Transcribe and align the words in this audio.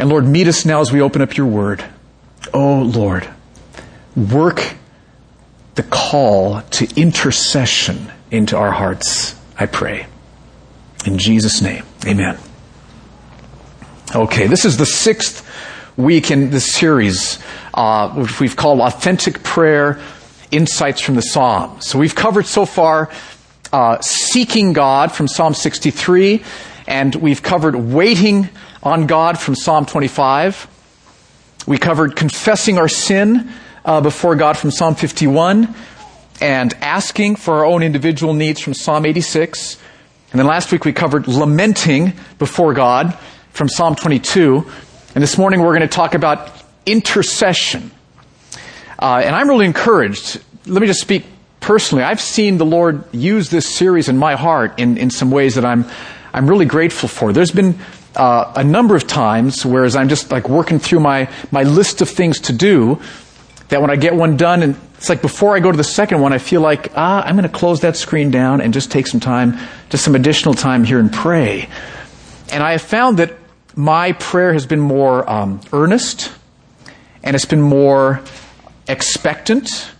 And 0.00 0.08
Lord, 0.08 0.26
meet 0.26 0.48
us 0.48 0.64
now 0.64 0.80
as 0.80 0.90
we 0.90 1.02
open 1.02 1.20
up 1.20 1.36
your 1.36 1.46
word. 1.46 1.84
Oh 2.54 2.80
Lord, 2.80 3.28
work 4.16 4.72
the 5.74 5.82
call 5.82 6.62
to 6.62 6.88
intercession 6.98 8.10
into 8.30 8.56
our 8.56 8.70
hearts, 8.70 9.38
I 9.58 9.66
pray. 9.66 10.06
In 11.04 11.18
Jesus' 11.18 11.60
name, 11.60 11.84
amen. 12.06 12.38
Okay, 14.14 14.46
this 14.46 14.64
is 14.64 14.78
the 14.78 14.86
sixth 14.86 15.46
week 15.98 16.30
in 16.30 16.48
this 16.48 16.72
series, 16.72 17.38
uh, 17.74 18.08
which 18.14 18.40
we've 18.40 18.56
called 18.56 18.80
Authentic 18.80 19.42
Prayer 19.42 20.00
Insights 20.50 21.02
from 21.02 21.16
the 21.16 21.22
Psalms. 21.22 21.86
So 21.86 21.98
we've 21.98 22.14
covered 22.14 22.46
so 22.46 22.64
far 22.64 23.10
uh, 23.70 24.00
seeking 24.00 24.72
God 24.72 25.12
from 25.12 25.28
Psalm 25.28 25.52
63, 25.52 26.42
and 26.86 27.14
we've 27.16 27.42
covered 27.42 27.76
waiting 27.76 28.48
on 28.82 29.06
God 29.06 29.38
from 29.38 29.54
Psalm 29.54 29.86
25. 29.86 30.66
We 31.66 31.76
covered 31.78 32.16
confessing 32.16 32.78
our 32.78 32.88
sin 32.88 33.52
uh, 33.84 34.00
before 34.00 34.36
God 34.36 34.56
from 34.56 34.70
Psalm 34.70 34.94
51 34.94 35.74
and 36.40 36.72
asking 36.74 37.36
for 37.36 37.54
our 37.56 37.66
own 37.66 37.82
individual 37.82 38.32
needs 38.32 38.60
from 38.60 38.72
Psalm 38.72 39.04
86. 39.04 39.78
And 40.32 40.38
then 40.38 40.46
last 40.46 40.72
week 40.72 40.84
we 40.84 40.92
covered 40.92 41.28
lamenting 41.28 42.14
before 42.38 42.72
God 42.72 43.16
from 43.50 43.68
Psalm 43.68 43.96
22. 43.96 44.66
And 45.14 45.22
this 45.22 45.36
morning 45.36 45.60
we're 45.60 45.76
going 45.76 45.88
to 45.88 45.88
talk 45.88 46.14
about 46.14 46.50
intercession. 46.86 47.90
Uh, 48.98 49.20
and 49.24 49.34
I'm 49.34 49.48
really 49.48 49.66
encouraged. 49.66 50.40
Let 50.66 50.80
me 50.80 50.86
just 50.86 51.00
speak 51.00 51.26
personally. 51.60 52.04
I've 52.04 52.20
seen 52.20 52.56
the 52.56 52.66
Lord 52.66 53.04
use 53.12 53.50
this 53.50 53.66
series 53.66 54.08
in 54.08 54.16
my 54.16 54.36
heart 54.36 54.78
in, 54.78 54.96
in 54.96 55.10
some 55.10 55.30
ways 55.30 55.56
that 55.56 55.66
I'm, 55.66 55.84
I'm 56.32 56.48
really 56.48 56.64
grateful 56.64 57.08
for. 57.08 57.34
There's 57.34 57.50
been 57.50 57.78
uh, 58.20 58.52
a 58.54 58.62
number 58.62 58.94
of 58.94 59.06
times, 59.06 59.64
whereas 59.64 59.96
I'm 59.96 60.10
just 60.10 60.30
like 60.30 60.46
working 60.46 60.78
through 60.78 61.00
my, 61.00 61.32
my 61.50 61.62
list 61.62 62.02
of 62.02 62.08
things 62.10 62.38
to 62.40 62.52
do, 62.52 63.00
that 63.68 63.80
when 63.80 63.90
I 63.90 63.96
get 63.96 64.14
one 64.14 64.36
done, 64.36 64.62
and 64.62 64.76
it's 64.98 65.08
like 65.08 65.22
before 65.22 65.56
I 65.56 65.60
go 65.60 65.72
to 65.72 65.76
the 65.76 65.82
second 65.82 66.20
one, 66.20 66.34
I 66.34 66.36
feel 66.36 66.60
like, 66.60 66.92
ah, 66.94 67.22
I'm 67.24 67.34
going 67.34 67.50
to 67.50 67.58
close 67.58 67.80
that 67.80 67.96
screen 67.96 68.30
down 68.30 68.60
and 68.60 68.74
just 68.74 68.90
take 68.90 69.06
some 69.06 69.20
time, 69.20 69.58
just 69.88 70.04
some 70.04 70.14
additional 70.14 70.52
time 70.52 70.84
here 70.84 70.98
and 70.98 71.10
pray. 71.10 71.70
And 72.52 72.62
I 72.62 72.72
have 72.72 72.82
found 72.82 73.20
that 73.20 73.38
my 73.74 74.12
prayer 74.12 74.52
has 74.52 74.66
been 74.66 74.80
more 74.80 75.28
um, 75.28 75.62
earnest, 75.72 76.30
and 77.22 77.34
it's 77.34 77.46
been 77.46 77.62
more 77.62 78.20
expectant, 78.86 79.92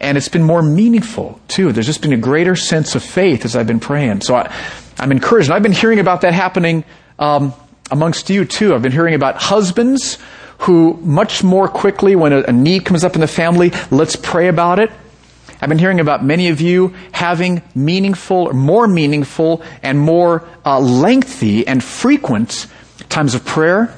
and 0.00 0.16
it's 0.16 0.30
been 0.30 0.44
more 0.44 0.62
meaningful 0.62 1.40
too. 1.48 1.72
There's 1.72 1.84
just 1.84 2.00
been 2.00 2.14
a 2.14 2.16
greater 2.16 2.56
sense 2.56 2.94
of 2.94 3.02
faith 3.02 3.44
as 3.44 3.54
I've 3.54 3.66
been 3.66 3.80
praying. 3.80 4.22
So 4.22 4.34
I, 4.34 4.50
am 4.98 5.12
encouraged. 5.12 5.50
I've 5.50 5.62
been 5.62 5.72
hearing 5.72 5.98
about 5.98 6.22
that 6.22 6.32
happening 6.32 6.84
um, 7.18 7.52
amongst 7.90 8.30
you 8.30 8.44
too. 8.44 8.74
I've 8.74 8.82
been 8.82 8.92
hearing 8.92 9.14
about 9.14 9.36
husbands 9.36 10.18
who 10.58 10.94
much 11.02 11.42
more 11.42 11.68
quickly, 11.68 12.16
when 12.16 12.32
a, 12.32 12.42
a 12.42 12.52
need 12.52 12.84
comes 12.84 13.04
up 13.04 13.14
in 13.14 13.20
the 13.20 13.26
family, 13.26 13.72
let's 13.90 14.16
pray 14.16 14.48
about 14.48 14.78
it. 14.78 14.90
I've 15.60 15.68
been 15.68 15.78
hearing 15.78 16.00
about 16.00 16.24
many 16.24 16.48
of 16.48 16.60
you 16.60 16.94
having 17.12 17.62
meaningful, 17.74 18.52
more 18.52 18.86
meaningful, 18.86 19.62
and 19.82 19.98
more 19.98 20.46
uh, 20.64 20.78
lengthy 20.80 21.66
and 21.66 21.82
frequent 21.82 22.66
times 23.08 23.34
of 23.34 23.44
prayer. 23.44 23.94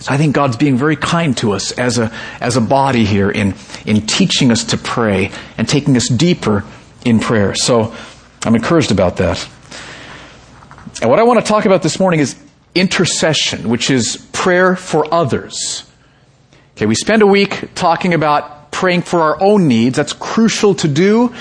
So 0.00 0.12
I 0.12 0.16
think 0.16 0.34
God's 0.34 0.56
being 0.56 0.76
very 0.76 0.96
kind 0.96 1.36
to 1.38 1.52
us 1.52 1.72
as 1.72 1.98
a, 1.98 2.12
as 2.40 2.56
a 2.56 2.60
body 2.60 3.04
here 3.04 3.30
in, 3.30 3.54
in 3.86 4.06
teaching 4.06 4.50
us 4.50 4.64
to 4.64 4.76
pray 4.76 5.30
and 5.56 5.68
taking 5.68 5.96
us 5.96 6.08
deeper 6.08 6.64
in 7.04 7.18
prayer. 7.18 7.54
So 7.54 7.94
I'm 8.44 8.54
encouraged 8.54 8.92
about 8.92 9.16
that. 9.16 9.48
And 11.00 11.10
what 11.10 11.18
I 11.18 11.24
want 11.24 11.40
to 11.40 11.46
talk 11.46 11.66
about 11.66 11.82
this 11.82 12.00
morning 12.00 12.20
is 12.20 12.36
intercession, 12.74 13.68
which 13.68 13.90
is 13.90 14.16
prayer 14.32 14.76
for 14.76 15.12
others. 15.12 15.84
Okay, 16.76 16.86
we 16.86 16.94
spend 16.94 17.22
a 17.22 17.26
week 17.26 17.74
talking 17.74 18.14
about 18.14 18.70
praying 18.70 19.02
for 19.02 19.20
our 19.20 19.42
own 19.42 19.68
needs. 19.68 19.96
That's 19.96 20.12
crucial 20.14 20.74
to 20.76 20.88
do. 20.88 21.34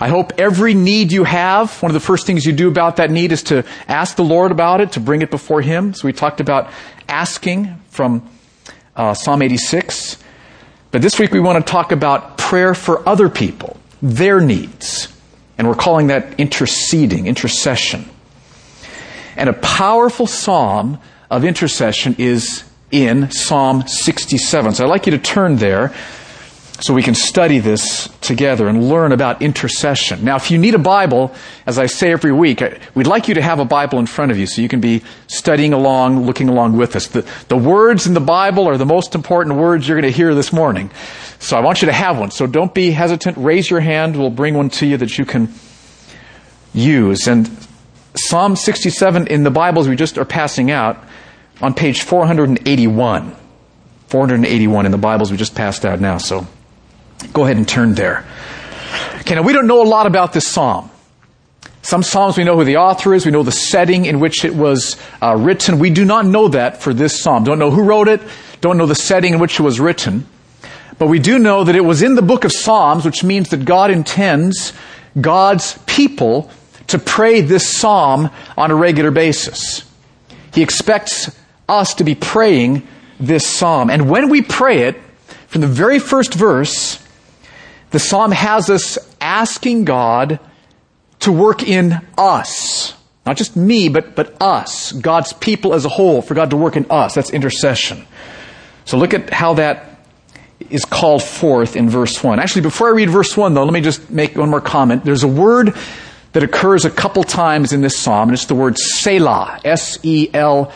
I 0.00 0.08
hope 0.08 0.32
every 0.38 0.74
need 0.74 1.10
you 1.10 1.24
have, 1.24 1.82
one 1.82 1.90
of 1.90 1.94
the 1.94 2.00
first 2.00 2.24
things 2.26 2.46
you 2.46 2.52
do 2.52 2.68
about 2.68 2.96
that 2.96 3.10
need 3.10 3.32
is 3.32 3.42
to 3.44 3.64
ask 3.88 4.14
the 4.14 4.22
Lord 4.22 4.52
about 4.52 4.80
it, 4.80 4.92
to 4.92 5.00
bring 5.00 5.22
it 5.22 5.30
before 5.30 5.60
Him. 5.60 5.92
So 5.94 6.06
we 6.06 6.12
talked 6.12 6.40
about 6.40 6.70
asking 7.08 7.74
from 7.90 8.28
uh, 8.94 9.14
Psalm 9.14 9.42
86. 9.42 10.18
But 10.92 11.02
this 11.02 11.18
week 11.18 11.32
we 11.32 11.40
want 11.40 11.64
to 11.64 11.70
talk 11.70 11.90
about 11.90 12.38
prayer 12.38 12.74
for 12.74 13.08
other 13.08 13.28
people, 13.28 13.76
their 14.00 14.40
needs. 14.40 15.08
And 15.56 15.66
we're 15.66 15.74
calling 15.74 16.08
that 16.08 16.38
interceding, 16.38 17.26
intercession. 17.26 18.08
And 19.38 19.48
a 19.48 19.54
powerful 19.54 20.26
psalm 20.26 20.98
of 21.30 21.44
intercession 21.44 22.16
is 22.18 22.64
in 22.90 23.30
Psalm 23.30 23.86
67. 23.86 24.74
So 24.74 24.84
I'd 24.84 24.90
like 24.90 25.06
you 25.06 25.12
to 25.12 25.18
turn 25.18 25.56
there 25.56 25.94
so 26.80 26.94
we 26.94 27.02
can 27.02 27.14
study 27.14 27.58
this 27.58 28.08
together 28.20 28.68
and 28.68 28.88
learn 28.88 29.10
about 29.10 29.42
intercession. 29.42 30.24
Now, 30.24 30.36
if 30.36 30.50
you 30.50 30.58
need 30.58 30.74
a 30.74 30.78
Bible, 30.78 31.34
as 31.66 31.78
I 31.78 31.86
say 31.86 32.12
every 32.12 32.32
week, 32.32 32.62
we'd 32.94 33.06
like 33.06 33.26
you 33.26 33.34
to 33.34 33.42
have 33.42 33.58
a 33.58 33.64
Bible 33.64 33.98
in 33.98 34.06
front 34.06 34.30
of 34.30 34.38
you 34.38 34.46
so 34.46 34.62
you 34.62 34.68
can 34.68 34.80
be 34.80 35.02
studying 35.26 35.72
along, 35.72 36.24
looking 36.24 36.48
along 36.48 36.76
with 36.76 36.94
us. 36.94 37.08
The, 37.08 37.28
the 37.48 37.56
words 37.56 38.06
in 38.06 38.14
the 38.14 38.20
Bible 38.20 38.68
are 38.68 38.76
the 38.76 38.86
most 38.86 39.14
important 39.14 39.56
words 39.56 39.88
you're 39.88 40.00
going 40.00 40.10
to 40.10 40.16
hear 40.16 40.34
this 40.34 40.52
morning. 40.52 40.90
So 41.40 41.56
I 41.56 41.60
want 41.60 41.82
you 41.82 41.86
to 41.86 41.92
have 41.92 42.18
one. 42.18 42.30
So 42.30 42.46
don't 42.46 42.72
be 42.72 42.92
hesitant. 42.92 43.36
Raise 43.38 43.70
your 43.70 43.80
hand. 43.80 44.16
We'll 44.16 44.30
bring 44.30 44.54
one 44.54 44.70
to 44.70 44.86
you 44.86 44.96
that 44.98 45.18
you 45.18 45.24
can 45.24 45.52
use. 46.72 47.26
And 47.26 47.67
Psalm 48.26 48.56
67 48.56 49.28
in 49.28 49.44
the 49.44 49.50
Bibles 49.50 49.88
we 49.88 49.96
just 49.96 50.18
are 50.18 50.24
passing 50.24 50.70
out 50.70 51.02
on 51.62 51.74
page 51.74 52.02
481. 52.02 53.36
481 54.08 54.86
in 54.86 54.92
the 54.92 54.98
Bibles 54.98 55.30
we 55.30 55.36
just 55.36 55.54
passed 55.54 55.84
out 55.84 56.00
now, 56.00 56.18
so 56.18 56.46
go 57.32 57.44
ahead 57.44 57.56
and 57.56 57.68
turn 57.68 57.94
there. 57.94 58.24
Okay, 59.20 59.34
now 59.34 59.42
we 59.42 59.52
don't 59.52 59.66
know 59.66 59.82
a 59.82 59.88
lot 59.88 60.06
about 60.06 60.32
this 60.32 60.46
psalm. 60.46 60.90
Some 61.82 62.02
psalms 62.02 62.36
we 62.36 62.44
know 62.44 62.56
who 62.56 62.64
the 62.64 62.78
author 62.78 63.14
is, 63.14 63.24
we 63.24 63.32
know 63.32 63.42
the 63.42 63.52
setting 63.52 64.04
in 64.04 64.20
which 64.20 64.44
it 64.44 64.54
was 64.54 64.96
uh, 65.22 65.36
written. 65.36 65.78
We 65.78 65.90
do 65.90 66.04
not 66.04 66.26
know 66.26 66.48
that 66.48 66.82
for 66.82 66.92
this 66.92 67.22
psalm. 67.22 67.44
Don't 67.44 67.58
know 67.58 67.70
who 67.70 67.84
wrote 67.84 68.08
it, 68.08 68.20
don't 68.60 68.76
know 68.76 68.86
the 68.86 68.94
setting 68.94 69.34
in 69.34 69.38
which 69.38 69.60
it 69.60 69.62
was 69.62 69.78
written. 69.78 70.26
But 70.98 71.06
we 71.06 71.20
do 71.20 71.38
know 71.38 71.62
that 71.62 71.76
it 71.76 71.84
was 71.84 72.02
in 72.02 72.16
the 72.16 72.22
book 72.22 72.44
of 72.44 72.52
Psalms, 72.52 73.04
which 73.04 73.22
means 73.22 73.50
that 73.50 73.64
God 73.64 73.92
intends 73.92 74.72
God's 75.20 75.78
people 75.86 76.50
to 76.88 76.98
pray 76.98 77.40
this 77.40 77.78
psalm 77.78 78.30
on 78.56 78.70
a 78.70 78.74
regular 78.74 79.10
basis. 79.10 79.84
He 80.52 80.62
expects 80.62 81.30
us 81.68 81.94
to 81.94 82.04
be 82.04 82.14
praying 82.14 82.86
this 83.20 83.46
psalm. 83.46 83.90
And 83.90 84.10
when 84.10 84.28
we 84.28 84.42
pray 84.42 84.82
it, 84.82 85.00
from 85.48 85.62
the 85.62 85.66
very 85.66 85.98
first 85.98 86.34
verse, 86.34 87.02
the 87.90 87.98
psalm 87.98 88.32
has 88.32 88.68
us 88.68 88.98
asking 89.20 89.84
God 89.84 90.40
to 91.20 91.32
work 91.32 91.62
in 91.62 92.00
us. 92.16 92.94
Not 93.24 93.36
just 93.36 93.56
me, 93.56 93.88
but, 93.88 94.14
but 94.14 94.40
us, 94.40 94.92
God's 94.92 95.32
people 95.34 95.74
as 95.74 95.84
a 95.84 95.88
whole, 95.88 96.22
for 96.22 96.34
God 96.34 96.50
to 96.50 96.56
work 96.56 96.76
in 96.76 96.86
us. 96.90 97.14
That's 97.14 97.30
intercession. 97.30 98.06
So 98.84 98.96
look 98.96 99.12
at 99.12 99.30
how 99.30 99.54
that 99.54 100.00
is 100.70 100.84
called 100.84 101.22
forth 101.22 101.76
in 101.76 101.90
verse 101.90 102.22
1. 102.22 102.38
Actually, 102.38 102.62
before 102.62 102.88
I 102.88 102.92
read 102.92 103.10
verse 103.10 103.36
1, 103.36 103.54
though, 103.54 103.64
let 103.64 103.72
me 103.72 103.80
just 103.80 104.10
make 104.10 104.36
one 104.36 104.50
more 104.50 104.60
comment. 104.60 105.04
There's 105.04 105.24
a 105.24 105.28
word 105.28 105.76
that 106.32 106.42
occurs 106.42 106.84
a 106.84 106.90
couple 106.90 107.24
times 107.24 107.72
in 107.72 107.80
this 107.80 107.98
psalm, 107.98 108.28
and 108.28 108.34
it's 108.34 108.46
the 108.46 108.54
word 108.54 108.78
Selah. 108.78 109.60
S-E-L-A-H, 109.64 110.74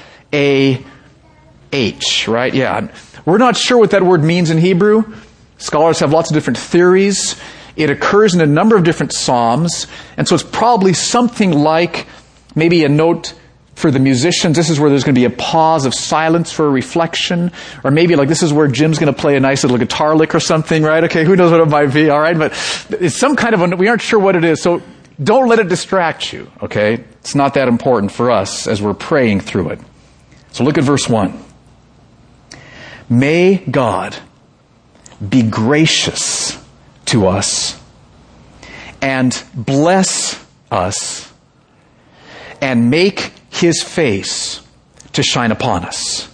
right? 2.29 2.55
Yeah. 2.55 2.89
We're 3.25 3.39
not 3.39 3.57
sure 3.57 3.79
what 3.79 3.91
that 3.91 4.03
word 4.03 4.25
means 4.25 4.51
in 4.51 4.59
Hebrew. 4.59 5.05
Scholars 5.59 6.01
have 6.01 6.13
lots 6.13 6.31
of 6.31 6.35
different 6.35 6.59
theories. 6.59 7.41
It 7.77 7.91
occurs 7.91 8.35
in 8.35 8.41
a 8.41 8.47
number 8.47 8.77
of 8.77 8.85
different 8.85 9.13
psalms, 9.13 9.87
and 10.17 10.27
so 10.27 10.35
it's 10.35 10.45
probably 10.45 10.93
something 10.93 11.53
like 11.53 12.07
maybe 12.55 12.85
a 12.85 12.89
note 12.89 13.35
for 13.75 13.91
the 13.91 13.99
musicians, 13.99 14.57
this 14.57 14.71
is 14.71 14.79
where 14.79 14.91
there's 14.91 15.03
going 15.03 15.15
to 15.15 15.21
be 15.21 15.25
a 15.25 15.31
pause 15.31 15.87
of 15.87 15.95
silence 15.95 16.53
for 16.53 16.67
a 16.67 16.71
reflection. 16.71 17.51
Or 17.83 17.91
maybe 17.91 18.17
like 18.17 18.29
this 18.29 18.43
is 18.43 18.53
where 18.53 18.69
Jim's 18.69 18.99
going 18.99 19.13
to 19.13 19.19
play 19.19 19.37
a 19.37 19.41
nice 19.41 19.65
little 19.65 19.79
guitar 19.79 20.15
lick 20.15 20.35
or 20.35 20.41
something, 20.41 20.83
right? 20.83 21.05
Okay, 21.05 21.25
who 21.25 21.37
knows 21.37 21.51
what 21.51 21.61
it 21.61 21.69
might 21.69 21.93
be, 21.93 22.11
alright? 22.11 22.39
But 22.39 22.53
it's 22.91 23.17
some 23.17 23.35
kind 23.35 23.55
of 23.55 23.63
a, 23.63 23.77
we 23.77 23.89
aren't 23.89 24.03
sure 24.03 24.21
what 24.21 24.37
it 24.37 24.45
is. 24.45 24.63
So 24.63 24.83
don't 25.23 25.49
let 25.49 25.59
it 25.59 25.69
distract 25.69 26.33
you, 26.33 26.51
okay? 26.63 26.95
It's 27.21 27.35
not 27.35 27.55
that 27.55 27.69
important 27.69 28.13
for 28.13 28.31
us 28.31 28.67
as 28.67 28.81
we're 28.81 28.95
praying 28.95 29.41
through 29.41 29.71
it. 29.71 29.81
So 30.53 30.65
look 30.65 30.79
at 30.79 30.85
verse 30.85 31.09
1. 31.09 31.43
May 33.09 33.57
God 33.57 34.17
be 35.27 35.43
gracious 35.43 36.63
to 37.07 37.27
us 37.27 37.81
and 39.01 39.43
bless 39.55 40.43
us 40.71 41.33
and 42.61 42.91
make 42.91 43.33
his 43.51 43.83
face 43.83 44.63
to 45.13 45.23
shine 45.23 45.53
upon 45.53 45.85
us. 45.85 46.33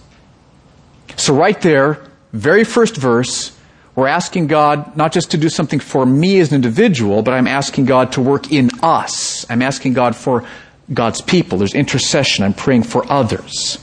So 1.17 1.35
right 1.35 1.59
there, 1.61 2.05
very 2.31 2.63
first 2.63 2.95
verse, 2.95 3.57
we're 3.95 4.07
asking 4.07 4.47
God 4.47 4.95
not 4.95 5.11
just 5.11 5.31
to 5.31 5.37
do 5.37 5.49
something 5.49 5.79
for 5.79 6.05
me 6.05 6.39
as 6.39 6.49
an 6.49 6.55
individual, 6.55 7.21
but 7.21 7.33
I'm 7.33 7.47
asking 7.47 7.85
God 7.85 8.13
to 8.13 8.21
work 8.21 8.51
in 8.51 8.69
us. 8.81 9.45
I'm 9.49 9.61
asking 9.61 9.93
God 9.93 10.15
for 10.15 10.45
God's 10.93 11.21
people. 11.21 11.57
There's 11.57 11.73
intercession. 11.73 12.43
I'm 12.43 12.53
praying 12.53 12.83
for 12.83 13.09
others. 13.11 13.77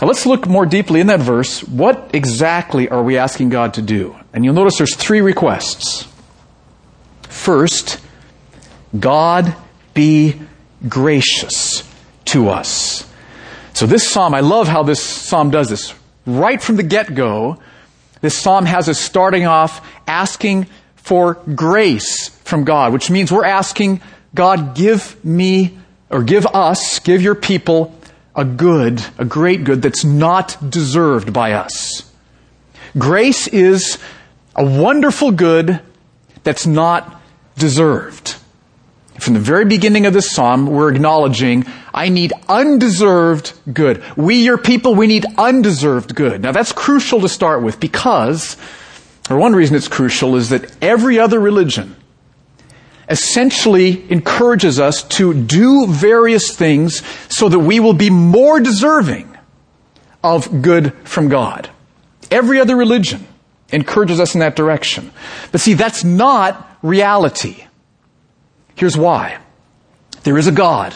Now 0.00 0.08
let's 0.08 0.26
look 0.26 0.46
more 0.46 0.66
deeply 0.66 1.00
in 1.00 1.06
that 1.06 1.20
verse. 1.20 1.62
What 1.64 2.10
exactly 2.12 2.88
are 2.88 3.02
we 3.02 3.16
asking 3.16 3.48
God 3.48 3.74
to 3.74 3.82
do? 3.82 4.14
And 4.32 4.44
you'll 4.44 4.54
notice 4.54 4.76
there's 4.76 4.94
three 4.94 5.20
requests. 5.22 6.06
First, 7.22 7.98
God 8.98 9.54
be 9.94 10.40
gracious 10.88 11.82
to 12.26 12.50
us. 12.50 13.10
So 13.72 13.86
this 13.86 14.08
psalm, 14.08 14.34
I 14.34 14.40
love 14.40 14.68
how 14.68 14.82
this 14.82 15.02
psalm 15.02 15.50
does 15.50 15.70
this. 15.70 15.94
Right 16.26 16.62
from 16.62 16.76
the 16.76 16.82
get-go, 16.82 17.58
this 18.26 18.36
psalm 18.36 18.66
has 18.66 18.88
us 18.88 18.98
starting 18.98 19.46
off 19.46 19.86
asking 20.08 20.66
for 20.96 21.34
grace 21.54 22.30
from 22.42 22.64
God, 22.64 22.92
which 22.92 23.08
means 23.08 23.30
we're 23.30 23.44
asking 23.44 24.00
God, 24.34 24.74
give 24.74 25.24
me, 25.24 25.78
or 26.10 26.24
give 26.24 26.44
us, 26.46 26.98
give 26.98 27.22
your 27.22 27.36
people 27.36 27.96
a 28.34 28.44
good, 28.44 29.02
a 29.16 29.24
great 29.24 29.62
good 29.62 29.80
that's 29.80 30.04
not 30.04 30.70
deserved 30.70 31.32
by 31.32 31.52
us. 31.52 32.12
Grace 32.98 33.46
is 33.46 33.98
a 34.56 34.64
wonderful 34.64 35.30
good 35.30 35.80
that's 36.42 36.66
not 36.66 37.20
deserved. 37.56 38.35
From 39.20 39.34
the 39.34 39.40
very 39.40 39.64
beginning 39.64 40.06
of 40.06 40.12
this 40.12 40.30
psalm, 40.30 40.66
we're 40.66 40.92
acknowledging, 40.92 41.64
I 41.92 42.08
need 42.08 42.32
undeserved 42.48 43.52
good. 43.72 44.02
We, 44.16 44.44
your 44.44 44.58
people, 44.58 44.94
we 44.94 45.06
need 45.06 45.24
undeserved 45.38 46.14
good. 46.14 46.42
Now 46.42 46.52
that's 46.52 46.72
crucial 46.72 47.20
to 47.20 47.28
start 47.28 47.62
with 47.62 47.80
because, 47.80 48.56
or 49.30 49.38
one 49.38 49.54
reason 49.54 49.76
it's 49.76 49.88
crucial 49.88 50.36
is 50.36 50.50
that 50.50 50.70
every 50.82 51.18
other 51.18 51.40
religion 51.40 51.96
essentially 53.08 54.10
encourages 54.10 54.80
us 54.80 55.02
to 55.04 55.32
do 55.32 55.86
various 55.86 56.54
things 56.54 57.02
so 57.28 57.48
that 57.48 57.58
we 57.58 57.80
will 57.80 57.94
be 57.94 58.10
more 58.10 58.60
deserving 58.60 59.36
of 60.22 60.62
good 60.62 60.92
from 61.04 61.28
God. 61.28 61.70
Every 62.30 62.60
other 62.60 62.76
religion 62.76 63.26
encourages 63.72 64.20
us 64.20 64.34
in 64.34 64.40
that 64.40 64.56
direction. 64.56 65.12
But 65.52 65.60
see, 65.60 65.74
that's 65.74 66.04
not 66.04 66.78
reality. 66.82 67.64
Here's 68.76 68.96
why. 68.96 69.38
There 70.22 70.38
is 70.38 70.46
a 70.46 70.52
God 70.52 70.94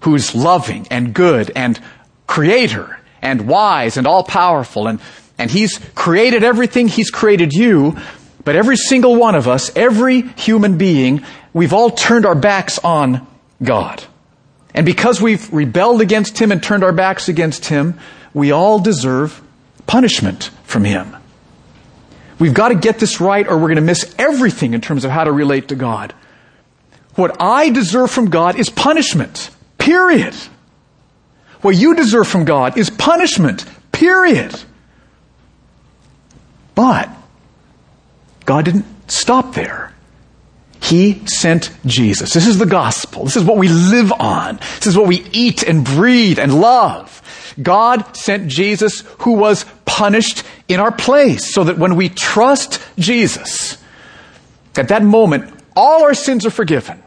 who 0.00 0.14
is 0.14 0.34
loving 0.34 0.86
and 0.90 1.14
good 1.14 1.50
and 1.56 1.80
creator 2.26 2.98
and 3.22 3.48
wise 3.48 3.96
and 3.96 4.06
all 4.06 4.22
powerful 4.22 4.86
and, 4.88 5.00
and 5.38 5.50
he's 5.50 5.78
created 5.94 6.44
everything. 6.44 6.88
He's 6.88 7.10
created 7.10 7.52
you. 7.52 7.96
But 8.44 8.54
every 8.54 8.76
single 8.76 9.16
one 9.16 9.34
of 9.34 9.48
us, 9.48 9.74
every 9.74 10.22
human 10.22 10.78
being, 10.78 11.24
we've 11.52 11.72
all 11.72 11.90
turned 11.90 12.26
our 12.26 12.36
backs 12.36 12.78
on 12.78 13.26
God. 13.62 14.04
And 14.72 14.84
because 14.84 15.20
we've 15.20 15.52
rebelled 15.52 16.00
against 16.00 16.38
Him 16.38 16.52
and 16.52 16.62
turned 16.62 16.84
our 16.84 16.92
backs 16.92 17.28
against 17.28 17.64
Him, 17.66 17.98
we 18.34 18.52
all 18.52 18.78
deserve 18.78 19.42
punishment 19.86 20.50
from 20.64 20.84
Him. 20.84 21.16
We've 22.38 22.54
got 22.54 22.68
to 22.68 22.74
get 22.74 22.98
this 22.98 23.20
right 23.20 23.48
or 23.48 23.56
we're 23.56 23.68
going 23.68 23.76
to 23.76 23.82
miss 23.82 24.14
everything 24.18 24.74
in 24.74 24.82
terms 24.82 25.04
of 25.04 25.10
how 25.10 25.24
to 25.24 25.32
relate 25.32 25.68
to 25.68 25.74
God. 25.74 26.14
What 27.16 27.36
I 27.40 27.70
deserve 27.70 28.10
from 28.10 28.30
God 28.30 28.58
is 28.58 28.70
punishment. 28.70 29.50
Period. 29.78 30.34
What 31.62 31.74
you 31.74 31.94
deserve 31.94 32.28
from 32.28 32.44
God 32.44 32.78
is 32.78 32.90
punishment. 32.90 33.64
Period. 33.90 34.54
But 36.74 37.10
God 38.44 38.66
didn't 38.66 38.84
stop 39.10 39.54
there. 39.54 39.92
He 40.82 41.26
sent 41.26 41.70
Jesus. 41.84 42.32
This 42.32 42.46
is 42.46 42.58
the 42.58 42.66
gospel. 42.66 43.24
This 43.24 43.36
is 43.36 43.44
what 43.44 43.56
we 43.56 43.68
live 43.68 44.12
on. 44.12 44.56
This 44.76 44.88
is 44.88 44.96
what 44.96 45.08
we 45.08 45.26
eat 45.32 45.62
and 45.62 45.84
breathe 45.84 46.38
and 46.38 46.60
love. 46.60 47.22
God 47.60 48.14
sent 48.16 48.48
Jesus 48.48 49.00
who 49.20 49.32
was 49.32 49.64
punished 49.86 50.44
in 50.68 50.78
our 50.78 50.92
place 50.92 51.52
so 51.52 51.64
that 51.64 51.78
when 51.78 51.96
we 51.96 52.10
trust 52.10 52.80
Jesus, 52.98 53.78
at 54.76 54.88
that 54.88 55.02
moment, 55.02 55.50
all 55.74 56.04
our 56.04 56.14
sins 56.14 56.44
are 56.44 56.50
forgiven. 56.50 57.02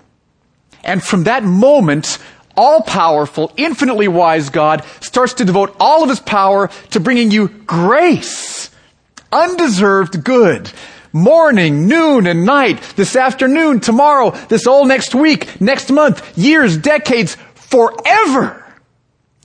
And 0.90 1.04
from 1.04 1.26
that 1.26 1.44
moment, 1.44 2.18
all 2.58 2.82
powerful, 2.82 3.54
infinitely 3.56 4.08
wise 4.08 4.50
God 4.50 4.84
starts 5.02 5.36
to 5.36 5.46
devote 5.46 5.76
all 5.80 6.02
of 6.02 6.10
his 6.10 6.20
power 6.20 6.72
to 6.90 7.00
bringing 7.00 7.30
you 7.30 7.48
grace, 7.48 8.72
undeserved 9.32 10.24
good, 10.24 10.72
morning, 11.14 11.88
noon, 11.88 12.26
and 12.26 12.44
night, 12.44 12.82
this 12.96 13.16
afternoon, 13.16 13.82
tomorrow, 13.82 14.32
this 14.48 14.66
all 14.66 14.84
next 14.86 15.14
week, 15.14 15.62
next 15.62 15.92
month, 15.92 16.36
years, 16.36 16.76
decades, 16.76 17.38
forever. 17.54 18.66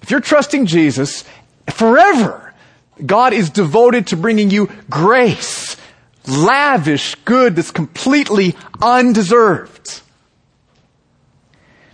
If 0.00 0.10
you're 0.10 0.20
trusting 0.20 0.64
Jesus, 0.64 1.24
forever, 1.68 2.54
God 3.04 3.34
is 3.34 3.50
devoted 3.50 4.06
to 4.06 4.16
bringing 4.16 4.50
you 4.50 4.70
grace, 4.88 5.76
lavish 6.26 7.16
good 7.26 7.54
that's 7.54 7.70
completely 7.70 8.56
undeserved. 8.80 10.00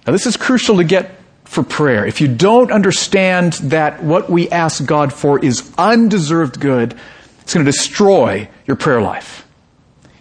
Now, 0.07 0.13
this 0.13 0.27
is 0.27 0.37
crucial 0.37 0.79
to 0.79 0.85
get 0.85 1.21
for 1.45 1.63
prayer. 1.63 2.07
If 2.07 2.21
you 2.21 2.29
don't 2.29 2.71
understand 2.71 3.55
that 3.55 4.03
what 4.03 4.31
we 4.31 4.49
ask 4.51 4.85
God 4.85 5.13
for 5.13 5.45
is 5.45 5.73
undeserved 5.77 6.61
good, 6.61 6.97
it's 7.43 7.55
going 7.55 7.67
to 7.67 7.71
destroy 7.71 8.49
your 8.67 8.77
prayer 8.77 9.03
life 9.03 9.47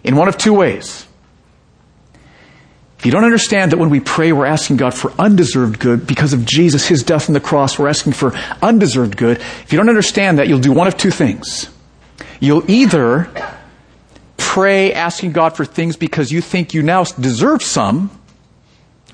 in 0.02 0.16
one 0.16 0.28
of 0.28 0.36
two 0.36 0.52
ways. 0.52 1.06
If 2.98 3.06
you 3.06 3.12
don't 3.12 3.24
understand 3.24 3.72
that 3.72 3.78
when 3.78 3.88
we 3.88 4.00
pray, 4.00 4.32
we're 4.32 4.44
asking 4.44 4.76
God 4.76 4.92
for 4.92 5.12
undeserved 5.18 5.78
good 5.78 6.06
because 6.06 6.34
of 6.34 6.44
Jesus, 6.44 6.86
His 6.86 7.02
death 7.02 7.30
on 7.30 7.32
the 7.32 7.40
cross, 7.40 7.78
we're 7.78 7.88
asking 7.88 8.12
for 8.12 8.34
undeserved 8.60 9.16
good. 9.16 9.38
If 9.38 9.72
you 9.72 9.78
don't 9.78 9.88
understand 9.88 10.38
that, 10.38 10.48
you'll 10.48 10.58
do 10.58 10.72
one 10.72 10.86
of 10.86 10.98
two 10.98 11.10
things. 11.10 11.70
You'll 12.40 12.68
either 12.70 13.30
pray 14.36 14.92
asking 14.92 15.32
God 15.32 15.56
for 15.56 15.64
things 15.64 15.96
because 15.96 16.30
you 16.32 16.40
think 16.42 16.74
you 16.74 16.82
now 16.82 17.04
deserve 17.04 17.62
some, 17.62 18.10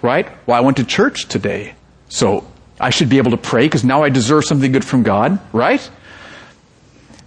right? 0.06 0.28
Well, 0.46 0.56
I 0.56 0.60
went 0.60 0.76
to 0.78 0.84
church 0.84 1.26
today, 1.26 1.74
so 2.08 2.46
I 2.80 2.90
should 2.90 3.08
be 3.08 3.18
able 3.18 3.32
to 3.32 3.36
pray 3.36 3.66
because 3.66 3.84
now 3.84 4.04
I 4.04 4.08
deserve 4.08 4.44
something 4.44 4.70
good 4.72 4.84
from 4.84 5.02
God, 5.02 5.40
right? 5.52 5.90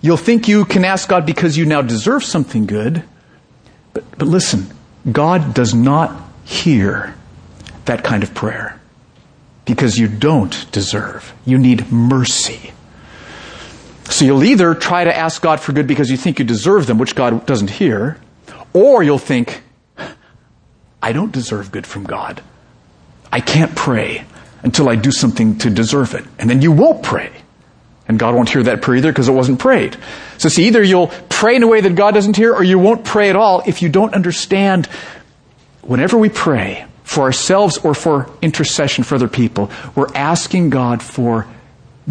You'll 0.02 0.18
think 0.18 0.48
you 0.48 0.64
can 0.64 0.86
ask 0.86 1.10
God 1.10 1.26
because 1.26 1.58
you 1.58 1.66
now 1.66 1.82
deserve 1.82 2.24
something 2.24 2.66
good. 2.66 3.04
But, 3.94 4.18
but 4.18 4.28
listen, 4.28 4.68
God 5.12 5.54
does 5.54 5.74
not 5.74 6.16
hear 6.46 7.16
that 7.86 8.04
kind 8.04 8.24
of 8.24 8.34
prayer 8.34 8.80
because 9.66 10.00
you 10.00 10.08
don't 10.08 10.72
deserve. 10.72 11.34
You 11.46 11.58
need 11.58 11.92
mercy. 11.92 12.72
So 14.06 14.26
you'll 14.26 14.44
either 14.44 14.74
try 14.74 15.04
to 15.04 15.16
ask 15.16 15.42
God 15.42 15.60
for 15.60 15.74
good 15.74 15.86
because 15.86 16.10
you 16.10 16.18
think 16.18 16.40
you 16.40 16.46
deserve 16.46 16.88
them, 16.88 16.98
which 16.98 17.14
God 17.14 17.46
doesn't 17.46 17.70
hear, 17.70 18.18
or 18.74 19.04
you'll 19.04 19.20
think, 19.20 19.62
I 21.02 21.12
don't 21.12 21.32
deserve 21.32 21.72
good 21.72 21.86
from 21.86 22.06
God. 22.06 22.42
I 23.32 23.42
can't 23.42 23.76
pray 23.76 24.26
until 24.64 24.90
I 24.90 24.96
do 24.96 25.12
something 25.12 25.58
to 25.60 25.70
deserve 25.70 26.14
it. 26.16 26.26
And 26.38 26.50
then 26.50 26.62
you 26.62 26.72
won't 26.72 27.04
pray. 27.04 27.32
And 28.08 28.18
God 28.18 28.34
won't 28.34 28.50
hear 28.50 28.64
that 28.64 28.82
prayer 28.82 28.98
either 28.98 29.12
because 29.12 29.30
it 29.30 29.34
wasn't 29.34 29.60
prayed. 29.60 29.96
So 30.38 30.50
see, 30.50 30.66
either 30.68 30.82
you'll 30.82 31.12
pray 31.30 31.56
in 31.56 31.64
a 31.64 31.68
way 31.68 31.82
that 31.82 31.96
God 31.96 32.14
doesn't 32.14 32.36
hear 32.36 32.54
or 32.54 32.64
you 32.64 32.80
won't 32.80 33.06
pray 33.06 33.30
at 33.30 33.36
all 33.36 33.62
if 33.68 33.82
you 33.82 33.90
don't 33.90 34.14
understand 34.16 34.88
whenever 35.82 36.18
we 36.18 36.30
pray 36.30 36.86
for 37.04 37.22
ourselves 37.22 37.78
or 37.80 37.94
for 37.94 38.30
intercession 38.42 39.04
for 39.04 39.16
other 39.16 39.28
people, 39.28 39.72
we're 39.96 40.14
asking 40.16 40.72
God 40.72 41.04
for 41.04 41.48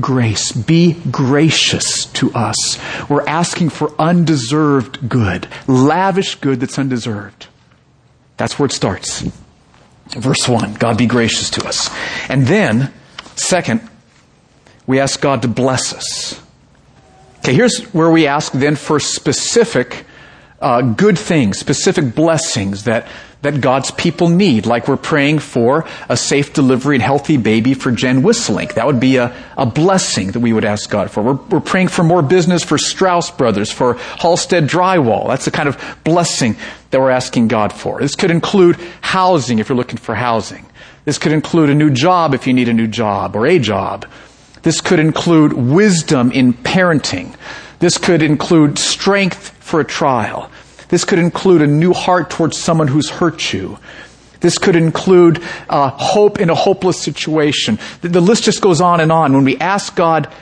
grace. 0.01 0.53
Be 0.53 0.95
gracious 1.11 2.07
to 2.07 2.33
us. 2.33 2.79
We're 3.09 3.27
asking 3.27 3.71
for 3.71 3.93
undeserved 3.99 5.09
good, 5.09 5.49
lavish 5.67 6.37
good 6.37 6.61
that's 6.61 6.79
undeserved. 6.79 7.49
That's 8.37 8.59
where 8.59 8.67
it 8.67 8.73
starts. 8.73 9.25
Verse 10.11 10.49
1, 10.49 10.75
God 10.75 10.97
be 10.97 11.07
gracious 11.07 11.51
to 11.51 11.67
us. 11.67 11.91
And 12.29 12.47
then, 12.47 12.93
second, 13.37 13.81
we 14.87 15.01
ask 15.01 15.21
God 15.21 15.43
to 15.43 15.49
bless 15.49 15.93
us. 15.93 16.41
Okay, 17.39 17.55
here's 17.55 17.83
where 17.93 18.11
we 18.11 18.27
ask 18.27 18.53
then 18.53 18.75
for 18.75 18.99
specific 18.99 20.05
uh, 20.61 20.83
good 20.83 21.19
things, 21.19 21.59
specific 21.59 22.15
blessings 22.15 22.85
that 22.85 23.07
that 23.43 23.61
God's 23.61 23.91
people 23.93 24.29
need, 24.29 24.67
like 24.67 24.89
we're 24.89 24.97
praying 24.97 25.39
for 25.39 25.87
a 26.09 26.17
safe 26.17 26.53
delivery 26.53 26.97
and 26.97 27.03
healthy 27.03 27.37
baby 27.37 27.73
for 27.75 27.93
Jen 27.93 28.23
Whistling. 28.23 28.69
That 28.75 28.87
would 28.87 28.99
be 28.99 29.17
a, 29.17 29.35
a 29.57 29.65
blessing 29.65 30.33
that 30.33 30.41
we 30.41 30.53
would 30.53 30.65
ask 30.65 30.91
God 30.91 31.11
for. 31.11 31.23
We're, 31.23 31.35
we're 31.35 31.61
praying 31.61 31.89
for 31.89 32.03
more 32.03 32.23
business 32.23 32.65
for 32.65 32.79
Strauss 32.79 33.31
Brothers, 33.31 33.71
for 33.71 33.95
Halstead 33.95 34.65
Drywall. 34.65 35.29
That's 35.29 35.45
the 35.45 35.53
kind 35.53 35.69
of 35.69 35.99
blessing 36.03 36.57
that 36.91 37.01
we're 37.01 37.11
asking 37.11 37.49
God 37.49 37.73
for. 37.73 38.01
This 38.01 38.17
could 38.17 38.33
include 38.33 38.77
housing 39.01 39.61
if 39.61 39.69
you're 39.69 39.79
looking 39.79 39.99
for 39.99 40.17
housing. 40.17 40.67
This 41.05 41.19
could 41.19 41.33
include 41.33 41.71
a 41.71 41.75
new 41.75 41.91
job 41.91 42.35
if 42.35 42.47
you 42.47 42.53
need 42.53 42.69
a 42.69 42.75
new 42.75 42.89
job 42.89 43.37
or 43.37 43.47
a 43.47 43.59
job. 43.59 44.05
This 44.63 44.81
could 44.81 44.99
include 44.99 45.53
wisdom 45.53 46.33
in 46.33 46.55
parenting. 46.55 47.37
This 47.79 47.97
could 47.97 48.23
include 48.23 48.79
strength 48.79 49.51
for 49.61 49.79
a 49.81 49.85
trial. 49.85 50.51
This 50.89 51.05
could 51.05 51.19
include 51.19 51.63
a 51.63 51.67
new 51.67 51.93
heart 51.93 52.31
towards 52.31 52.57
someone 52.57 52.89
who's 52.89 53.11
hurt 53.11 53.53
you. 53.53 53.79
This 54.41 54.57
could 54.57 54.77
include 54.77 55.43
uh, 55.69 55.91
hope 55.91 56.41
in 56.41 56.49
a 56.49 56.55
hopeless 56.55 57.01
situation. 57.01 57.79
The, 58.01 58.09
the 58.09 58.21
list 58.21 58.45
just 58.45 58.61
goes 58.61 58.81
on 58.81 59.01
and 59.01 59.11
on. 59.11 59.33
When 59.33 59.45
we 59.45 59.59
ask 59.59 59.95
God 59.95 60.33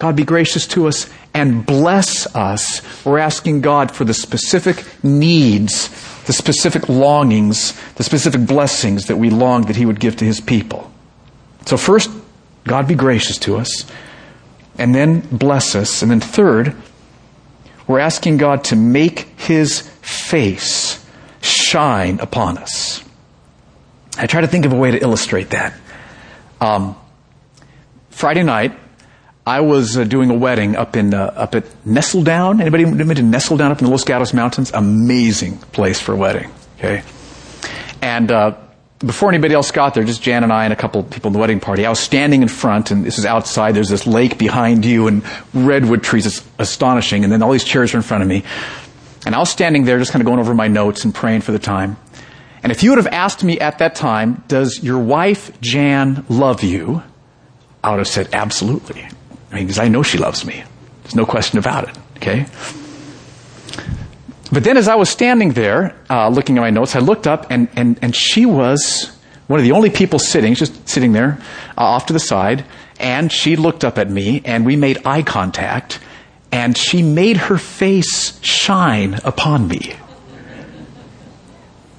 God 0.00 0.16
be 0.16 0.24
gracious 0.24 0.66
to 0.68 0.88
us 0.88 1.10
and 1.34 1.64
bless 1.64 2.34
us. 2.34 2.80
We're 3.04 3.18
asking 3.18 3.60
God 3.60 3.92
for 3.92 4.04
the 4.04 4.14
specific 4.14 4.82
needs, 5.04 5.88
the 6.24 6.32
specific 6.32 6.88
longings, 6.88 7.78
the 7.96 8.02
specific 8.02 8.46
blessings 8.46 9.06
that 9.06 9.16
we 9.16 9.28
long 9.28 9.66
that 9.66 9.76
He 9.76 9.84
would 9.84 10.00
give 10.00 10.16
to 10.16 10.24
His 10.24 10.40
people. 10.40 10.90
So 11.66 11.76
first, 11.76 12.10
God 12.64 12.88
be 12.88 12.94
gracious 12.94 13.36
to 13.40 13.58
us, 13.58 13.84
and 14.78 14.94
then 14.94 15.20
bless 15.20 15.74
us. 15.74 16.00
And 16.00 16.10
then 16.10 16.20
third, 16.20 16.74
we're 17.90 17.98
asking 17.98 18.36
God 18.36 18.64
to 18.64 18.76
make 18.76 19.20
His 19.36 19.80
face 20.00 21.04
shine 21.42 22.20
upon 22.20 22.56
us. 22.58 23.02
I 24.16 24.26
try 24.26 24.42
to 24.42 24.46
think 24.46 24.64
of 24.64 24.72
a 24.72 24.76
way 24.76 24.92
to 24.92 25.02
illustrate 25.02 25.50
that. 25.50 25.74
Um, 26.60 26.96
Friday 28.10 28.44
night, 28.44 28.78
I 29.46 29.60
was 29.60 29.96
uh, 29.96 30.04
doing 30.04 30.30
a 30.30 30.34
wedding 30.34 30.76
up 30.76 30.94
in 30.94 31.14
uh, 31.14 31.32
up 31.34 31.54
at 31.56 31.64
Nestldown. 31.84 32.60
Anybody 32.60 32.84
been 32.84 33.08
to 33.08 33.22
Nestldown 33.22 33.72
up 33.72 33.80
in 33.80 33.86
the 33.86 33.90
Los 33.90 34.04
Gatos 34.04 34.32
Mountains? 34.32 34.70
Amazing 34.72 35.58
place 35.58 36.00
for 36.00 36.12
a 36.12 36.16
wedding. 36.16 36.50
Okay, 36.78 37.02
and 38.02 38.30
uh, 38.30 38.56
before 39.00 39.30
anybody 39.30 39.54
else 39.54 39.70
got 39.70 39.94
there, 39.94 40.04
just 40.04 40.22
Jan 40.22 40.44
and 40.44 40.52
I 40.52 40.64
and 40.64 40.72
a 40.72 40.76
couple 40.76 41.02
people 41.02 41.28
in 41.28 41.32
the 41.32 41.38
wedding 41.38 41.58
party. 41.58 41.86
I 41.86 41.90
was 41.90 42.00
standing 42.00 42.42
in 42.42 42.48
front, 42.48 42.90
and 42.90 43.04
this 43.04 43.18
is 43.18 43.24
outside. 43.24 43.74
There's 43.74 43.88
this 43.88 44.06
lake 44.06 44.38
behind 44.38 44.84
you, 44.84 45.08
and 45.08 45.22
redwood 45.54 46.02
trees. 46.02 46.26
It's 46.26 46.46
astonishing. 46.58 47.24
And 47.24 47.32
then 47.32 47.42
all 47.42 47.50
these 47.50 47.64
chairs 47.64 47.94
are 47.94 47.96
in 47.96 48.02
front 48.02 48.22
of 48.22 48.28
me, 48.28 48.44
and 49.24 49.34
I 49.34 49.38
was 49.38 49.50
standing 49.50 49.84
there, 49.84 49.98
just 49.98 50.12
kind 50.12 50.20
of 50.20 50.26
going 50.26 50.38
over 50.38 50.54
my 50.54 50.68
notes 50.68 51.04
and 51.04 51.14
praying 51.14 51.40
for 51.40 51.52
the 51.52 51.58
time. 51.58 51.96
And 52.62 52.70
if 52.70 52.82
you 52.82 52.90
would 52.90 52.98
have 52.98 53.06
asked 53.06 53.42
me 53.42 53.58
at 53.58 53.78
that 53.78 53.94
time, 53.94 54.44
"Does 54.48 54.82
your 54.82 54.98
wife 54.98 55.50
Jan 55.62 56.24
love 56.28 56.62
you?" 56.62 57.02
I 57.82 57.90
would 57.90 58.00
have 58.00 58.08
said, 58.08 58.28
"Absolutely." 58.34 59.08
I 59.50 59.54
mean, 59.54 59.64
because 59.64 59.78
I 59.78 59.88
know 59.88 60.02
she 60.02 60.18
loves 60.18 60.44
me. 60.44 60.62
There's 61.02 61.14
no 61.14 61.24
question 61.24 61.58
about 61.58 61.88
it. 61.88 61.98
Okay. 62.18 62.44
But 64.52 64.64
then 64.64 64.76
as 64.76 64.88
I 64.88 64.96
was 64.96 65.08
standing 65.08 65.52
there, 65.52 65.94
uh, 66.08 66.28
looking 66.28 66.58
at 66.58 66.60
my 66.60 66.70
notes, 66.70 66.96
I 66.96 66.98
looked 66.98 67.26
up 67.26 67.46
and, 67.50 67.68
and, 67.76 67.98
and 68.02 68.14
she 68.14 68.46
was 68.46 69.16
one 69.46 69.60
of 69.60 69.64
the 69.64 69.72
only 69.72 69.90
people 69.90 70.18
sitting, 70.18 70.54
just 70.54 70.88
sitting 70.88 71.12
there 71.12 71.38
uh, 71.78 71.82
off 71.82 72.06
to 72.06 72.12
the 72.12 72.20
side, 72.20 72.64
and 72.98 73.30
she 73.30 73.56
looked 73.56 73.84
up 73.84 73.96
at 73.96 74.10
me 74.10 74.42
and 74.44 74.66
we 74.66 74.76
made 74.76 74.98
eye 75.06 75.22
contact 75.22 76.00
and 76.52 76.76
she 76.76 77.02
made 77.02 77.36
her 77.36 77.58
face 77.58 78.40
shine 78.42 79.14
upon 79.24 79.68
me. 79.68 79.94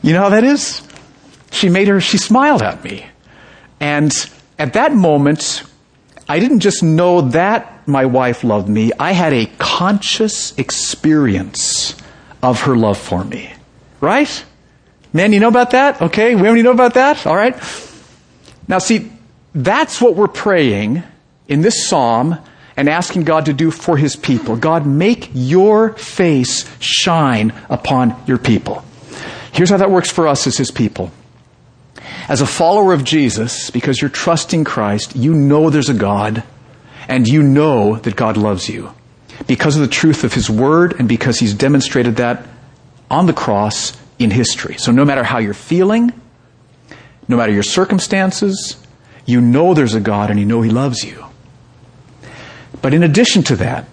You 0.01 0.13
know 0.13 0.22
how 0.22 0.29
that 0.29 0.43
is? 0.43 0.81
She 1.51 1.70
made 1.70 1.88
her, 1.88 2.01
she 2.01 2.17
smiled 2.17 2.62
at 2.62 2.84
me. 2.84 3.05
And 3.79 4.12
at 4.60 4.74
that 4.74 4.93
moment, 4.93 5.63
I 6.27 6.39
didn't 6.39 6.60
just 6.60 6.84
know 6.84 7.22
that 7.22 7.88
my 7.88 8.05
wife 8.05 8.43
loved 8.43 8.70
me, 8.70 8.91
I 9.00 9.12
had 9.12 9.34
a 9.34 9.46
conscious 9.58 10.58
experience 10.58 12.00
of 12.41 12.62
her 12.62 12.75
love 12.75 12.98
for 12.98 13.24
me. 13.24 13.53
Right? 14.00 14.45
Man, 15.13 15.33
you 15.33 15.39
know 15.39 15.50
about 15.50 15.71
that? 15.71 16.01
Okay, 16.01 16.36
we 16.36 16.41
already 16.41 16.63
know 16.63 16.71
about 16.71 16.93
that? 16.95 17.27
All 17.27 17.36
right. 17.36 17.55
Now 18.67 18.79
see, 18.79 19.12
that's 19.53 20.01
what 20.01 20.15
we're 20.15 20.27
praying 20.27 21.03
in 21.48 21.62
this 21.62 21.88
psalm 21.88 22.38
and 22.77 22.88
asking 22.88 23.25
God 23.25 23.45
to 23.48 23.53
do 23.53 23.69
for 23.69 23.98
his 23.98 24.15
people. 24.15 24.55
God, 24.55 24.86
make 24.86 25.29
your 25.33 25.93
face 25.93 26.69
shine 26.79 27.53
upon 27.69 28.15
your 28.25 28.38
people. 28.38 28.83
Here's 29.51 29.69
how 29.69 29.77
that 29.77 29.91
works 29.91 30.10
for 30.10 30.27
us 30.27 30.48
as 30.48 30.57
his 30.57 30.71
people. 30.71 31.12
As 32.29 32.39
a 32.39 32.48
follower 32.48 32.93
of 32.93 33.03
Jesus, 33.03 33.69
because 33.69 34.01
you're 34.01 34.10
trusting 34.10 34.63
Christ, 34.63 35.15
you 35.15 35.33
know 35.33 35.69
there's 35.69 35.89
a 35.89 35.93
God, 35.93 36.43
and 37.10 37.27
you 37.27 37.43
know 37.43 37.98
that 37.98 38.15
God 38.15 38.38
loves 38.38 38.69
you 38.69 38.93
because 39.51 39.75
of 39.75 39.81
the 39.81 39.88
truth 39.89 40.24
of 40.24 40.34
His 40.34 40.50
Word 40.50 40.96
and 40.98 41.10
because 41.10 41.38
He's 41.38 41.53
demonstrated 41.53 42.15
that 42.15 42.48
on 43.10 43.25
the 43.25 43.34
cross 43.34 43.91
in 44.17 44.31
history. 44.31 44.77
So 44.77 44.93
no 44.93 45.03
matter 45.03 45.25
how 45.25 45.39
you're 45.39 45.53
feeling, 45.53 46.13
no 47.27 47.36
matter 47.36 47.51
your 47.51 47.62
circumstances, 47.62 48.81
you 49.25 49.41
know 49.41 49.74
there's 49.74 49.93
a 49.93 50.00
God 50.00 50.29
and 50.29 50.39
you 50.39 50.46
know 50.46 50.62
He 50.62 50.70
loves 50.70 51.03
you. 51.03 51.25
But 52.81 52.93
in 52.93 53.03
addition 53.03 53.43
to 53.43 53.58
that, 53.58 53.89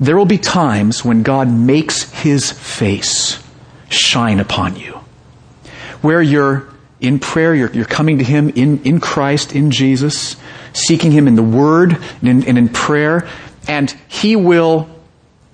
there 0.00 0.16
will 0.16 0.24
be 0.24 0.38
times 0.38 1.04
when 1.04 1.22
God 1.22 1.50
makes 1.50 2.10
His 2.10 2.50
face 2.50 3.44
shine 3.90 4.40
upon 4.40 4.76
you. 4.76 5.00
Where 6.00 6.22
you're 6.22 6.66
in 6.98 7.18
prayer, 7.18 7.54
you're, 7.54 7.70
you're 7.72 7.84
coming 7.84 8.20
to 8.20 8.24
Him 8.24 8.48
in, 8.48 8.82
in 8.84 9.00
Christ, 9.00 9.54
in 9.54 9.70
Jesus, 9.70 10.36
seeking 10.72 11.10
Him 11.10 11.28
in 11.28 11.34
the 11.34 11.42
Word 11.42 12.02
and 12.22 12.28
in, 12.30 12.48
and 12.48 12.56
in 12.56 12.70
prayer, 12.70 13.28
and 13.68 13.94
He 14.08 14.34
will 14.34 14.88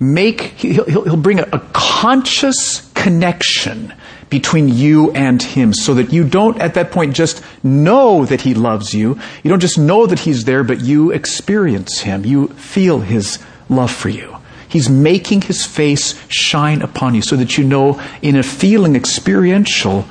make, 0.01 0.41
He'll, 0.41 0.83
he'll 0.83 1.15
bring 1.15 1.39
a, 1.39 1.47
a 1.53 1.59
conscious 1.71 2.91
connection 2.93 3.93
between 4.29 4.67
you 4.67 5.11
and 5.11 5.41
Him 5.41 5.73
so 5.73 5.93
that 5.93 6.11
you 6.11 6.27
don't 6.27 6.59
at 6.59 6.73
that 6.73 6.91
point 6.91 7.15
just 7.15 7.43
know 7.63 8.25
that 8.25 8.41
He 8.41 8.53
loves 8.53 8.93
you. 8.93 9.19
You 9.43 9.49
don't 9.49 9.59
just 9.59 9.77
know 9.77 10.07
that 10.07 10.19
He's 10.19 10.45
there, 10.45 10.63
but 10.63 10.81
you 10.81 11.11
experience 11.11 12.01
Him. 12.01 12.25
You 12.25 12.47
feel 12.49 12.99
His 12.99 13.39
love 13.69 13.91
for 13.91 14.09
you. 14.09 14.37
He's 14.67 14.89
making 14.89 15.41
His 15.41 15.65
face 15.65 16.19
shine 16.29 16.81
upon 16.81 17.13
you 17.13 17.21
so 17.21 17.35
that 17.35 17.57
you 17.57 17.63
know 17.63 18.01
in 18.21 18.35
a 18.35 18.43
feeling 18.43 18.95
experiential, 18.95 20.05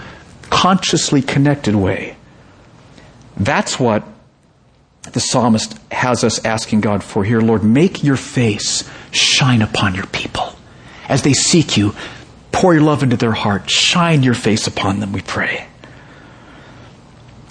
consciously 0.51 1.23
connected 1.23 1.75
way. 1.75 2.17
That's 3.37 3.81
what 3.81 4.05
the 5.13 5.21
psalmist 5.21 5.79
has 5.91 6.23
us 6.23 6.45
asking 6.45 6.83
God 6.83 7.03
for 7.03 7.25
here. 7.25 7.41
Lord, 7.41 7.65
make 7.65 8.05
your 8.05 8.17
face 8.17 8.89
shine 9.13 9.63
upon 9.63 9.95
your 9.95 10.07
people. 10.07 10.53
As 11.09 11.23
they 11.23 11.33
seek 11.33 11.77
you, 11.77 11.95
pour 12.53 12.75
your 12.75 12.83
love 12.83 13.03
into 13.03 13.17
their 13.17 13.33
heart. 13.33 13.71
Shine 13.71 14.23
your 14.23 14.35
face 14.35 14.67
upon 14.67 15.01
them, 15.01 15.13
we 15.13 15.23
pray. 15.23 15.67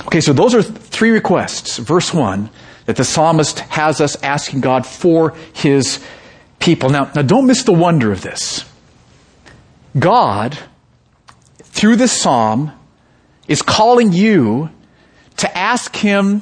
Okay, 0.08 0.22
so 0.22 0.34
those 0.34 0.56
are 0.56 0.64
three 0.64 1.12
requests. 1.12 1.78
Verse 1.78 2.14
1 2.14 2.50
that 2.90 2.96
the 2.96 3.06
psalmist 3.06 3.60
has 3.60 4.02
us 4.02 4.16
asking 4.24 4.62
God 4.62 4.84
for 4.84 5.36
his 5.54 6.04
people. 6.58 6.90
Now, 6.90 7.12
now 7.14 7.22
don't 7.22 7.46
miss 7.46 7.62
the 7.62 7.72
wonder 7.72 8.12
of 8.12 8.24
this. 8.24 8.66
God, 10.00 10.58
through 11.60 11.98
this 11.98 12.12
psalm, 12.12 12.72
is 13.48 13.62
calling 13.62 14.12
you 14.12 14.72
to 15.38 15.56
ask 15.56 15.96
him 15.96 16.42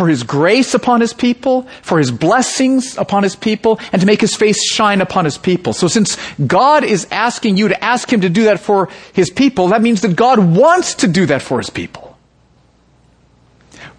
for 0.00 0.08
his 0.08 0.22
grace 0.22 0.72
upon 0.72 1.02
his 1.02 1.12
people, 1.12 1.64
for 1.82 1.98
his 1.98 2.10
blessings 2.10 2.96
upon 2.96 3.22
his 3.22 3.36
people, 3.36 3.78
and 3.92 4.00
to 4.00 4.06
make 4.06 4.22
his 4.22 4.34
face 4.34 4.64
shine 4.72 5.02
upon 5.02 5.26
his 5.26 5.36
people. 5.36 5.74
So 5.74 5.88
since 5.88 6.16
God 6.38 6.84
is 6.84 7.06
asking 7.10 7.58
you 7.58 7.68
to 7.68 7.84
ask 7.84 8.10
him 8.10 8.22
to 8.22 8.30
do 8.30 8.44
that 8.44 8.60
for 8.60 8.88
his 9.12 9.28
people, 9.28 9.68
that 9.68 9.82
means 9.82 10.00
that 10.00 10.16
God 10.16 10.38
wants 10.38 10.94
to 10.94 11.06
do 11.06 11.26
that 11.26 11.42
for 11.42 11.58
his 11.58 11.68
people. 11.68 12.16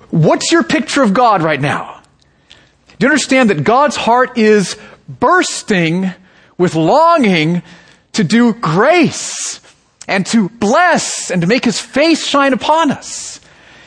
What's 0.10 0.52
your 0.52 0.64
picture 0.64 1.04
of 1.04 1.14
God 1.14 1.44
right 1.44 1.62
now? 1.62 2.02
Do 2.98 3.06
you 3.06 3.12
understand 3.12 3.52
that 3.52 3.64
God's 3.64 3.96
heart 3.96 4.40
is 4.40 4.78
bursting 5.08 6.10
with 6.58 6.74
longing 6.74 7.62
to 8.14 8.24
do 8.24 8.54
grace 8.54 9.62
and 10.08 10.26
to 10.26 10.50
bless 10.50 11.30
and 11.30 11.44
to 11.44 11.48
make 11.48 11.64
his 11.64 11.80
face 11.80 12.26
shine 12.26 12.54
upon 12.54 12.90
us? 12.90 13.40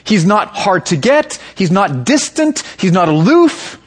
He's 0.05 0.25
not 0.25 0.49
hard 0.49 0.87
to 0.87 0.97
get. 0.97 1.39
He's 1.55 1.71
not 1.71 2.05
distant. 2.05 2.61
He's 2.79 2.93
not 2.93 3.09
aloof. 3.09 3.81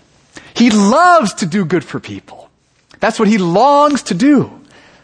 He 0.55 0.71
loves 0.71 1.35
to 1.35 1.45
do 1.45 1.63
good 1.63 1.83
for 1.85 1.99
people. 1.99 2.49
That's 2.99 3.19
what 3.19 3.27
he 3.27 3.37
longs 3.37 4.03
to 4.03 4.15
do. 4.15 4.51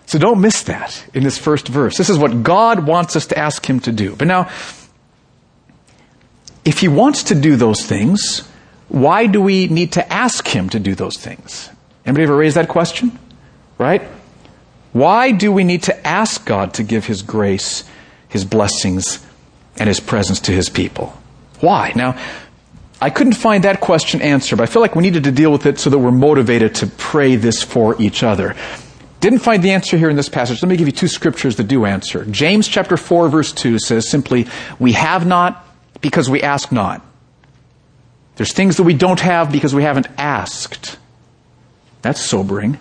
So 0.06 0.20
don't 0.20 0.42
miss 0.42 0.64
that 0.64 1.06
in 1.14 1.24
this 1.24 1.38
first 1.38 1.68
verse. 1.68 1.98
This 1.98 2.10
is 2.10 2.18
what 2.18 2.44
God 2.44 2.86
wants 2.86 3.16
us 3.16 3.28
to 3.28 3.38
ask 3.38 3.68
him 3.68 3.80
to 3.82 3.92
do. 3.92 4.16
But 4.16 4.28
now, 4.28 4.50
if 6.66 6.80
he 6.80 6.88
wants 6.88 7.24
to 7.26 7.36
do 7.36 7.56
those 7.56 7.86
things, 7.86 8.48
why 8.90 9.28
do 9.28 9.42
we 9.42 9.68
need 9.68 9.94
to 9.94 10.14
ask 10.14 10.48
him 10.48 10.70
to 10.70 10.80
do 10.80 10.96
those 10.96 11.18
things? 11.18 11.70
Anybody 12.06 12.24
ever 12.24 12.36
raise 12.36 12.56
that 12.56 12.68
question? 12.68 13.18
Right? 13.78 14.02
Why 14.92 15.32
do 15.32 15.52
we 15.52 15.64
need 15.64 15.84
to 15.84 16.08
ask 16.08 16.46
God 16.46 16.76
to 16.76 16.84
give 16.84 17.06
his 17.06 17.22
grace, 17.22 17.84
his 18.28 18.46
blessings, 18.46 19.23
and 19.78 19.88
his 19.88 20.00
presence 20.00 20.40
to 20.42 20.52
his 20.52 20.70
people. 20.70 21.18
Why? 21.60 21.94
Now, 21.96 22.20
I 23.02 23.10
couldn't 23.10 23.34
find 23.34 23.64
that 23.64 23.82
question 23.82 24.22
answered, 24.22 24.58
but 24.58 24.64
I 24.64 24.72
feel 24.72 24.82
like 24.82 24.96
we 24.96 25.02
needed 25.02 25.26
to 25.26 25.32
deal 25.32 25.52
with 25.52 25.66
it 25.66 25.80
so 25.80 25.90
that 25.90 26.00
we're 26.00 26.12
motivated 26.12 26.76
to 26.76 26.88
pray 26.88 27.36
this 27.36 27.62
for 27.62 28.02
each 28.02 28.24
other. 28.24 28.56
Didn't 29.20 29.40
find 29.40 29.64
the 29.64 29.72
answer 29.72 29.98
here 29.98 30.10
in 30.10 30.16
this 30.16 30.30
passage. 30.30 30.62
Let 30.62 30.70
me 30.70 30.78
give 30.78 30.88
you 30.88 30.92
two 30.92 31.08
scriptures 31.08 31.56
that 31.56 31.66
do 31.66 31.86
answer. 31.86 32.26
James 32.26 32.68
chapter 32.68 32.98
4 32.98 33.30
verse 33.30 33.52
2 33.54 33.80
says 33.80 34.10
simply, 34.10 34.48
we 34.80 34.94
have 34.94 35.26
not 35.26 35.66
because 36.02 36.30
we 36.30 36.42
ask 36.42 36.72
not. 36.72 37.02
There's 38.36 38.54
things 38.54 38.78
that 38.78 38.84
we 38.84 38.94
don't 38.94 39.20
have 39.20 39.52
because 39.52 39.74
we 39.74 39.84
haven't 39.84 40.08
asked. 40.18 40.98
That's 42.02 42.20
sobering. 42.20 42.78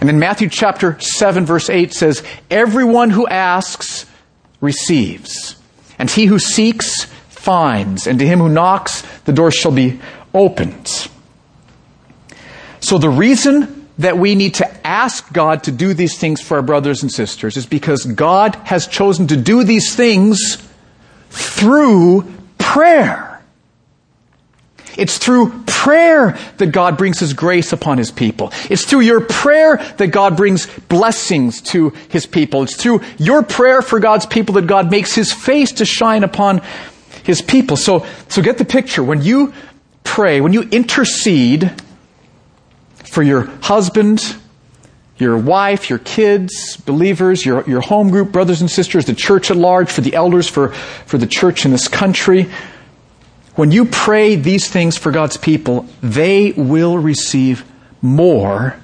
And 0.00 0.08
then 0.08 0.18
Matthew 0.18 0.48
chapter 0.48 0.98
7 1.00 1.44
verse 1.44 1.68
8 1.68 1.92
says, 1.92 2.22
everyone 2.50 3.10
who 3.10 3.26
asks 3.26 4.06
receives. 4.60 5.57
And 5.98 6.10
he 6.10 6.26
who 6.26 6.38
seeks 6.38 7.04
finds, 7.28 8.06
and 8.06 8.18
to 8.18 8.26
him 8.26 8.38
who 8.38 8.48
knocks, 8.48 9.02
the 9.24 9.32
door 9.32 9.50
shall 9.50 9.72
be 9.72 10.00
opened. 10.34 11.08
So 12.80 12.98
the 12.98 13.10
reason 13.10 13.88
that 13.98 14.16
we 14.16 14.34
need 14.34 14.54
to 14.54 14.86
ask 14.86 15.32
God 15.32 15.64
to 15.64 15.72
do 15.72 15.92
these 15.92 16.18
things 16.18 16.40
for 16.40 16.58
our 16.58 16.62
brothers 16.62 17.02
and 17.02 17.10
sisters 17.10 17.56
is 17.56 17.66
because 17.66 18.04
God 18.04 18.54
has 18.64 18.86
chosen 18.86 19.26
to 19.28 19.36
do 19.36 19.64
these 19.64 19.94
things 19.94 20.56
through 21.30 22.32
prayer. 22.58 23.27
It's 24.98 25.16
through 25.16 25.62
prayer 25.64 26.36
that 26.56 26.72
God 26.72 26.98
brings 26.98 27.20
His 27.20 27.32
grace 27.32 27.72
upon 27.72 27.98
His 27.98 28.10
people. 28.10 28.52
It's 28.68 28.84
through 28.84 29.02
your 29.02 29.20
prayer 29.20 29.76
that 29.96 30.08
God 30.08 30.36
brings 30.36 30.66
blessings 30.66 31.62
to 31.62 31.90
His 32.08 32.26
people. 32.26 32.64
It's 32.64 32.74
through 32.74 33.02
your 33.16 33.44
prayer 33.44 33.80
for 33.80 34.00
God's 34.00 34.26
people 34.26 34.56
that 34.56 34.66
God 34.66 34.90
makes 34.90 35.14
His 35.14 35.32
face 35.32 35.70
to 35.72 35.84
shine 35.84 36.24
upon 36.24 36.62
His 37.22 37.40
people. 37.40 37.76
So, 37.76 38.04
so 38.28 38.42
get 38.42 38.58
the 38.58 38.64
picture. 38.64 39.04
When 39.04 39.22
you 39.22 39.54
pray, 40.02 40.40
when 40.40 40.52
you 40.52 40.62
intercede 40.62 41.72
for 43.04 43.22
your 43.22 43.42
husband, 43.62 44.36
your 45.16 45.38
wife, 45.38 45.90
your 45.90 46.00
kids, 46.00 46.76
believers, 46.76 47.46
your, 47.46 47.62
your 47.68 47.80
home 47.80 48.10
group, 48.10 48.32
brothers 48.32 48.60
and 48.60 48.70
sisters, 48.70 49.04
the 49.04 49.14
church 49.14 49.50
at 49.50 49.56
large, 49.56 49.90
for 49.90 50.00
the 50.00 50.14
elders, 50.14 50.48
for, 50.48 50.70
for 51.06 51.18
the 51.18 51.26
church 51.26 51.64
in 51.64 51.70
this 51.70 51.86
country, 51.86 52.48
when 53.58 53.72
you 53.72 53.84
pray 53.84 54.36
these 54.36 54.70
things 54.70 54.96
for 54.96 55.10
God's 55.10 55.36
people, 55.36 55.84
they 56.00 56.52
will 56.52 56.96
receive 56.96 57.64
more 58.00 58.76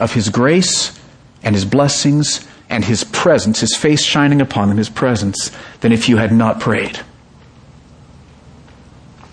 of 0.00 0.14
His 0.14 0.30
grace 0.30 0.98
and 1.42 1.54
His 1.54 1.66
blessings 1.66 2.48
and 2.70 2.82
His 2.82 3.04
presence, 3.04 3.60
His 3.60 3.76
face 3.76 4.02
shining 4.02 4.40
upon 4.40 4.68
them, 4.68 4.78
His 4.78 4.88
presence, 4.88 5.50
than 5.80 5.92
if 5.92 6.08
you 6.08 6.16
had 6.16 6.32
not 6.32 6.58
prayed. 6.58 6.98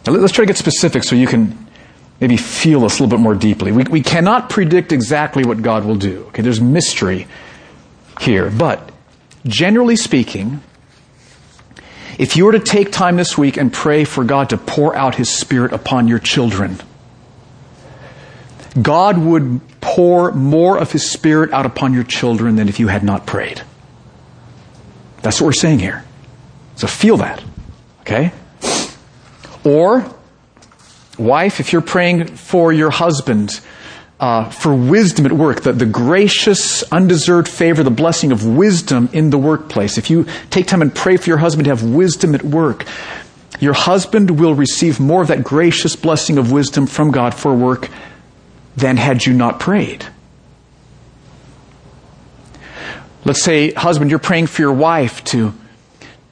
Now, 0.06 0.12
let's 0.12 0.34
try 0.34 0.44
to 0.44 0.48
get 0.48 0.58
specific 0.58 1.06
so 1.06 1.16
you 1.16 1.28
can 1.28 1.58
maybe 2.20 2.36
feel 2.36 2.82
this 2.82 3.00
a 3.00 3.04
little 3.04 3.18
bit 3.18 3.24
more 3.24 3.36
deeply. 3.36 3.72
We, 3.72 3.84
we 3.86 4.02
cannot 4.02 4.50
predict 4.50 4.92
exactly 4.92 5.46
what 5.46 5.62
God 5.62 5.86
will 5.86 5.96
do. 5.96 6.26
Okay, 6.28 6.42
there's 6.42 6.60
mystery 6.60 7.28
here. 8.20 8.50
But 8.50 8.92
generally 9.46 9.96
speaking, 9.96 10.60
if 12.20 12.36
you 12.36 12.46
were 12.46 12.52
to 12.52 12.60
take 12.60 12.92
time 12.92 13.16
this 13.16 13.38
week 13.38 13.58
and 13.58 13.72
pray 13.72 14.04
for 14.04 14.24
God 14.24 14.50
to 14.52 14.58
pour 14.58 14.96
out 14.96 15.16
His 15.16 15.30
Spirit 15.30 15.74
upon 15.74 16.08
your 16.08 16.20
children, 16.20 16.80
God 18.82 19.18
would 19.18 19.62
pour 19.82 20.32
more 20.32 20.78
of 20.78 20.92
His 20.92 21.10
Spirit 21.10 21.52
out 21.52 21.66
upon 21.66 21.94
your 21.94 22.04
children 22.04 22.56
than 22.56 22.70
if 22.70 22.80
you 22.80 22.88
had 22.88 23.04
not 23.04 23.26
prayed. 23.26 23.62
That's 25.22 25.40
what 25.40 25.48
we're 25.48 25.54
saying 25.54 25.80
here. 25.80 26.04
So 26.76 26.88
feel 26.88 27.18
that. 27.18 27.44
Okay? 28.02 28.32
Or, 29.64 30.14
wife, 31.18 31.60
if 31.60 31.72
you're 31.72 31.82
praying 31.82 32.28
for 32.36 32.74
your 32.74 32.90
husband, 32.90 33.62
uh, 34.24 34.50
for 34.50 34.74
wisdom 34.74 35.26
at 35.26 35.34
work, 35.34 35.64
the, 35.64 35.74
the 35.74 35.86
gracious, 35.86 36.82
undeserved 36.94 37.46
favor, 37.46 37.84
the 37.84 37.92
blessing 37.92 38.32
of 38.32 38.46
wisdom 38.46 39.10
in 39.12 39.32
the 39.32 39.38
workplace. 39.38 39.98
If 39.98 40.10
you 40.10 40.26
take 40.50 40.66
time 40.66 40.82
and 40.82 40.96
pray 40.96 41.18
for 41.18 41.30
your 41.30 41.40
husband 41.40 41.66
to 41.66 41.72
have 41.72 41.84
wisdom 41.84 42.34
at 42.34 42.42
work, 42.42 42.86
your 43.60 43.74
husband 43.74 44.40
will 44.40 44.56
receive 44.56 44.98
more 44.98 45.22
of 45.22 45.28
that 45.28 45.44
gracious 45.44 45.98
blessing 45.98 46.38
of 46.38 46.54
wisdom 46.54 46.88
from 46.88 47.12
God 47.12 47.34
for 47.34 47.54
work 47.54 47.90
than 48.78 48.96
had 48.96 49.26
you 49.26 49.34
not 49.34 49.60
prayed. 49.60 50.06
Let's 53.26 53.44
say, 53.44 53.74
husband, 53.74 54.10
you're 54.10 54.20
praying 54.20 54.48
for 54.48 54.62
your 54.62 54.72
wife 54.72 55.22
to 55.26 55.54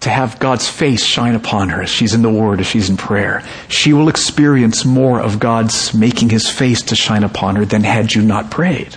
to 0.01 0.09
have 0.09 0.39
God's 0.39 0.67
face 0.67 1.05
shine 1.05 1.35
upon 1.35 1.69
her 1.69 1.83
as 1.83 1.89
she's 1.89 2.13
in 2.13 2.23
the 2.23 2.29
Word, 2.29 2.59
as 2.59 2.67
she's 2.67 2.89
in 2.89 2.97
prayer. 2.97 3.43
She 3.67 3.93
will 3.93 4.09
experience 4.09 4.83
more 4.83 5.21
of 5.21 5.39
God's 5.39 5.93
making 5.93 6.29
His 6.29 6.49
face 6.49 6.81
to 6.83 6.95
shine 6.95 7.23
upon 7.23 7.55
her 7.55 7.65
than 7.65 7.83
had 7.83 8.13
you 8.13 8.21
not 8.21 8.51
prayed. 8.51 8.95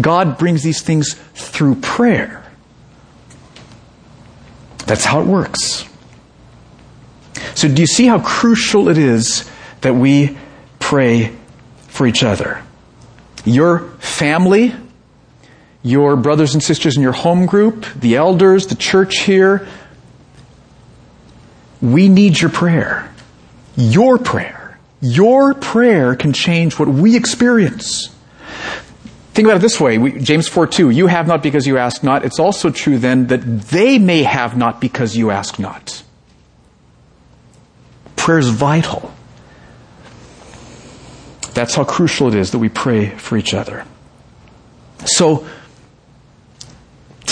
God 0.00 0.38
brings 0.38 0.62
these 0.62 0.82
things 0.82 1.14
through 1.34 1.76
prayer. 1.76 2.44
That's 4.86 5.04
how 5.04 5.20
it 5.20 5.26
works. 5.26 5.86
So, 7.54 7.68
do 7.68 7.80
you 7.80 7.86
see 7.86 8.06
how 8.06 8.20
crucial 8.20 8.88
it 8.88 8.98
is 8.98 9.48
that 9.80 9.94
we 9.94 10.36
pray 10.78 11.34
for 11.88 12.06
each 12.06 12.22
other? 12.22 12.62
Your 13.44 13.88
family, 13.98 14.74
your 15.82 16.16
brothers 16.16 16.54
and 16.54 16.62
sisters 16.62 16.96
in 16.96 17.02
your 17.02 17.12
home 17.12 17.46
group, 17.46 17.86
the 17.94 18.16
elders, 18.16 18.66
the 18.66 18.74
church 18.74 19.20
here, 19.20 19.66
we 21.82 22.08
need 22.08 22.40
your 22.40 22.50
prayer. 22.50 23.12
Your 23.76 24.16
prayer. 24.16 24.78
Your 25.00 25.52
prayer 25.52 26.14
can 26.14 26.32
change 26.32 26.78
what 26.78 26.88
we 26.88 27.16
experience. 27.16 28.08
Think 29.34 29.46
about 29.46 29.56
it 29.56 29.60
this 29.60 29.80
way. 29.80 29.98
We, 29.98 30.12
James 30.20 30.46
4 30.46 30.66
2, 30.68 30.90
you 30.90 31.08
have 31.08 31.26
not 31.26 31.42
because 31.42 31.66
you 31.66 31.78
ask 31.78 32.04
not. 32.04 32.24
It's 32.24 32.38
also 32.38 32.70
true 32.70 32.98
then 32.98 33.26
that 33.28 33.38
they 33.38 33.98
may 33.98 34.22
have 34.22 34.56
not 34.56 34.80
because 34.80 35.16
you 35.16 35.30
ask 35.30 35.58
not. 35.58 36.02
Prayer 38.14 38.38
is 38.38 38.50
vital. 38.50 39.12
That's 41.54 41.74
how 41.74 41.84
crucial 41.84 42.28
it 42.28 42.34
is 42.34 42.52
that 42.52 42.58
we 42.58 42.68
pray 42.68 43.08
for 43.10 43.36
each 43.36 43.54
other. 43.54 43.84
So, 45.04 45.46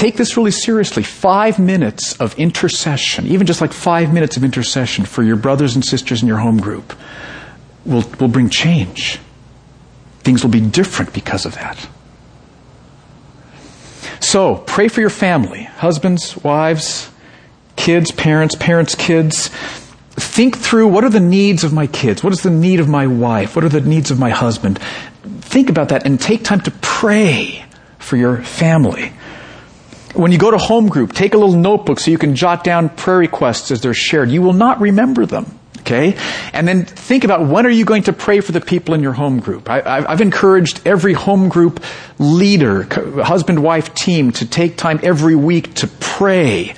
take 0.00 0.16
this 0.16 0.36
really 0.36 0.50
seriously. 0.50 1.02
Five 1.02 1.58
minutes 1.58 2.18
of 2.20 2.38
intercession, 2.38 3.26
even 3.26 3.46
just 3.46 3.60
like 3.60 3.72
five 3.72 4.12
minutes 4.12 4.36
of 4.36 4.44
intercession 4.44 5.04
for 5.04 5.22
your 5.22 5.36
brothers 5.36 5.74
and 5.74 5.84
sisters 5.84 6.22
in 6.22 6.28
your 6.28 6.38
home 6.38 6.58
group, 6.58 6.94
will, 7.84 8.04
will 8.18 8.28
bring 8.28 8.48
change. 8.48 9.18
Things 10.20 10.42
will 10.42 10.50
be 10.50 10.60
different 10.60 11.12
because 11.12 11.44
of 11.44 11.54
that. 11.54 11.86
So, 14.20 14.56
pray 14.56 14.88
for 14.88 15.00
your 15.00 15.10
family 15.10 15.64
husbands, 15.64 16.36
wives, 16.42 17.10
kids, 17.76 18.10
parents, 18.10 18.54
parents, 18.54 18.94
kids. 18.94 19.48
Think 20.12 20.56
through 20.56 20.88
what 20.88 21.04
are 21.04 21.10
the 21.10 21.20
needs 21.20 21.64
of 21.64 21.72
my 21.72 21.86
kids? 21.86 22.22
What 22.22 22.32
is 22.32 22.42
the 22.42 22.50
need 22.50 22.80
of 22.80 22.88
my 22.88 23.06
wife? 23.06 23.54
What 23.54 23.64
are 23.64 23.70
the 23.70 23.80
needs 23.80 24.10
of 24.10 24.18
my 24.18 24.30
husband? 24.30 24.78
Think 25.40 25.68
about 25.68 25.90
that 25.90 26.06
and 26.06 26.20
take 26.20 26.44
time 26.44 26.60
to 26.62 26.70
pray 26.82 27.64
for 27.98 28.16
your 28.16 28.38
family. 28.42 29.12
When 30.14 30.32
you 30.32 30.38
go 30.38 30.50
to 30.50 30.58
home 30.58 30.88
group, 30.88 31.12
take 31.12 31.34
a 31.34 31.38
little 31.38 31.56
notebook 31.56 32.00
so 32.00 32.10
you 32.10 32.18
can 32.18 32.34
jot 32.34 32.64
down 32.64 32.88
prayer 32.88 33.18
requests 33.18 33.70
as 33.70 33.80
they're 33.80 33.94
shared. 33.94 34.30
You 34.30 34.42
will 34.42 34.52
not 34.52 34.80
remember 34.80 35.24
them. 35.24 35.58
Okay? 35.80 36.16
And 36.52 36.68
then 36.68 36.84
think 36.84 37.24
about 37.24 37.46
when 37.46 37.66
are 37.66 37.70
you 37.70 37.84
going 37.84 38.04
to 38.04 38.12
pray 38.12 38.40
for 38.40 38.52
the 38.52 38.60
people 38.60 38.94
in 38.94 39.02
your 39.02 39.12
home 39.12 39.40
group? 39.40 39.68
I, 39.68 40.02
have 40.02 40.20
encouraged 40.20 40.82
every 40.84 41.14
home 41.14 41.48
group 41.48 41.82
leader, 42.18 42.84
husband 43.22 43.62
wife 43.62 43.94
team 43.94 44.32
to 44.32 44.46
take 44.46 44.76
time 44.76 45.00
every 45.02 45.34
week 45.34 45.74
to 45.76 45.86
pray, 45.98 46.74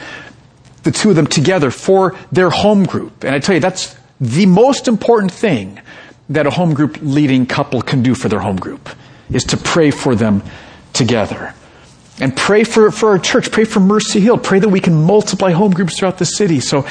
the 0.82 0.92
two 0.92 1.10
of 1.10 1.16
them 1.16 1.26
together 1.26 1.70
for 1.70 2.16
their 2.30 2.50
home 2.50 2.84
group. 2.84 3.24
And 3.24 3.34
I 3.34 3.38
tell 3.38 3.54
you, 3.54 3.60
that's 3.60 3.96
the 4.20 4.46
most 4.46 4.88
important 4.88 5.32
thing 5.32 5.80
that 6.28 6.46
a 6.46 6.50
home 6.50 6.74
group 6.74 6.98
leading 7.02 7.46
couple 7.46 7.82
can 7.82 8.02
do 8.02 8.14
for 8.14 8.28
their 8.28 8.40
home 8.40 8.56
group, 8.56 8.88
is 9.30 9.44
to 9.44 9.56
pray 9.56 9.90
for 9.90 10.14
them 10.14 10.42
together. 10.92 11.54
And 12.20 12.36
pray 12.36 12.64
for, 12.64 12.90
for 12.90 13.10
our 13.10 13.18
church. 13.18 13.50
Pray 13.50 13.64
for 13.64 13.80
Mercy 13.80 14.20
Hill. 14.20 14.38
Pray 14.38 14.58
that 14.58 14.68
we 14.68 14.80
can 14.80 14.94
multiply 14.94 15.52
home 15.52 15.72
groups 15.72 15.98
throughout 15.98 16.18
the 16.18 16.24
city. 16.24 16.60
So 16.60 16.86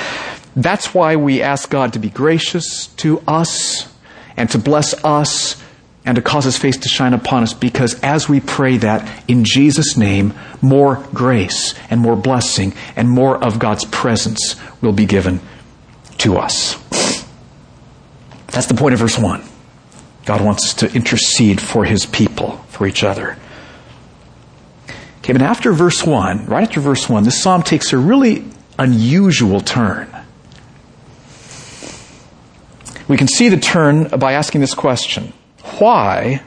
that's 0.56 0.94
why 0.94 1.16
we 1.16 1.42
ask 1.42 1.70
God 1.70 1.94
to 1.94 2.00
be 2.00 2.10
gracious 2.10 2.88
to 2.98 3.22
us 3.28 3.92
and 4.36 4.50
to 4.50 4.58
bless 4.58 4.94
us 5.06 5.62
and 6.04 6.16
to 6.16 6.22
cause 6.22 6.46
His 6.46 6.58
face 6.58 6.78
to 6.78 6.90
shine 6.90 7.14
upon 7.14 7.44
us 7.44 7.54
because 7.54 8.00
as 8.02 8.28
we 8.28 8.40
pray 8.40 8.78
that 8.78 9.24
in 9.28 9.44
Jesus' 9.44 9.96
name, 9.96 10.34
more 10.62 11.06
grace 11.14 11.76
and 11.90 12.02
more 12.02 12.16
blessing 12.16 12.74
and 12.96 13.10
more 13.10 13.42
of 13.42 13.60
God's 13.60 13.86
presence 13.86 14.56
will 14.82 14.94
be 14.94 15.06
given 15.06 15.40
to 16.20 16.38
us. 16.38 16.76
That's 18.48 18.68
the 18.68 18.74
point 18.74 18.94
of 18.94 19.00
verse 19.00 19.18
1. 19.18 19.44
God 20.26 20.42
wants 20.42 20.66
us 20.66 20.74
to 20.76 20.94
intercede 20.94 21.62
for 21.62 21.86
His 21.86 22.06
people, 22.06 22.58
for 22.70 22.86
each 22.86 23.04
other. 23.04 23.38
Okay, 25.32 25.38
but 25.38 25.46
after 25.46 25.72
verse 25.72 26.06
1, 26.06 26.48
right 26.48 26.68
after 26.68 26.82
verse 26.82 27.08
1, 27.08 27.24
this 27.24 27.42
psalm 27.42 27.64
takes 27.64 27.94
a 27.94 27.98
really 27.98 28.44
unusual 28.78 29.62
turn. 29.62 30.14
We 33.08 33.16
can 33.16 33.30
see 33.30 33.48
the 33.48 33.56
turn 33.56 34.10
by 34.10 34.34
asking 34.34 34.60
this 34.60 34.74
question 34.74 35.32
Why 35.80 36.42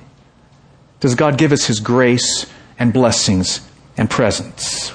does 1.00 1.14
God 1.14 1.38
give 1.38 1.50
us 1.50 1.64
His 1.64 1.80
grace 1.80 2.44
and 2.78 2.92
blessings 2.92 3.66
and 3.96 4.10
presence? 4.10 4.92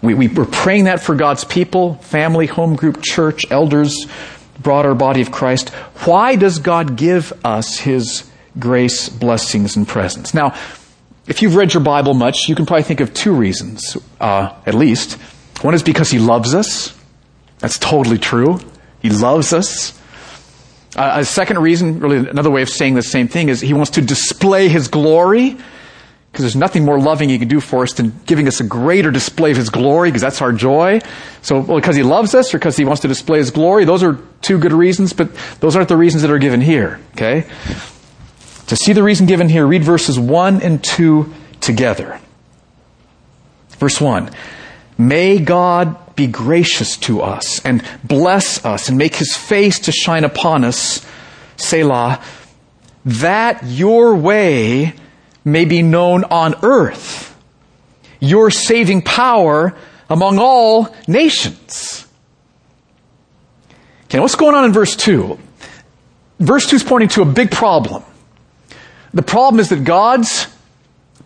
We, 0.00 0.14
we, 0.14 0.34
are 0.34 0.46
praying 0.46 0.84
that 0.84 1.00
for 1.00 1.14
God's 1.14 1.44
people, 1.44 1.96
family, 1.96 2.46
home 2.46 2.76
group, 2.76 3.02
church, 3.02 3.44
elders, 3.50 4.06
broader 4.58 4.94
body 4.94 5.20
of 5.20 5.30
Christ. 5.30 5.68
Why 6.06 6.36
does 6.36 6.60
God 6.60 6.96
give 6.96 7.34
us 7.44 7.76
His 7.76 8.26
grace, 8.58 9.10
blessings, 9.10 9.76
and 9.76 9.86
presence? 9.86 10.32
Now, 10.32 10.56
if 11.28 11.42
you've 11.42 11.54
read 11.54 11.74
your 11.74 11.82
Bible 11.82 12.14
much, 12.14 12.48
you 12.48 12.54
can 12.54 12.66
probably 12.66 12.82
think 12.82 13.00
of 13.00 13.14
two 13.14 13.34
reasons, 13.34 13.96
uh, 14.20 14.54
at 14.66 14.74
least. 14.74 15.14
One 15.62 15.74
is 15.74 15.82
because 15.82 16.10
He 16.10 16.18
loves 16.18 16.54
us. 16.54 16.96
That's 17.58 17.78
totally 17.78 18.18
true. 18.18 18.60
He 19.00 19.10
loves 19.10 19.52
us. 19.52 19.98
Uh, 20.96 21.18
a 21.18 21.24
second 21.24 21.58
reason, 21.58 22.00
really 22.00 22.28
another 22.28 22.50
way 22.50 22.62
of 22.62 22.68
saying 22.68 22.94
the 22.94 23.02
same 23.02 23.28
thing, 23.28 23.48
is 23.48 23.60
he 23.60 23.74
wants 23.74 23.92
to 23.92 24.00
display 24.00 24.68
his 24.68 24.88
glory. 24.88 25.56
Because 26.30 26.42
there's 26.44 26.56
nothing 26.56 26.84
more 26.84 27.00
loving 27.00 27.30
he 27.30 27.38
can 27.38 27.48
do 27.48 27.58
for 27.58 27.82
us 27.82 27.94
than 27.94 28.12
giving 28.26 28.46
us 28.48 28.60
a 28.60 28.64
greater 28.64 29.10
display 29.10 29.50
of 29.50 29.56
his 29.56 29.70
glory, 29.70 30.10
because 30.10 30.20
that's 30.22 30.42
our 30.42 30.52
joy. 30.52 31.00
So, 31.42 31.60
well, 31.60 31.78
because 31.78 31.96
he 31.96 32.02
loves 32.02 32.34
us 32.34 32.52
or 32.52 32.58
because 32.58 32.76
he 32.76 32.84
wants 32.84 33.02
to 33.02 33.08
display 33.08 33.38
his 33.38 33.50
glory, 33.50 33.84
those 33.84 34.02
are 34.02 34.18
two 34.42 34.58
good 34.58 34.72
reasons, 34.72 35.12
but 35.12 35.34
those 35.60 35.74
aren't 35.74 35.88
the 35.88 35.96
reasons 35.96 36.22
that 36.22 36.30
are 36.30 36.38
given 36.38 36.60
here. 36.60 37.00
Okay? 37.12 37.46
To 38.68 38.76
see 38.76 38.92
the 38.92 39.02
reason 39.02 39.26
given 39.26 39.48
here, 39.48 39.66
read 39.66 39.82
verses 39.82 40.18
1 40.18 40.62
and 40.62 40.82
2 40.82 41.32
together. 41.60 42.20
Verse 43.78 44.00
1. 44.00 44.30
May 44.98 45.38
God 45.38 46.14
be 46.16 46.26
gracious 46.26 46.96
to 46.98 47.22
us 47.22 47.64
and 47.64 47.82
bless 48.04 48.64
us 48.64 48.88
and 48.88 48.98
make 48.98 49.14
his 49.14 49.36
face 49.36 49.78
to 49.80 49.92
shine 49.92 50.24
upon 50.24 50.64
us, 50.64 51.06
Selah, 51.56 52.22
that 53.04 53.64
your 53.64 54.16
way 54.16 54.94
may 55.44 55.64
be 55.64 55.80
known 55.82 56.24
on 56.24 56.54
earth, 56.62 57.36
your 58.20 58.50
saving 58.50 59.02
power 59.02 59.74
among 60.10 60.38
all 60.38 60.94
nations. 61.06 62.06
Okay, 64.04 64.20
what's 64.20 64.34
going 64.34 64.54
on 64.54 64.64
in 64.64 64.72
verse 64.72 64.96
2? 64.96 65.38
Verse 66.40 66.68
2 66.68 66.76
is 66.76 66.82
pointing 66.82 67.08
to 67.10 67.22
a 67.22 67.26
big 67.26 67.50
problem. 67.50 68.02
The 69.14 69.22
problem 69.22 69.60
is 69.60 69.70
that 69.70 69.84
God's 69.84 70.46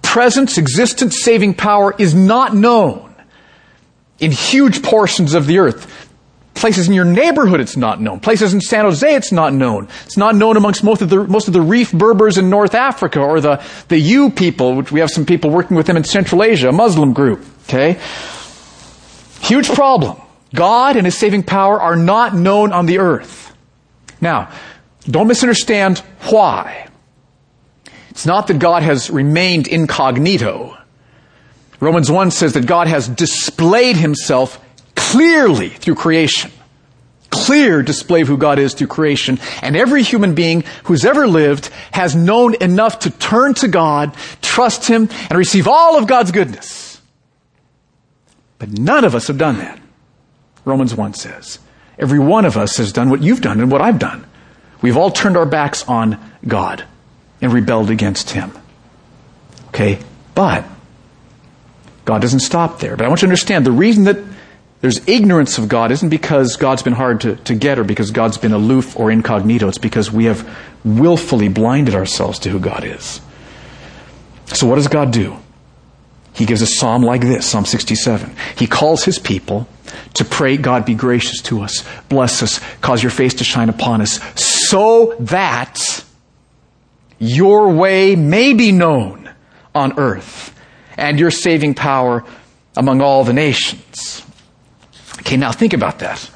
presence, 0.03 0.59
existence, 0.59 1.23
saving 1.23 1.55
power 1.55 1.95
is 1.99 2.14
not 2.14 2.55
known 2.55 3.14
in 4.18 4.31
huge 4.31 4.83
portions 4.83 5.35
of 5.35 5.47
the 5.47 5.59
earth. 5.59 6.09
Places 6.55 6.87
in 6.87 6.95
your 6.95 7.07
neighborhood 7.07 7.61
it's 7.61 7.77
not 7.77 8.01
known. 8.01 8.21
Places 8.21 8.53
in 8.55 8.61
San 8.61 8.85
Jose 8.85 9.14
it's 9.14 9.33
not 9.33 9.53
known. 9.53 9.88
It's 10.05 10.16
not 10.16 10.37
known 10.37 10.57
amongst 10.57 10.85
most 10.85 11.03
of 11.03 11.09
the, 11.09 11.25
most 11.25 11.49
of 11.49 11.55
the 11.55 11.62
Rif 11.62 11.92
Berbers 11.92 12.38
in 12.38 12.51
North 12.51 12.75
Africa 12.75 13.21
or 13.21 13.40
the, 13.40 13.64
the 13.88 13.99
U 13.99 14.31
people, 14.31 14.75
which 14.75 14.92
we 14.92 15.01
have 15.01 15.11
some 15.11 15.27
people 15.27 15.51
working 15.51 15.77
with 15.77 15.87
them 15.87 15.97
in 15.97 16.05
Central 16.05 16.42
Asia, 16.42 16.68
a 16.68 16.73
Muslim 16.73 17.14
group. 17.14 17.45
Okay? 17.64 17.99
Huge 19.40 19.71
problem. 19.71 20.21
God 20.55 20.97
and 20.97 21.07
His 21.07 21.16
saving 21.16 21.42
power 21.42 21.81
are 21.81 21.97
not 21.97 22.35
known 22.35 22.73
on 22.73 22.87
the 22.87 22.99
earth. 22.99 23.57
Now, 24.21 24.53
don't 25.05 25.27
misunderstand 25.27 25.99
why. 26.29 26.88
It's 28.12 28.27
not 28.27 28.48
that 28.48 28.59
God 28.59 28.83
has 28.83 29.09
remained 29.09 29.66
incognito. 29.66 30.77
Romans 31.81 32.11
1 32.11 32.31
says 32.31 32.53
that 32.53 32.66
God 32.66 32.87
has 32.87 33.09
displayed 33.09 33.96
himself 33.96 34.62
clearly 34.94 35.70
through 35.70 35.94
creation. 35.94 36.51
Clear 37.31 37.83
display 37.83 38.20
of 38.20 38.29
who 38.29 38.37
God 38.37 38.59
is 38.59 38.75
through 38.75 38.88
creation. 38.88 39.40
And 39.62 39.77
every 39.77 40.03
human 40.03 40.35
being 40.35 40.64
who's 40.85 41.07
ever 41.07 41.27
lived 41.27 41.70
has 41.90 42.14
known 42.14 42.55
enough 42.61 42.98
to 43.01 43.11
turn 43.11 43.55
to 43.55 43.68
God, 43.68 44.14
trust 44.42 44.87
Him, 44.87 45.09
and 45.31 45.38
receive 45.38 45.66
all 45.66 45.96
of 45.96 46.07
God's 46.07 46.33
goodness. 46.33 47.01
But 48.59 48.79
none 48.79 49.07
of 49.07 49.14
us 49.14 49.29
have 49.29 49.38
done 49.38 49.57
that. 49.57 49.81
Romans 50.66 50.94
1 50.94 51.14
says. 51.14 51.61
Every 51.98 52.18
one 52.18 52.44
of 52.44 52.59
us 52.59 52.77
has 52.77 52.92
done 52.92 53.09
what 53.09 53.22
you've 53.22 53.40
done 53.40 53.59
and 53.59 53.72
what 53.72 53.81
I've 53.81 53.98
done. 53.98 54.27
We've 54.83 54.98
all 54.98 55.11
turned 55.11 55.38
our 55.38 55.46
backs 55.46 55.88
on 55.88 56.20
God 56.46 56.85
and 57.42 57.52
rebelled 57.52 57.90
against 57.90 58.31
Him. 58.31 58.52
Okay? 59.68 59.98
But 60.35 60.64
God 62.05 62.22
doesn't 62.22 62.40
stop 62.40 62.81
there. 62.81 62.96
But 62.96 63.05
I 63.05 63.09
want 63.09 63.20
you 63.20 63.26
to 63.26 63.31
understand 63.31 63.66
the 63.66 63.72
reason 63.72 64.05
that 64.05 64.18
there's 64.81 65.07
ignorance 65.07 65.59
of 65.59 65.68
God 65.68 65.92
isn't 65.92 66.09
because 66.09 66.57
God's 66.57 66.83
been 66.83 66.92
hard 66.92 67.20
to, 67.20 67.37
to 67.37 67.55
get 67.55 67.78
or 67.78 67.85
because 67.85 68.11
God's 68.11 68.37
been 68.37 68.52
aloof 68.52 68.98
or 68.98 69.11
incognito. 69.11 69.68
It's 69.68 69.78
because 69.78 70.11
we 70.11 70.24
have 70.24 70.48
willfully 70.85 71.48
blinded 71.48 71.94
ourselves 71.94 72.40
to 72.40 72.50
who 72.50 72.59
God 72.59 72.85
is. 72.85 73.20
So 74.46 74.66
what 74.66 74.74
does 74.76 74.88
God 74.88 75.12
do? 75.12 75.37
He 76.35 76.46
gives 76.46 76.62
a 76.62 76.66
psalm 76.66 77.02
like 77.02 77.20
this, 77.20 77.46
Psalm 77.48 77.64
67. 77.64 78.35
He 78.57 78.66
calls 78.66 79.05
his 79.05 79.18
people 79.18 79.68
to 80.14 80.24
pray, 80.24 80.57
God 80.57 80.85
be 80.85 80.94
gracious 80.94 81.40
to 81.42 81.61
us, 81.62 81.85
bless 82.09 82.42
us, 82.42 82.59
cause 82.81 83.02
your 83.02 83.11
face 83.11 83.35
to 83.35 83.44
shine 83.44 83.68
upon 83.68 84.00
us, 84.00 84.18
so 84.35 85.14
that 85.20 86.05
your 87.22 87.72
way 87.72 88.16
may 88.16 88.52
be 88.52 88.72
known 88.72 89.32
on 89.76 89.96
earth 89.96 90.52
and 90.96 91.20
your 91.20 91.30
saving 91.30 91.72
power 91.72 92.24
among 92.76 93.00
all 93.00 93.22
the 93.22 93.32
nations. 93.32 94.24
Okay, 95.20 95.37
now 95.37 95.52
think 95.52 95.72
about 95.72 96.00
that. 96.00 96.28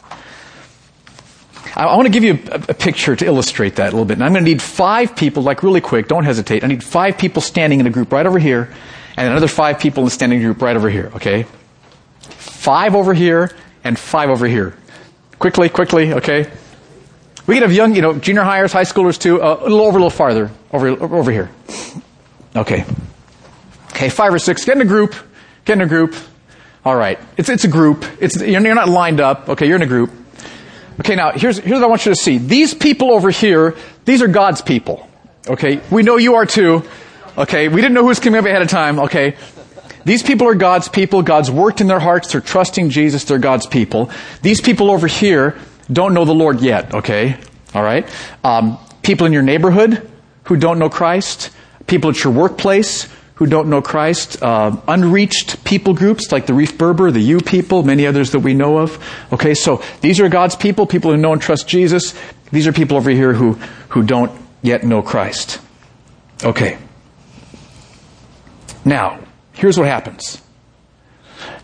I, 1.75 1.97
want 1.97 2.07
to 2.07 2.13
give 2.13 2.23
you 2.23 2.39
a, 2.53 2.55
a, 2.69 2.75
picture 2.75 3.17
to 3.17 3.27
illustrate 3.27 3.77
that 3.77 3.89
a 3.89 3.91
little 3.91 4.05
bit. 4.05 4.15
And 4.15 4.23
I'm 4.23 4.33
going 4.33 4.45
to 4.45 4.49
need 4.49 4.63
five 4.63 5.17
people, 5.17 5.43
like 5.43 5.65
really 5.65 5.81
quick, 5.81 6.07
don't 6.07 6.25
hesitate. 6.25 6.63
I 6.63 6.69
need 6.69 6.85
five 6.85 7.19
people 7.19 7.43
standing 7.43 7.81
in 7.81 7.87
a 7.89 7.91
group 7.91 8.13
right 8.13 8.25
over 8.25 8.39
here, 8.39 8.73
and 9.17 9.29
another 9.29 9.49
five 9.49 9.81
people 9.81 10.03
in 10.03 10.05
the 10.05 10.13
standing 10.13 10.41
group 10.41 10.63
right 10.63 10.77
over 10.77 10.89
here, 10.89 11.11
okay? 11.17 11.47
Five 12.23 12.95
over 12.95 13.13
here, 13.13 13.51
and 13.83 13.99
five 13.99 14.31
over 14.31 14.47
here. 14.47 14.77
Quickly, 15.41 15.69
quickly, 15.69 16.13
okay? 16.15 16.49
We 17.47 17.55
could 17.55 17.63
have 17.63 17.73
young, 17.73 17.95
you 17.95 18.03
know, 18.03 18.15
junior 18.15 18.43
hires, 18.43 18.73
high 18.73 18.83
schoolers 18.83 19.19
too, 19.19 19.41
uh, 19.41 19.59
a 19.61 19.63
little 19.63 19.83
over, 19.83 19.99
a 19.99 20.03
little 20.03 20.11
farther, 20.11 20.51
over, 20.73 20.89
over 20.89 21.31
here. 21.31 21.51
Okay. 22.55 22.85
Okay, 23.91 24.09
five 24.09 24.35
or 24.35 24.39
six. 24.39 24.65
Get 24.65 24.77
in 24.77 24.83
a 24.83 24.87
group. 24.87 25.15
Get 25.65 25.75
in 25.75 25.83
a 25.83 25.87
group. 25.87 26.15
All 26.85 26.97
right. 26.97 27.19
It's, 27.37 27.49
it's 27.49 27.65
a 27.65 27.69
group. 27.69 28.05
It's, 28.21 28.41
you're 28.41 28.61
not 28.61 28.89
lined 28.89 29.21
up. 29.21 29.49
Okay, 29.49 29.67
you're 29.67 29.77
in 29.77 29.83
a 29.83 29.87
group. 29.87 30.11
Okay, 31.01 31.15
now 31.15 31.33
here's, 31.33 31.59
here's 31.59 31.81
what 31.81 31.85
I 31.85 31.87
want 31.87 32.07
you 32.07 32.13
to 32.13 32.17
see. 32.17 32.39
These 32.39 32.75
people 32.75 33.13
over 33.13 33.31
here, 33.31 33.77
these 34.05 34.23
are 34.23 34.29
God's 34.29 34.63
people. 34.63 35.09
Okay, 35.49 35.81
we 35.91 36.03
know 36.03 36.17
you 36.17 36.35
are 36.35 36.47
too. 36.47 36.83
Okay, 37.39 37.69
we 37.69 37.77
didn't 37.77 37.95
know 37.95 38.03
who 38.03 38.09
was 38.09 38.19
coming 38.19 38.39
up 38.39 38.47
ahead 38.47 38.63
of 38.63 38.69
time. 38.69 38.99
Okay, 38.99 39.37
these 40.05 40.23
people 40.23 40.49
are 40.49 40.55
God's 40.55 40.89
people. 40.89 41.23
God's 41.23 41.51
worked 41.51 41.81
in 41.81 41.87
their 41.87 42.01
hearts. 42.01 42.33
They're 42.33 42.41
trusting 42.41 42.91
Jesus. 42.91 43.25
They're 43.25 43.39
God's 43.39 43.67
people. 43.67 44.11
These 44.43 44.61
people 44.61 44.91
over 44.91 45.07
here 45.07 45.57
don't 45.93 46.15
know 46.15 46.25
the 46.25 46.35
Lord 46.35 46.61
yet. 46.61 46.95
Okay, 46.95 47.39
all 47.75 47.83
right. 47.83 48.09
Um, 48.45 48.79
people 49.03 49.27
in 49.27 49.33
your 49.33 49.43
neighborhood 49.43 50.09
who 50.45 50.57
don't 50.57 50.79
know 50.79 50.89
Christ. 50.89 51.51
People 51.87 52.11
at 52.11 52.25
your 52.25 52.33
workplace 52.33 53.09
who 53.37 53.47
don't 53.47 53.69
know 53.69 53.83
Christ, 53.83 54.43
uh, 54.43 54.77
unreached 54.89 55.63
people 55.63 55.93
groups 55.93 56.33
like 56.33 56.47
the 56.47 56.55
Rif 56.55 56.79
Berber, 56.79 57.11
the 57.11 57.21
U 57.21 57.39
people, 57.39 57.83
many 57.83 58.07
others 58.07 58.33
that 58.33 58.41
we 58.41 58.55
know 58.55 58.79
of. 58.79 58.99
Okay, 59.31 59.53
so 59.53 59.83
these 60.01 60.21
are 60.21 60.29
God's 60.31 60.57
people, 60.57 60.87
people 60.87 61.11
who 61.11 61.19
know 61.19 61.35
and 61.35 61.41
trust 61.41 61.69
Jesus. 61.69 62.15
These 62.51 62.67
are 62.67 62.73
people 62.73 62.97
over 62.97 63.11
here 63.11 63.35
who, 63.35 63.53
who 63.91 64.03
don't 64.03 64.33
yet 64.63 64.85
know 64.85 65.03
Christ. 65.03 65.61
Okay. 66.43 66.79
Now, 68.87 69.19
here's 69.53 69.79
what 69.79 69.87
happens. 69.87 70.41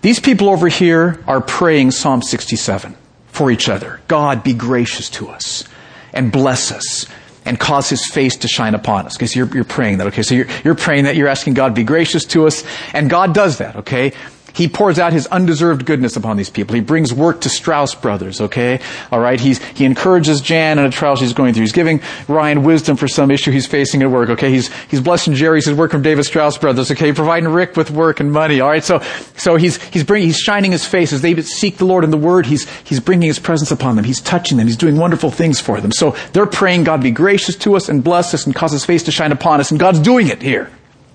These 0.02 0.20
people 0.20 0.50
over 0.50 0.68
here 0.68 1.22
are 1.26 1.40
praying 1.40 1.92
Psalm 1.92 2.20
67 2.20 2.96
for 3.32 3.50
each 3.50 3.68
other. 3.68 4.00
God, 4.08 4.44
be 4.44 4.52
gracious 4.52 5.10
to 5.10 5.28
us 5.28 5.64
and 6.12 6.30
bless 6.30 6.70
us 6.70 7.06
and 7.44 7.58
cause 7.58 7.88
his 7.88 8.06
face 8.06 8.36
to 8.36 8.48
shine 8.48 8.74
upon 8.74 9.06
us. 9.06 9.16
So 9.16 9.26
you're, 9.34 9.52
you're 9.52 9.64
praying 9.64 9.98
that, 9.98 10.06
okay? 10.08 10.22
So 10.22 10.34
you're, 10.34 10.46
you're 10.64 10.74
praying 10.76 11.04
that, 11.04 11.16
you're 11.16 11.28
asking 11.28 11.54
God 11.54 11.74
be 11.74 11.82
gracious 11.82 12.24
to 12.26 12.46
us, 12.46 12.62
and 12.92 13.10
God 13.10 13.34
does 13.34 13.58
that, 13.58 13.76
okay? 13.76 14.12
He 14.52 14.68
pours 14.68 14.98
out 14.98 15.12
his 15.12 15.26
undeserved 15.28 15.86
goodness 15.86 16.16
upon 16.16 16.36
these 16.36 16.50
people. 16.50 16.74
He 16.74 16.80
brings 16.80 17.12
work 17.12 17.40
to 17.42 17.48
Strauss 17.48 17.94
Brothers, 17.94 18.40
okay? 18.40 18.80
Alright, 19.10 19.40
he's, 19.40 19.62
he 19.64 19.84
encourages 19.84 20.40
Jan 20.40 20.78
in 20.78 20.84
a 20.84 20.90
trial 20.90 21.16
she's 21.16 21.32
going 21.32 21.54
through. 21.54 21.62
He's 21.62 21.72
giving 21.72 22.00
Ryan 22.28 22.62
wisdom 22.62 22.96
for 22.96 23.08
some 23.08 23.30
issue 23.30 23.50
he's 23.50 23.66
facing 23.66 24.02
at 24.02 24.10
work, 24.10 24.30
okay? 24.30 24.50
He's, 24.50 24.72
he's 24.86 25.00
blessing 25.00 25.34
Jerry's 25.34 25.66
his 25.66 25.76
work 25.76 25.90
from 25.90 26.02
David 26.02 26.24
Strauss 26.24 26.58
Brothers, 26.58 26.90
okay? 26.90 27.12
Providing 27.12 27.48
Rick 27.48 27.76
with 27.76 27.90
work 27.90 28.20
and 28.20 28.30
money, 28.32 28.60
alright? 28.60 28.84
So, 28.84 29.00
so 29.36 29.56
he's, 29.56 29.82
he's 29.84 30.04
bringing, 30.04 30.28
he's 30.28 30.38
shining 30.38 30.72
his 30.72 30.84
face 30.84 31.12
as 31.12 31.22
they 31.22 31.40
seek 31.42 31.78
the 31.78 31.86
Lord 31.86 32.04
in 32.04 32.10
the 32.10 32.18
Word. 32.18 32.46
He's, 32.46 32.68
he's 32.80 33.00
bringing 33.00 33.28
his 33.28 33.38
presence 33.38 33.70
upon 33.70 33.96
them. 33.96 34.04
He's 34.04 34.20
touching 34.20 34.58
them. 34.58 34.66
He's 34.66 34.76
doing 34.76 34.96
wonderful 34.96 35.30
things 35.30 35.60
for 35.60 35.80
them. 35.80 35.92
So 35.92 36.16
they're 36.32 36.46
praying 36.46 36.84
God 36.84 37.02
be 37.02 37.10
gracious 37.10 37.56
to 37.56 37.76
us 37.76 37.88
and 37.88 38.04
bless 38.04 38.34
us 38.34 38.46
and 38.46 38.54
cause 38.54 38.72
his 38.72 38.84
face 38.84 39.02
to 39.04 39.12
shine 39.12 39.32
upon 39.32 39.60
us, 39.60 39.70
and 39.70 39.80
God's 39.80 40.00
doing 40.00 40.28
it 40.28 40.42
here, 40.42 40.70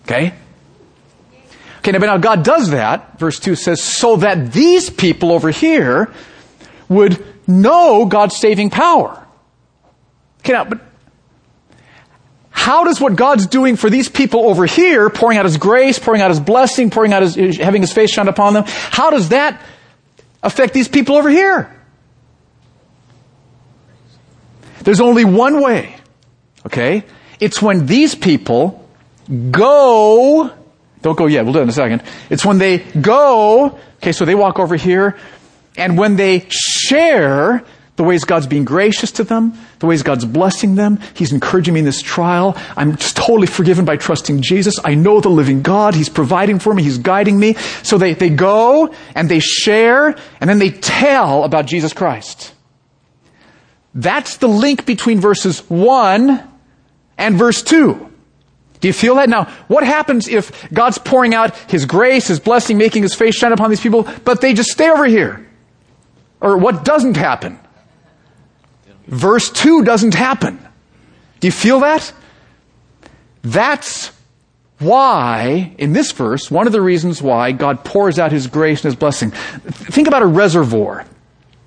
okay? 0.05 0.33
Okay, 1.87 1.97
now, 1.97 2.05
now 2.05 2.17
God 2.17 2.43
does 2.43 2.71
that, 2.71 3.17
verse 3.17 3.39
2 3.39 3.55
says, 3.55 3.81
so 3.81 4.17
that 4.17 4.51
these 4.51 4.89
people 4.89 5.31
over 5.31 5.51
here 5.51 6.11
would 6.89 7.23
know 7.47 8.05
God's 8.05 8.35
saving 8.35 8.71
power. 8.71 9.25
Okay, 10.39 10.51
now, 10.51 10.65
but 10.65 10.81
how 12.49 12.83
does 12.83 12.99
what 12.99 13.15
God's 13.15 13.47
doing 13.47 13.77
for 13.77 13.89
these 13.89 14.09
people 14.09 14.49
over 14.49 14.65
here, 14.65 15.09
pouring 15.09 15.37
out 15.37 15.45
His 15.45 15.55
grace, 15.55 15.97
pouring 15.97 16.21
out 16.21 16.29
His 16.29 16.41
blessing, 16.41 16.89
pouring 16.89 17.13
out 17.13 17.21
His, 17.21 17.57
having 17.57 17.81
His 17.81 17.93
face 17.93 18.11
shine 18.11 18.27
upon 18.27 18.53
them, 18.53 18.65
how 18.67 19.09
does 19.09 19.29
that 19.29 19.61
affect 20.43 20.73
these 20.73 20.89
people 20.89 21.15
over 21.15 21.29
here? 21.29 21.73
There's 24.81 24.99
only 24.99 25.23
one 25.23 25.61
way. 25.61 25.95
Okay? 26.65 27.05
It's 27.39 27.61
when 27.61 27.85
these 27.85 28.13
people 28.13 28.85
go 29.51 30.51
don't 31.01 31.17
go 31.17 31.27
yet. 31.27 31.43
We'll 31.45 31.53
do 31.53 31.59
it 31.59 31.63
in 31.63 31.69
a 31.69 31.73
second. 31.73 32.03
It's 32.29 32.45
when 32.45 32.57
they 32.57 32.79
go, 32.79 33.79
okay, 33.97 34.11
so 34.11 34.25
they 34.25 34.35
walk 34.35 34.59
over 34.59 34.75
here, 34.75 35.17
and 35.77 35.97
when 35.97 36.15
they 36.15 36.45
share 36.49 37.63
the 37.97 38.03
ways 38.03 38.25
God's 38.25 38.47
being 38.47 38.63
gracious 38.63 39.11
to 39.13 39.23
them, 39.23 39.53
the 39.79 39.87
ways 39.87 40.03
God's 40.03 40.23
blessing 40.23 40.75
them. 40.75 40.99
He's 41.15 41.33
encouraging 41.33 41.73
me 41.73 41.79
in 41.79 41.85
this 41.85 42.01
trial. 42.01 42.55
I'm 42.77 42.95
just 42.95 43.17
totally 43.17 43.47
forgiven 43.47 43.85
by 43.85 43.97
trusting 43.97 44.41
Jesus. 44.41 44.79
I 44.83 44.93
know 44.93 45.19
the 45.19 45.29
living 45.29 45.63
God. 45.63 45.95
He's 45.95 46.09
providing 46.09 46.59
for 46.59 46.73
me. 46.73 46.83
He's 46.83 46.99
guiding 46.99 47.39
me. 47.39 47.55
So 47.81 47.97
they, 47.97 48.13
they 48.13 48.29
go 48.29 48.93
and 49.15 49.27
they 49.27 49.39
share 49.39 50.15
and 50.39 50.49
then 50.49 50.59
they 50.59 50.69
tell 50.69 51.43
about 51.43 51.65
Jesus 51.65 51.91
Christ. 51.91 52.53
That's 53.95 54.37
the 54.37 54.47
link 54.47 54.85
between 54.85 55.19
verses 55.19 55.59
1 55.67 56.47
and 57.17 57.35
verse 57.35 57.63
2. 57.63 58.06
Do 58.79 58.87
you 58.87 58.93
feel 58.93 59.15
that? 59.15 59.29
Now, 59.29 59.45
what 59.67 59.83
happens 59.83 60.27
if 60.27 60.69
God's 60.71 60.97
pouring 60.97 61.33
out 61.33 61.55
His 61.69 61.85
grace, 61.85 62.27
His 62.27 62.39
blessing, 62.39 62.77
making 62.77 63.03
His 63.03 63.15
face 63.15 63.35
shine 63.35 63.51
upon 63.51 63.69
these 63.69 63.81
people, 63.81 64.07
but 64.23 64.41
they 64.41 64.53
just 64.53 64.69
stay 64.69 64.89
over 64.89 65.05
here? 65.05 65.47
Or 66.39 66.57
what 66.57 66.85
doesn't 66.85 67.17
happen? 67.17 67.59
Verse 69.07 69.49
2 69.49 69.83
doesn't 69.83 70.13
happen. 70.13 70.59
Do 71.39 71.47
you 71.47 71.51
feel 71.51 71.79
that? 71.79 72.11
That's 73.41 74.11
why, 74.79 75.73
in 75.77 75.93
this 75.93 76.11
verse, 76.11 76.51
one 76.51 76.67
of 76.67 76.73
the 76.73 76.81
reasons 76.81 77.21
why 77.21 77.51
God 77.51 77.83
pours 77.83 78.19
out 78.19 78.31
His 78.31 78.47
grace 78.47 78.79
and 78.79 78.85
His 78.85 78.95
blessing. 78.95 79.31
Think 79.31 80.07
about 80.07 80.21
a 80.21 80.27
reservoir. 80.27 81.05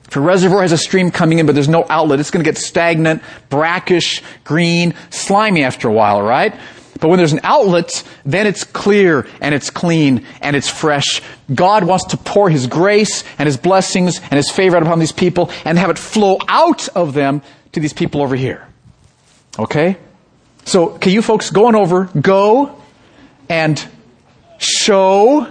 If 0.07 0.17
a 0.17 0.21
reservoir 0.21 0.63
has 0.63 0.73
a 0.73 0.79
stream 0.79 1.11
coming 1.11 1.39
in, 1.39 1.47
but 1.47 1.55
there's 1.55 1.69
no 1.69 1.87
outlet, 1.89 2.21
it's 2.21 2.31
going 2.31 2.45
to 2.45 2.49
get 2.49 2.59
stagnant, 2.59 3.23
brackish, 3.49 4.23
green, 4.45 4.95
slimy 5.11 5.63
after 5.63 5.89
a 5.89 5.93
while, 5.93 6.21
right? 6.21 6.55
But 7.01 7.09
when 7.09 7.19
there's 7.19 7.33
an 7.33 7.41
outlet, 7.43 8.05
then 8.25 8.47
it's 8.47 8.65
clear 8.65 9.27
and 9.41 9.55
it's 9.55 9.71
clean 9.71 10.27
and 10.41 10.55
it's 10.55 10.69
fresh. 10.69 11.23
God 11.53 11.85
wants 11.85 12.07
to 12.07 12.17
pour 12.17 12.51
His 12.51 12.67
grace 12.67 13.25
and 13.39 13.47
His 13.47 13.57
blessings 13.57 14.21
and 14.21 14.33
His 14.33 14.51
favor 14.51 14.77
upon 14.77 14.99
these 14.99 15.13
people 15.13 15.51
and 15.65 15.79
have 15.79 15.91
it 15.91 15.99
flow 15.99 16.39
out 16.49 16.89
of 16.91 17.15
them 17.15 17.43
to 17.73 17.81
these 17.81 17.93
people 17.93 18.23
over 18.23 18.37
here. 18.37 18.67
Okay? 19.59 19.97
So, 20.65 20.89
can 20.99 21.13
you 21.13 21.23
folks 21.23 21.51
going 21.51 21.75
over, 21.75 22.11
go 22.21 22.81
and 23.49 23.85
show 24.59 25.51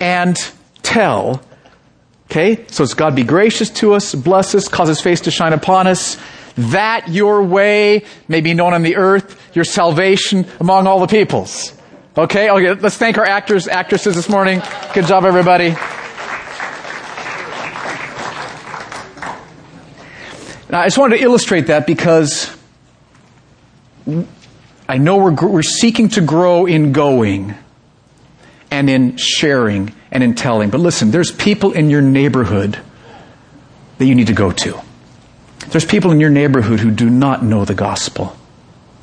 and 0.00 0.36
tell. 0.82 1.40
Okay? 2.30 2.66
So 2.68 2.84
it's 2.84 2.94
God 2.94 3.14
be 3.14 3.22
gracious 3.22 3.70
to 3.70 3.94
us, 3.94 4.14
bless 4.14 4.54
us, 4.54 4.68
cause 4.68 4.88
His 4.88 5.00
face 5.00 5.20
to 5.22 5.30
shine 5.30 5.52
upon 5.52 5.86
us 5.86 6.18
that 6.56 7.08
your 7.08 7.42
way 7.42 8.04
may 8.28 8.40
be 8.40 8.54
known 8.54 8.74
on 8.74 8.82
the 8.82 8.96
earth, 8.96 9.54
your 9.54 9.64
salvation 9.64 10.46
among 10.60 10.86
all 10.86 11.00
the 11.00 11.06
peoples. 11.06 11.72
Okay? 12.16 12.50
Okay, 12.50 12.74
let's 12.74 12.96
thank 12.96 13.18
our 13.18 13.24
actors, 13.24 13.68
actresses 13.68 14.14
this 14.14 14.28
morning. 14.28 14.62
Good 14.94 15.06
job, 15.06 15.24
everybody. 15.24 15.74
Now, 20.70 20.80
I 20.80 20.86
just 20.86 20.96
wanted 20.96 21.18
to 21.18 21.22
illustrate 21.22 21.66
that 21.66 21.86
because 21.86 22.54
I 24.88 24.98
know 24.98 25.18
we're, 25.18 25.34
we're 25.34 25.62
seeking 25.62 26.08
to 26.10 26.22
grow 26.22 26.66
in 26.66 26.92
going 26.92 27.54
and 28.70 28.88
in 28.88 29.18
sharing 29.18 29.94
and 30.10 30.22
in 30.22 30.34
telling. 30.34 30.70
But 30.70 30.80
listen, 30.80 31.10
there's 31.10 31.30
people 31.30 31.72
in 31.72 31.90
your 31.90 32.00
neighborhood 32.00 32.78
that 33.98 34.06
you 34.06 34.14
need 34.14 34.28
to 34.28 34.32
go 34.32 34.50
to. 34.50 34.80
There's 35.68 35.84
people 35.84 36.10
in 36.10 36.20
your 36.20 36.30
neighborhood 36.30 36.80
who 36.80 36.90
do 36.90 37.08
not 37.08 37.44
know 37.44 37.64
the 37.64 37.74
gospel, 37.74 38.36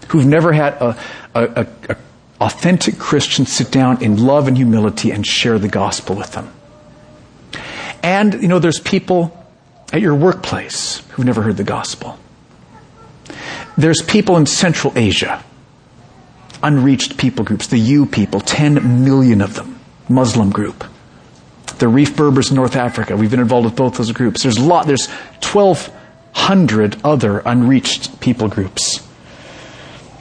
who've 0.09 0.25
never 0.25 0.51
had 0.51 0.73
a, 0.73 0.99
a, 1.33 1.67
a, 1.89 1.97
authentic 2.41 2.97
Christian 2.97 3.45
sit 3.45 3.71
down 3.71 4.03
in 4.03 4.17
love 4.17 4.47
and 4.47 4.55
humility 4.55 5.11
and 5.11 5.25
share 5.25 5.59
the 5.59 5.67
gospel 5.67 6.15
with 6.15 6.31
them. 6.33 6.51
And, 8.01 8.41
you 8.41 8.47
know, 8.47 8.59
there's 8.59 8.79
people 8.79 9.35
at 9.91 10.01
your 10.01 10.15
workplace 10.15 10.99
who've 11.09 11.25
never 11.25 11.41
heard 11.41 11.57
the 11.57 11.63
gospel. 11.63 12.17
There's 13.77 14.01
people 14.01 14.37
in 14.37 14.45
Central 14.45 14.93
Asia, 14.95 15.43
unreached 16.61 17.17
people 17.17 17.45
groups, 17.45 17.67
the 17.67 17.77
U 17.77 18.05
people, 18.05 18.39
10 18.39 19.03
million 19.03 19.41
of 19.41 19.55
them, 19.55 19.79
Muslim 20.07 20.49
group. 20.49 20.85
The 21.79 21.87
Rif 21.87 22.15
Berbers 22.15 22.49
in 22.49 22.55
North 22.55 22.75
Africa, 22.75 23.15
we've 23.15 23.31
been 23.31 23.39
involved 23.39 23.65
with 23.65 23.75
both 23.75 23.95
those 23.97 24.11
groups. 24.11 24.43
There's 24.43 24.57
a 24.57 24.63
lot, 24.63 24.85
there's 24.85 25.07
12 25.41 25.89
hundred 26.49 26.97
other 27.03 27.43
unreached 27.45 28.19
people 28.19 28.47
groups. 28.47 29.07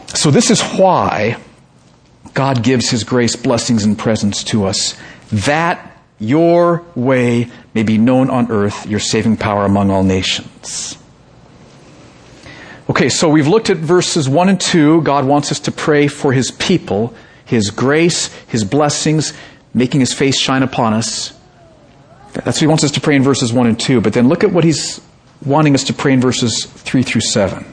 So 0.09 0.31
this 0.31 0.51
is 0.51 0.61
why 0.61 1.39
God 2.35 2.63
gives 2.63 2.91
His 2.91 3.03
grace, 3.03 3.35
blessings, 3.35 3.83
and 3.83 3.99
presence 3.99 4.45
to 4.45 4.67
us, 4.67 4.95
that 5.33 5.99
your 6.19 6.85
way 6.95 7.51
may 7.73 7.83
be 7.83 7.97
known 7.97 8.29
on 8.29 8.53
earth, 8.53 8.87
your 8.87 9.01
saving 9.01 9.39
power 9.39 9.65
among 9.65 9.91
all 9.91 10.05
nations. 10.05 10.99
Okay, 12.91 13.09
so 13.09 13.31
we've 13.31 13.49
looked 13.49 13.71
at 13.71 13.79
verses 13.79 14.29
1 14.29 14.51
and 14.51 14.61
2. 14.61 15.01
God 15.01 15.25
wants 15.25 15.51
us 15.51 15.61
to 15.61 15.73
pray 15.73 16.09
for 16.09 16.35
His 16.35 16.51
people, 16.51 17.15
His 17.47 17.71
grace, 17.71 18.27
His 18.49 18.65
blessings, 18.65 19.33
making 19.73 20.01
His 20.01 20.13
face 20.13 20.39
shine 20.39 20.63
upon 20.63 20.93
us. 20.93 21.33
That's 22.35 22.59
what 22.59 22.61
He 22.61 22.67
wants 22.67 22.85
us 22.85 22.91
to 22.91 23.01
pray 23.01 23.17
in 23.17 23.23
verses 23.23 23.51
1 23.51 23.67
and 23.67 23.81
2. 23.81 24.03
But 24.03 24.13
then 24.13 24.29
look 24.29 24.45
at 24.45 24.53
what 24.53 24.65
He's 24.65 25.01
wanting 25.45 25.75
us 25.75 25.85
to 25.85 25.93
pray 25.93 26.13
in 26.13 26.21
verses 26.21 26.65
3 26.67 27.03
through 27.03 27.21
7. 27.21 27.65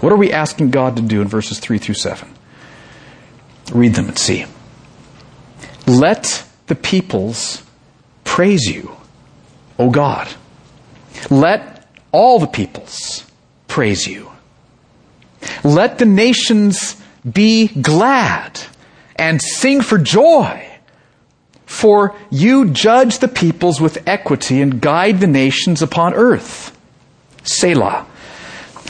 What 0.00 0.12
are 0.12 0.16
we 0.16 0.32
asking 0.32 0.70
God 0.70 0.96
to 0.96 1.02
do 1.02 1.22
in 1.22 1.28
verses 1.28 1.58
3 1.58 1.78
through 1.78 1.94
7? 1.94 2.28
Read 3.72 3.94
them 3.94 4.08
and 4.08 4.18
see. 4.18 4.46
Let 5.86 6.44
the 6.66 6.74
peoples 6.74 7.62
praise 8.24 8.64
you, 8.64 8.96
O 9.78 9.90
God. 9.90 10.28
Let 11.30 11.88
all 12.12 12.38
the 12.38 12.46
peoples 12.46 13.24
praise 13.68 14.06
you. 14.06 14.30
Let 15.64 15.98
the 15.98 16.06
nations 16.06 17.00
be 17.30 17.68
glad 17.68 18.60
and 19.16 19.40
sing 19.40 19.80
for 19.80 19.98
joy. 19.98 20.65
For 21.66 22.16
you 22.30 22.70
judge 22.70 23.18
the 23.18 23.28
peoples 23.28 23.80
with 23.80 24.06
equity 24.06 24.62
and 24.62 24.80
guide 24.80 25.20
the 25.20 25.26
nations 25.26 25.82
upon 25.82 26.14
earth. 26.14 26.76
Selah. 27.42 28.06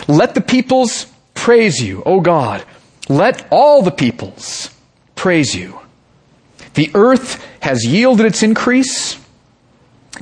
Let 0.06 0.34
the 0.34 0.40
peoples 0.40 1.06
praise 1.34 1.82
you, 1.82 2.02
O 2.04 2.20
God. 2.20 2.64
Let 3.08 3.46
all 3.50 3.82
the 3.82 3.90
peoples 3.90 4.70
praise 5.14 5.54
you. 5.54 5.80
The 6.74 6.90
earth 6.94 7.44
has 7.60 7.84
yielded 7.84 8.26
its 8.26 8.42
increase. 8.42 9.18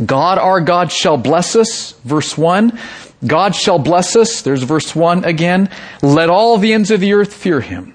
God 0.05 0.39
our 0.39 0.61
God 0.61 0.93
shall 0.93 1.17
bless 1.17 1.57
us. 1.57 1.93
Verse 2.05 2.39
1. 2.39 2.79
God 3.27 3.55
shall 3.55 3.79
bless 3.79 4.17
us. 4.17 4.43
There's 4.43 4.63
verse 4.63 4.95
1 4.95 5.25
again. 5.25 5.71
Let 6.03 6.31
all 6.31 6.59
the 6.59 6.73
ends 6.73 6.91
of 6.91 7.01
the 7.01 7.15
earth 7.15 7.33
fear 7.33 7.61
him. 7.61 7.95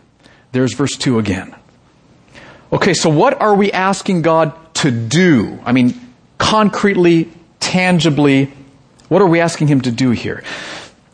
There's 0.51 0.73
verse 0.73 0.95
2 0.97 1.19
again. 1.19 1.55
Okay, 2.71 2.93
so 2.93 3.09
what 3.09 3.41
are 3.41 3.55
we 3.55 3.71
asking 3.71 4.21
God 4.21 4.53
to 4.75 4.91
do? 4.91 5.59
I 5.65 5.71
mean, 5.71 5.99
concretely, 6.37 7.31
tangibly, 7.59 8.51
what 9.07 9.21
are 9.21 9.27
we 9.27 9.39
asking 9.39 9.67
him 9.67 9.81
to 9.81 9.91
do 9.91 10.11
here? 10.11 10.43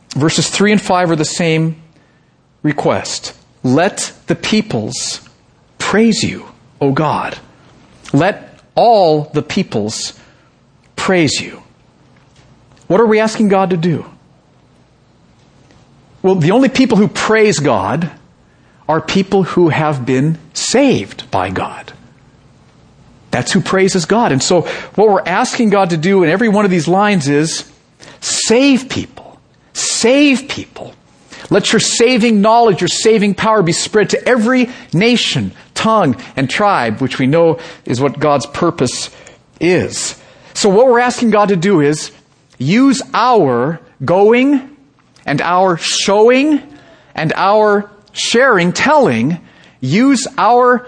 Verses 0.10 0.50
3 0.50 0.74
and 0.74 0.82
5 0.82 1.12
are 1.12 1.16
the 1.16 1.26
same 1.26 1.82
request. 2.62 3.34
Let 3.64 4.14
the 4.28 4.36
peoples 4.36 5.28
praise 5.78 6.24
you, 6.24 6.46
O 6.82 6.92
God. 6.92 7.38
Let 8.14 8.60
all 8.76 9.24
the 9.24 9.42
peoples 9.42 10.20
praise 10.96 11.40
you. 11.40 11.64
What 12.88 13.00
are 13.00 13.06
we 13.06 13.20
asking 13.20 13.48
God 13.48 13.70
to 13.72 13.78
do? 13.78 14.06
Well, 16.22 16.36
the 16.36 16.52
only 16.52 16.70
people 16.70 16.98
who 16.98 17.08
praise 17.08 17.60
God 17.60 18.12
are 18.88 19.02
people 19.02 19.44
who 19.44 19.70
have 19.70 20.06
been 20.06 20.38
saved 20.54 21.30
by 21.32 21.50
God. 21.50 21.94
That's 23.32 23.52
who 23.52 23.62
praises 23.62 24.06
God. 24.06 24.32
And 24.32 24.42
so 24.42 24.62
what 24.96 25.10
we're 25.10 25.22
asking 25.22 25.70
God 25.70 25.90
to 25.90 25.98
do 25.98 26.24
in 26.24 26.30
every 26.30 26.48
one 26.48 26.66
of 26.66 26.72
these 26.72 26.88
lines 26.88 27.28
is 27.28 27.70
save 28.22 28.90
people. 28.90 29.40
Save 29.74 30.48
people. 30.48 30.94
Let 31.50 31.74
your 31.74 31.80
saving 31.80 32.42
knowledge, 32.42 32.82
your 32.82 32.88
saving 32.88 33.36
power 33.36 33.62
be 33.62 33.72
spread 33.72 34.12
to 34.12 34.28
every 34.28 34.70
nation, 34.94 35.52
tongue, 35.74 36.16
and 36.36 36.50
tribe, 36.50 37.02
which 37.02 37.20
we 37.20 37.28
know 37.28 37.60
is 37.84 38.00
what 38.00 38.20
God's 38.20 38.46
purpose 38.46 39.14
is. 39.60 40.20
So 40.54 40.70
what 40.70 40.88
we're 40.88 41.00
asking 41.00 41.32
God 41.32 41.50
to 41.50 41.56
do 41.56 41.82
is 41.82 42.12
use 42.58 43.02
our 43.14 43.82
going 44.04 44.76
and 45.26 45.42
our 45.42 45.78
showing 45.78 46.62
and 47.14 47.34
our 47.36 47.92
sharing, 48.16 48.74
telling, 48.74 49.40
use 49.82 50.28
our 50.38 50.88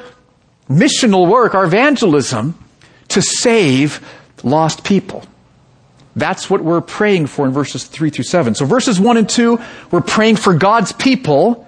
missional 0.70 1.30
work, 1.30 1.54
our 1.54 1.66
evangelism, 1.66 2.58
to 3.10 3.22
save 3.22 4.06
lost 4.44 4.84
people. 4.84 5.24
That's 6.16 6.50
what 6.50 6.64
we're 6.64 6.82
praying 6.82 7.28
for 7.28 7.46
in 7.46 7.54
verses 7.54 7.86
3 7.86 8.10
through 8.10 8.24
7. 8.24 8.56
So 8.56 8.66
verses 8.66 9.00
1 9.00 9.18
and 9.18 9.30
2, 9.30 9.60
we're 9.92 10.02
praying 10.02 10.38
for 10.38 10.54
God's 10.54 10.92
people 10.92 11.68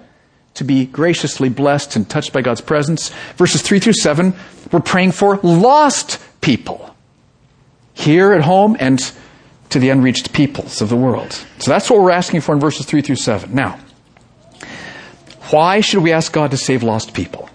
to 0.54 0.64
be 0.64 0.86
graciously 0.86 1.48
blessed 1.48 1.94
and 1.94 2.08
touched 2.08 2.32
by 2.32 2.42
God's 2.42 2.60
presence. 2.60 3.10
Verses 3.36 3.62
3 3.62 3.78
through 3.78 3.92
7, 3.92 4.34
we're 4.72 4.80
praying 4.80 5.12
for 5.12 5.36
lost 5.38 6.18
people 6.40 6.94
here 7.94 8.32
at 8.32 8.42
home 8.42 8.76
and 8.80 9.12
to 9.68 9.78
the 9.78 9.90
unreached 9.90 10.32
peoples 10.32 10.80
of 10.80 10.88
the 10.88 10.96
world. 10.96 11.32
So 11.58 11.70
that's 11.70 11.88
what 11.88 12.00
we're 12.00 12.10
asking 12.10 12.40
for 12.40 12.52
in 12.52 12.60
verses 12.60 12.86
3 12.86 13.02
through 13.02 13.16
7. 13.16 13.54
Now, 13.54 13.78
why 15.50 15.80
should 15.80 16.02
we 16.02 16.12
ask 16.12 16.32
God 16.32 16.52
to 16.52 16.56
save 16.56 16.82
lost 16.82 17.14
people? 17.14 17.48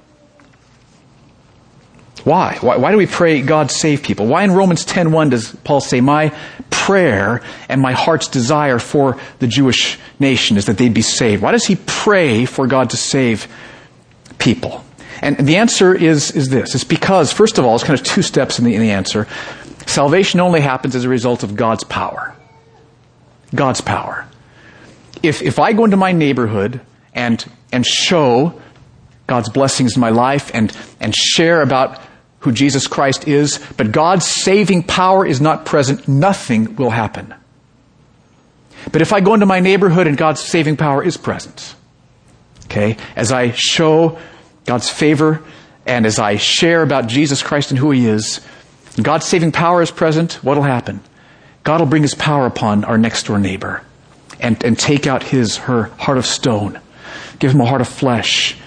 Why? 2.26 2.58
Why, 2.60 2.78
why 2.78 2.92
do 2.92 2.98
we 2.98 3.06
pray 3.06 3.42
God 3.44 3.70
save 3.70 4.02
people? 4.02 4.26
Why 4.26 4.44
in 4.44 4.52
Romans 4.52 4.84
10.1 4.84 5.30
does 5.30 5.56
Paul 5.64 5.80
say, 5.80 6.02
my 6.02 6.36
prayer 6.72 7.42
and 7.70 7.82
my 7.82 7.94
heart's 7.94 8.28
desire 8.28 8.80
for 8.80 9.20
the 9.38 9.48
Jewish 9.48 10.00
nation 10.20 10.58
is 10.58 10.66
that 10.66 10.80
they'd 10.80 10.94
be 10.94 11.04
saved? 11.04 11.44
Why 11.44 11.52
does 11.52 11.68
he 11.68 11.78
pray 11.86 12.46
for 12.46 12.66
God 12.66 12.90
to 12.90 12.98
save 12.98 13.48
people? 14.40 14.84
And 15.22 15.38
the 15.38 15.58
answer 15.58 15.94
is, 15.94 16.32
is 16.32 16.50
this. 16.50 16.74
It's 16.74 16.84
because, 16.84 17.32
first 17.32 17.60
of 17.60 17.66
all, 17.66 17.76
it's 17.76 17.84
kind 17.84 18.00
of 18.00 18.06
two 18.06 18.24
steps 18.24 18.58
in 18.58 18.66
the, 18.66 18.74
in 18.74 18.82
the 18.82 18.92
answer. 18.92 19.28
Salvation 19.86 20.40
only 20.40 20.62
happens 20.62 20.96
as 20.96 21.06
a 21.06 21.10
result 21.10 21.44
of 21.44 21.56
God's 21.56 21.84
power. 21.84 22.36
God's 23.54 23.82
power. 23.82 24.28
If, 25.22 25.44
if 25.44 25.60
I 25.60 25.74
go 25.74 25.86
into 25.86 25.98
my 25.98 26.12
neighborhood 26.12 26.82
and, 27.16 27.44
and 27.72 27.86
show 27.86 28.62
God's 29.28 29.50
blessings 29.50 29.96
in 29.96 30.02
my 30.02 30.10
life 30.10 30.52
and, 30.54 30.76
and 31.00 31.16
share 31.16 31.62
about 31.62 32.00
who 32.40 32.52
Jesus 32.52 32.86
Christ 32.86 33.28
is, 33.28 33.60
but 33.78 33.92
God's 33.92 34.26
saving 34.26 34.84
power 34.84 35.26
is 35.26 35.42
not 35.42 35.66
present, 35.66 36.08
nothing 36.08 36.76
will 36.76 36.92
happen. 36.92 37.34
But 38.92 39.02
if 39.02 39.14
I 39.14 39.20
go 39.22 39.34
into 39.34 39.48
my 39.48 39.62
neighborhood 39.62 40.06
and 40.06 40.16
God's 40.16 40.42
saving 40.42 40.78
power 40.78 41.04
is 41.04 41.18
present, 41.18 41.76
okay, 42.66 42.98
as 43.16 43.32
I 43.32 43.52
show 43.52 44.20
God's 44.66 44.90
favor 44.90 45.42
and 45.88 46.06
as 46.06 46.20
I 46.20 46.36
share 46.36 46.84
about 46.84 47.08
Jesus 47.08 47.42
Christ 47.42 47.72
and 47.72 47.80
who 47.80 47.90
He 47.90 48.06
is, 48.06 48.42
God's 49.02 49.26
saving 49.26 49.52
power 49.52 49.82
is 49.82 49.90
present, 49.90 50.34
what'll 50.44 50.62
happen? 50.62 51.00
God 51.64 51.80
will 51.80 51.88
bring 51.88 52.04
His 52.04 52.14
power 52.14 52.46
upon 52.46 52.84
our 52.84 52.98
next 52.98 53.24
door 53.26 53.40
neighbor 53.40 53.82
and, 54.40 54.64
and 54.64 54.78
take 54.78 55.08
out 55.08 55.24
his, 55.24 55.58
her 55.58 55.84
heart 55.98 56.18
of 56.18 56.26
stone, 56.26 56.80
give 57.40 57.52
him 57.52 57.62
a 57.62 57.66
heart 57.66 57.82
of 57.82 57.88
flesh. 57.88 58.58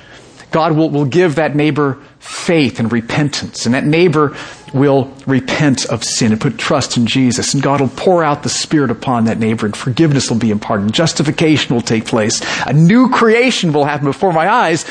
God 0.51 0.77
will, 0.77 0.91
will 0.91 1.05
give 1.05 1.35
that 1.35 1.55
neighbor 1.55 1.99
faith 2.21 2.79
and 2.79 2.91
repentance. 2.93 3.67
And 3.67 3.75
that 3.75 3.85
neighbor 3.85 4.37
will 4.73 5.13
repent 5.27 5.87
of 5.87 6.05
sin 6.05 6.33
and 6.33 6.41
put 6.41 6.59
trust 6.59 6.97
in 6.97 7.07
Jesus. 7.07 7.55
And 7.55 7.63
God 7.63 7.81
will 7.81 7.89
pour 7.89 8.23
out 8.25 8.43
the 8.43 8.49
Spirit 8.49 8.91
upon 8.91 9.25
that 9.25 9.39
neighbor 9.39 9.67
and 9.67 9.77
forgiveness 9.77 10.31
will 10.31 10.39
be 10.39 10.51
imparted. 10.51 10.93
Justification 10.93 11.75
will 11.75 11.83
take 11.83 12.07
place. 12.07 12.43
A 12.67 12.73
new 12.73 13.11
creation 13.11 13.73
will 13.73 13.85
happen 13.85 14.07
before 14.07 14.33
my 14.33 14.49
eyes 14.49 14.85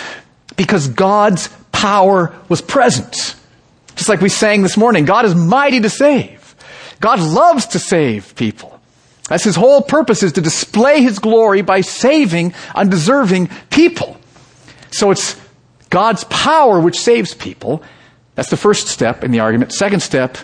because 0.56 0.88
God's 0.88 1.50
power 1.72 2.36
was 2.50 2.62
present. 2.62 3.36
Just 3.96 4.10
like 4.10 4.22
we 4.22 4.30
sang 4.30 4.62
this 4.62 4.78
morning, 4.78 5.06
God 5.06 5.26
is 5.26 5.34
mighty 5.34 5.80
to 5.82 5.90
save. 5.90 6.56
God 7.00 7.20
loves 7.20 7.68
to 7.68 7.80
save 7.80 8.36
people. 8.36 8.77
That's 9.28 9.44
his 9.44 9.56
whole 9.56 9.82
purpose 9.82 10.24
is 10.24 10.34
to 10.34 10.42
display 10.42 11.02
his 11.02 11.20
glory 11.20 11.62
by 11.62 11.82
saving 11.82 12.54
undeserving 12.76 13.50
people. 13.70 14.18
So 14.92 15.12
it's 15.12 15.40
God's 15.90 16.24
power 16.26 16.80
which 16.80 17.00
saves 17.00 17.34
people. 17.34 17.84
That's 18.36 18.50
the 18.50 18.58
first 18.58 18.88
step 18.88 19.24
in 19.24 19.32
the 19.32 19.40
argument. 19.40 19.74
Second 19.74 20.02
step, 20.02 20.38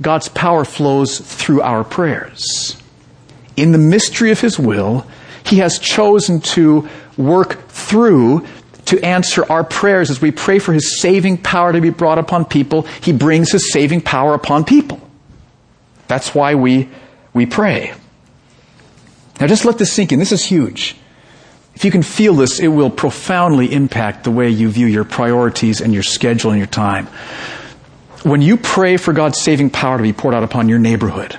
God's 0.00 0.28
power 0.28 0.64
flows 0.64 1.18
through 1.18 1.62
our 1.62 1.82
prayers. 1.82 2.76
In 3.56 3.72
the 3.72 3.78
mystery 3.78 4.30
of 4.30 4.40
His 4.40 4.58
will, 4.58 5.06
He 5.44 5.58
has 5.58 5.78
chosen 5.78 6.40
to 6.40 6.88
work 7.16 7.66
through 7.68 8.46
to 8.86 9.04
answer 9.04 9.44
our 9.50 9.64
prayers 9.64 10.10
as 10.10 10.20
we 10.20 10.30
pray 10.30 10.58
for 10.58 10.72
His 10.72 11.00
saving 11.00 11.38
power 11.38 11.72
to 11.72 11.80
be 11.80 11.90
brought 11.90 12.18
upon 12.18 12.44
people. 12.44 12.82
He 13.02 13.12
brings 13.12 13.50
His 13.50 13.72
saving 13.72 14.02
power 14.02 14.34
upon 14.34 14.64
people. 14.64 15.00
That's 16.06 16.34
why 16.34 16.54
we, 16.54 16.88
we 17.34 17.46
pray. 17.46 17.92
Now 19.40 19.46
just 19.46 19.64
let 19.64 19.78
this 19.78 19.92
sink 19.92 20.12
in. 20.12 20.18
This 20.18 20.32
is 20.32 20.44
huge. 20.44 20.96
If 21.74 21.84
you 21.84 21.90
can 21.90 22.02
feel 22.02 22.34
this, 22.34 22.58
it 22.58 22.68
will 22.68 22.90
profoundly 22.90 23.72
impact 23.72 24.24
the 24.24 24.32
way 24.32 24.48
you 24.48 24.68
view 24.68 24.86
your 24.86 25.04
priorities 25.04 25.80
and 25.80 25.94
your 25.94 26.02
schedule 26.02 26.50
and 26.50 26.58
your 26.58 26.66
time. 26.66 27.06
When 28.24 28.42
you 28.42 28.56
pray 28.56 28.96
for 28.96 29.12
God's 29.12 29.40
saving 29.40 29.70
power 29.70 29.96
to 29.96 30.02
be 30.02 30.12
poured 30.12 30.34
out 30.34 30.42
upon 30.42 30.68
your 30.68 30.80
neighborhood, 30.80 31.38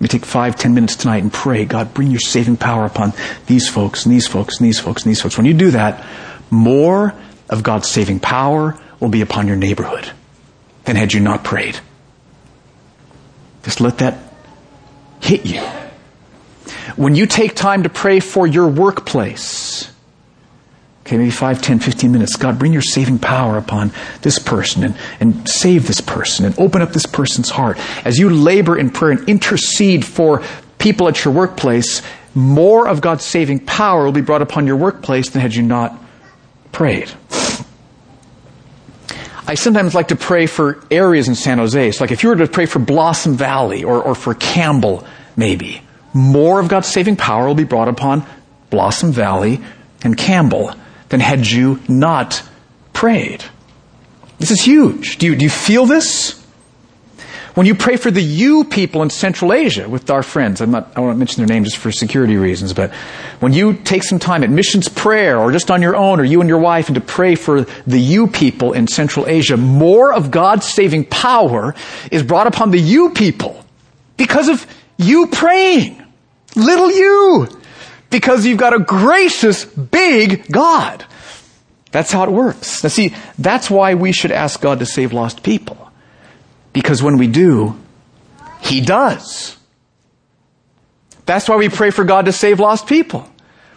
you 0.00 0.08
take 0.08 0.26
five, 0.26 0.56
ten 0.56 0.74
minutes 0.74 0.96
tonight 0.96 1.22
and 1.22 1.32
pray, 1.32 1.64
God, 1.64 1.94
bring 1.94 2.10
your 2.10 2.18
saving 2.18 2.56
power 2.56 2.84
upon 2.84 3.12
these 3.46 3.68
folks 3.68 4.04
and 4.04 4.12
these 4.12 4.26
folks 4.26 4.58
and 4.58 4.66
these 4.66 4.80
folks 4.80 5.04
and 5.04 5.10
these 5.10 5.20
folks. 5.22 5.36
When 5.36 5.46
you 5.46 5.54
do 5.54 5.70
that, 5.70 6.04
more 6.50 7.14
of 7.48 7.62
God's 7.62 7.88
saving 7.88 8.18
power 8.18 8.76
will 8.98 9.08
be 9.08 9.20
upon 9.20 9.46
your 9.46 9.56
neighborhood 9.56 10.10
than 10.84 10.96
had 10.96 11.12
you 11.12 11.20
not 11.20 11.44
prayed. 11.44 11.78
Just 13.62 13.80
let 13.80 13.98
that 13.98 14.31
hit 15.22 15.46
you. 15.46 15.60
When 16.96 17.14
you 17.14 17.26
take 17.26 17.54
time 17.54 17.84
to 17.84 17.88
pray 17.88 18.20
for 18.20 18.46
your 18.46 18.68
workplace, 18.68 19.90
okay, 21.06 21.16
maybe 21.16 21.30
5, 21.30 21.62
10, 21.62 21.78
15 21.78 22.12
minutes, 22.12 22.36
God, 22.36 22.58
bring 22.58 22.72
your 22.72 22.82
saving 22.82 23.18
power 23.18 23.56
upon 23.56 23.92
this 24.22 24.38
person 24.38 24.84
and, 24.84 24.96
and 25.20 25.48
save 25.48 25.86
this 25.86 26.00
person 26.00 26.44
and 26.44 26.58
open 26.58 26.82
up 26.82 26.92
this 26.92 27.06
person's 27.06 27.50
heart. 27.50 27.78
As 28.04 28.18
you 28.18 28.28
labor 28.28 28.76
in 28.76 28.90
prayer 28.90 29.12
and 29.12 29.28
intercede 29.28 30.04
for 30.04 30.42
people 30.78 31.08
at 31.08 31.24
your 31.24 31.32
workplace, 31.32 32.02
more 32.34 32.88
of 32.88 33.00
God's 33.00 33.24
saving 33.24 33.60
power 33.60 34.04
will 34.04 34.12
be 34.12 34.20
brought 34.20 34.42
upon 34.42 34.66
your 34.66 34.76
workplace 34.76 35.30
than 35.30 35.40
had 35.40 35.54
you 35.54 35.62
not 35.62 35.96
prayed. 36.72 37.10
I 39.46 39.54
sometimes 39.54 39.94
like 39.94 40.08
to 40.08 40.16
pray 40.16 40.46
for 40.46 40.82
areas 40.90 41.28
in 41.28 41.34
San 41.34 41.58
Jose. 41.58 41.92
So 41.92 42.04
like 42.04 42.12
if 42.12 42.22
you 42.22 42.28
were 42.28 42.36
to 42.36 42.46
pray 42.46 42.66
for 42.66 42.78
Blossom 42.78 43.36
Valley 43.36 43.84
or, 43.84 44.02
or 44.02 44.14
for 44.14 44.34
Campbell, 44.34 45.06
maybe 45.36 45.82
more 46.14 46.60
of 46.60 46.68
God's 46.68 46.88
saving 46.88 47.16
power 47.16 47.46
will 47.46 47.54
be 47.54 47.64
brought 47.64 47.88
upon 47.88 48.24
Blossom 48.70 49.12
Valley 49.12 49.60
and 50.02 50.16
Campbell 50.16 50.74
than 51.08 51.20
had 51.20 51.46
you 51.46 51.80
not 51.88 52.42
prayed. 52.92 53.44
This 54.38 54.50
is 54.50 54.62
huge. 54.62 55.18
Do 55.18 55.26
you, 55.26 55.36
do 55.36 55.44
you 55.44 55.50
feel 55.50 55.86
this? 55.86 56.41
When 57.54 57.66
you 57.66 57.74
pray 57.74 57.96
for 57.96 58.10
the 58.10 58.22
you 58.22 58.64
people 58.64 59.02
in 59.02 59.10
Central 59.10 59.52
Asia 59.52 59.86
with 59.86 60.08
our 60.08 60.22
friends, 60.22 60.62
I'm 60.62 60.70
not, 60.70 60.90
I 60.96 61.00
won't 61.00 61.18
mention 61.18 61.44
their 61.44 61.54
name 61.54 61.64
just 61.64 61.76
for 61.76 61.92
security 61.92 62.36
reasons, 62.36 62.72
but 62.72 62.92
when 63.40 63.52
you 63.52 63.74
take 63.74 64.04
some 64.04 64.18
time 64.18 64.42
at 64.42 64.48
missions 64.48 64.88
prayer 64.88 65.38
or 65.38 65.52
just 65.52 65.70
on 65.70 65.82
your 65.82 65.94
own 65.94 66.18
or 66.18 66.24
you 66.24 66.40
and 66.40 66.48
your 66.48 66.58
wife 66.58 66.88
and 66.88 66.94
to 66.94 67.02
pray 67.02 67.34
for 67.34 67.62
the 67.86 67.98
you 67.98 68.26
people 68.26 68.72
in 68.72 68.86
Central 68.86 69.26
Asia, 69.26 69.58
more 69.58 70.14
of 70.14 70.30
God's 70.30 70.66
saving 70.66 71.04
power 71.04 71.74
is 72.10 72.22
brought 72.22 72.46
upon 72.46 72.70
the 72.70 72.78
you 72.78 73.10
people 73.10 73.62
because 74.16 74.48
of 74.48 74.66
you 74.96 75.26
praying. 75.26 76.02
Little 76.56 76.90
you. 76.90 77.48
Because 78.08 78.46
you've 78.46 78.58
got 78.58 78.74
a 78.74 78.78
gracious, 78.78 79.64
big 79.64 80.50
God. 80.50 81.04
That's 81.90 82.12
how 82.12 82.24
it 82.24 82.30
works. 82.30 82.82
Now 82.82 82.88
see, 82.88 83.14
that's 83.38 83.70
why 83.70 83.94
we 83.94 84.12
should 84.12 84.32
ask 84.32 84.60
God 84.60 84.78
to 84.78 84.86
save 84.86 85.12
lost 85.12 85.42
people. 85.42 85.81
Because 86.72 87.02
when 87.02 87.18
we 87.18 87.26
do, 87.26 87.78
He 88.60 88.80
does. 88.80 89.56
That's 91.26 91.48
why 91.48 91.56
we 91.56 91.68
pray 91.68 91.90
for 91.90 92.04
God 92.04 92.26
to 92.26 92.32
save 92.32 92.60
lost 92.60 92.86
people. 92.86 93.28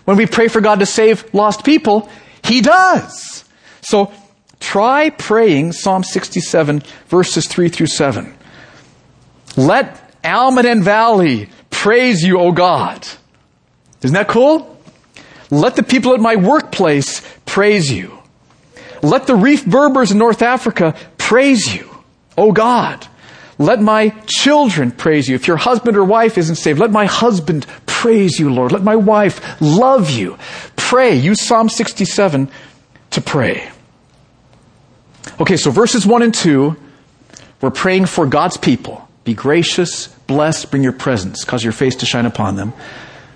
When 0.06 0.18
we 0.18 0.26
pray 0.26 0.48
for 0.48 0.62
God 0.62 0.80
to 0.80 0.86
save 0.86 1.34
lost 1.34 1.64
people, 1.64 2.10
He 2.44 2.62
does. 2.62 3.44
So 3.82 4.12
try 4.60 5.10
praying 5.10 5.74
Psalm 5.74 6.04
67 6.04 6.84
verses 7.08 7.48
3 7.48 7.70
through 7.70 7.88
7. 7.88 8.34
Let 9.58 10.22
Almaden 10.24 10.84
Valley 10.84 11.50
praise 11.70 12.22
you, 12.22 12.40
O 12.40 12.52
God. 12.52 13.08
Isn't 14.02 14.14
that 14.14 14.28
cool? 14.28 14.80
Let 15.52 15.76
the 15.76 15.84
people 15.84 16.14
at 16.14 16.20
my 16.20 16.36
workplace 16.36 17.22
praise 17.46 17.92
you. 17.92 18.18
Let 19.02 19.28
the 19.28 19.36
Rif 19.36 19.66
Berbers 19.66 20.12
in 20.12 20.18
North 20.18 20.42
Africa 20.42 20.96
praise 21.18 21.74
you, 21.74 21.90
O 22.38 22.52
God. 22.52 23.08
Let 23.58 23.82
my 23.82 24.10
children 24.26 24.92
praise 24.92 25.30
you. 25.30 25.36
If 25.36 25.48
your 25.48 25.58
husband 25.58 25.96
or 25.96 26.04
wife 26.04 26.38
isn't 26.38 26.56
saved, 26.56 26.80
let 26.80 26.92
my 26.92 27.06
husband 27.06 27.66
praise 27.86 28.38
you, 28.38 28.54
Lord. 28.54 28.72
Let 28.72 28.84
my 28.84 28.98
wife 28.98 29.62
love 29.62 30.10
you. 30.10 30.38
Pray. 30.76 31.16
Use 31.16 31.42
Psalm 31.42 31.70
67 31.70 32.50
to 33.12 33.22
pray. 33.22 33.70
Okay, 35.40 35.58
so 35.58 35.72
verses 35.72 36.06
1 36.06 36.22
and 36.22 36.34
2, 36.34 36.76
we're 37.62 37.72
praying 37.72 38.06
for 38.06 38.26
God's 38.26 38.58
people. 38.58 39.08
Be 39.24 39.34
gracious, 39.34 40.08
bless, 40.28 40.66
bring 40.66 40.84
your 40.84 40.94
presence, 40.94 41.44
cause 41.44 41.64
your 41.64 41.74
face 41.74 41.96
to 41.98 42.06
shine 42.06 42.26
upon 42.26 42.58
them. 42.58 42.74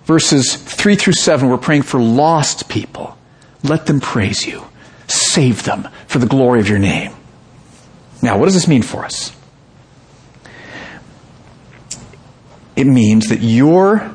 Verses 0.04 0.56
3 0.56 0.96
through 0.96 1.14
7, 1.14 1.50
we're 1.50 1.58
praying 1.58 1.82
for 1.84 2.00
lost 2.00 2.70
people. 2.70 3.18
Let 3.64 3.86
them 3.86 4.00
praise 4.00 4.46
you. 4.46 4.64
Save 5.08 5.64
them 5.64 5.88
for 6.08 6.20
the 6.20 6.28
glory 6.28 6.60
of 6.60 6.70
your 6.70 6.80
name. 6.80 7.12
Now, 8.22 8.38
what 8.38 8.46
does 8.46 8.54
this 8.54 8.68
mean 8.68 8.82
for 8.82 9.06
us? 9.06 9.36
It 12.76 12.86
means 12.86 13.30
that 13.30 13.42
your, 13.42 14.14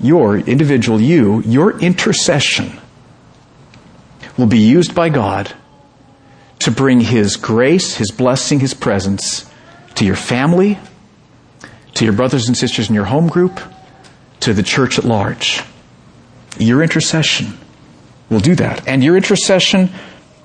your 0.00 0.38
individual, 0.38 1.00
you, 1.00 1.40
your 1.42 1.78
intercession 1.80 2.78
will 4.36 4.46
be 4.46 4.58
used 4.58 4.94
by 4.94 5.08
God 5.08 5.52
to 6.60 6.70
bring 6.70 7.00
His 7.00 7.36
grace, 7.36 7.96
His 7.96 8.10
blessing, 8.10 8.60
His 8.60 8.74
presence 8.74 9.50
to 9.96 10.04
your 10.04 10.16
family, 10.16 10.78
to 11.94 12.04
your 12.04 12.14
brothers 12.14 12.48
and 12.48 12.56
sisters 12.56 12.88
in 12.88 12.94
your 12.94 13.04
home 13.04 13.28
group, 13.28 13.60
to 14.40 14.52
the 14.54 14.62
church 14.62 14.98
at 14.98 15.04
large. 15.04 15.62
Your 16.58 16.82
intercession 16.82 17.58
will 18.30 18.40
do 18.40 18.54
that. 18.56 18.86
And 18.86 19.02
your 19.02 19.16
intercession 19.16 19.90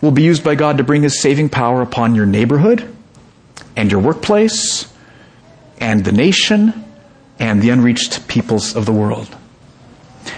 will 0.02 0.12
be 0.12 0.24
used 0.24 0.44
by 0.44 0.56
God 0.56 0.78
to 0.78 0.84
bring 0.84 1.04
His 1.04 1.22
saving 1.22 1.50
power 1.50 1.82
upon 1.82 2.16
your 2.16 2.26
neighborhood 2.26 2.94
and 3.78 3.92
your 3.92 4.02
workplace 4.02 4.92
and 5.80 6.04
the 6.04 6.12
nation 6.12 6.84
and 7.40 7.62
the 7.62 7.70
unreached 7.70 8.28
peoples 8.28 8.76
of 8.76 8.86
the 8.86 8.92
world. 8.92 9.30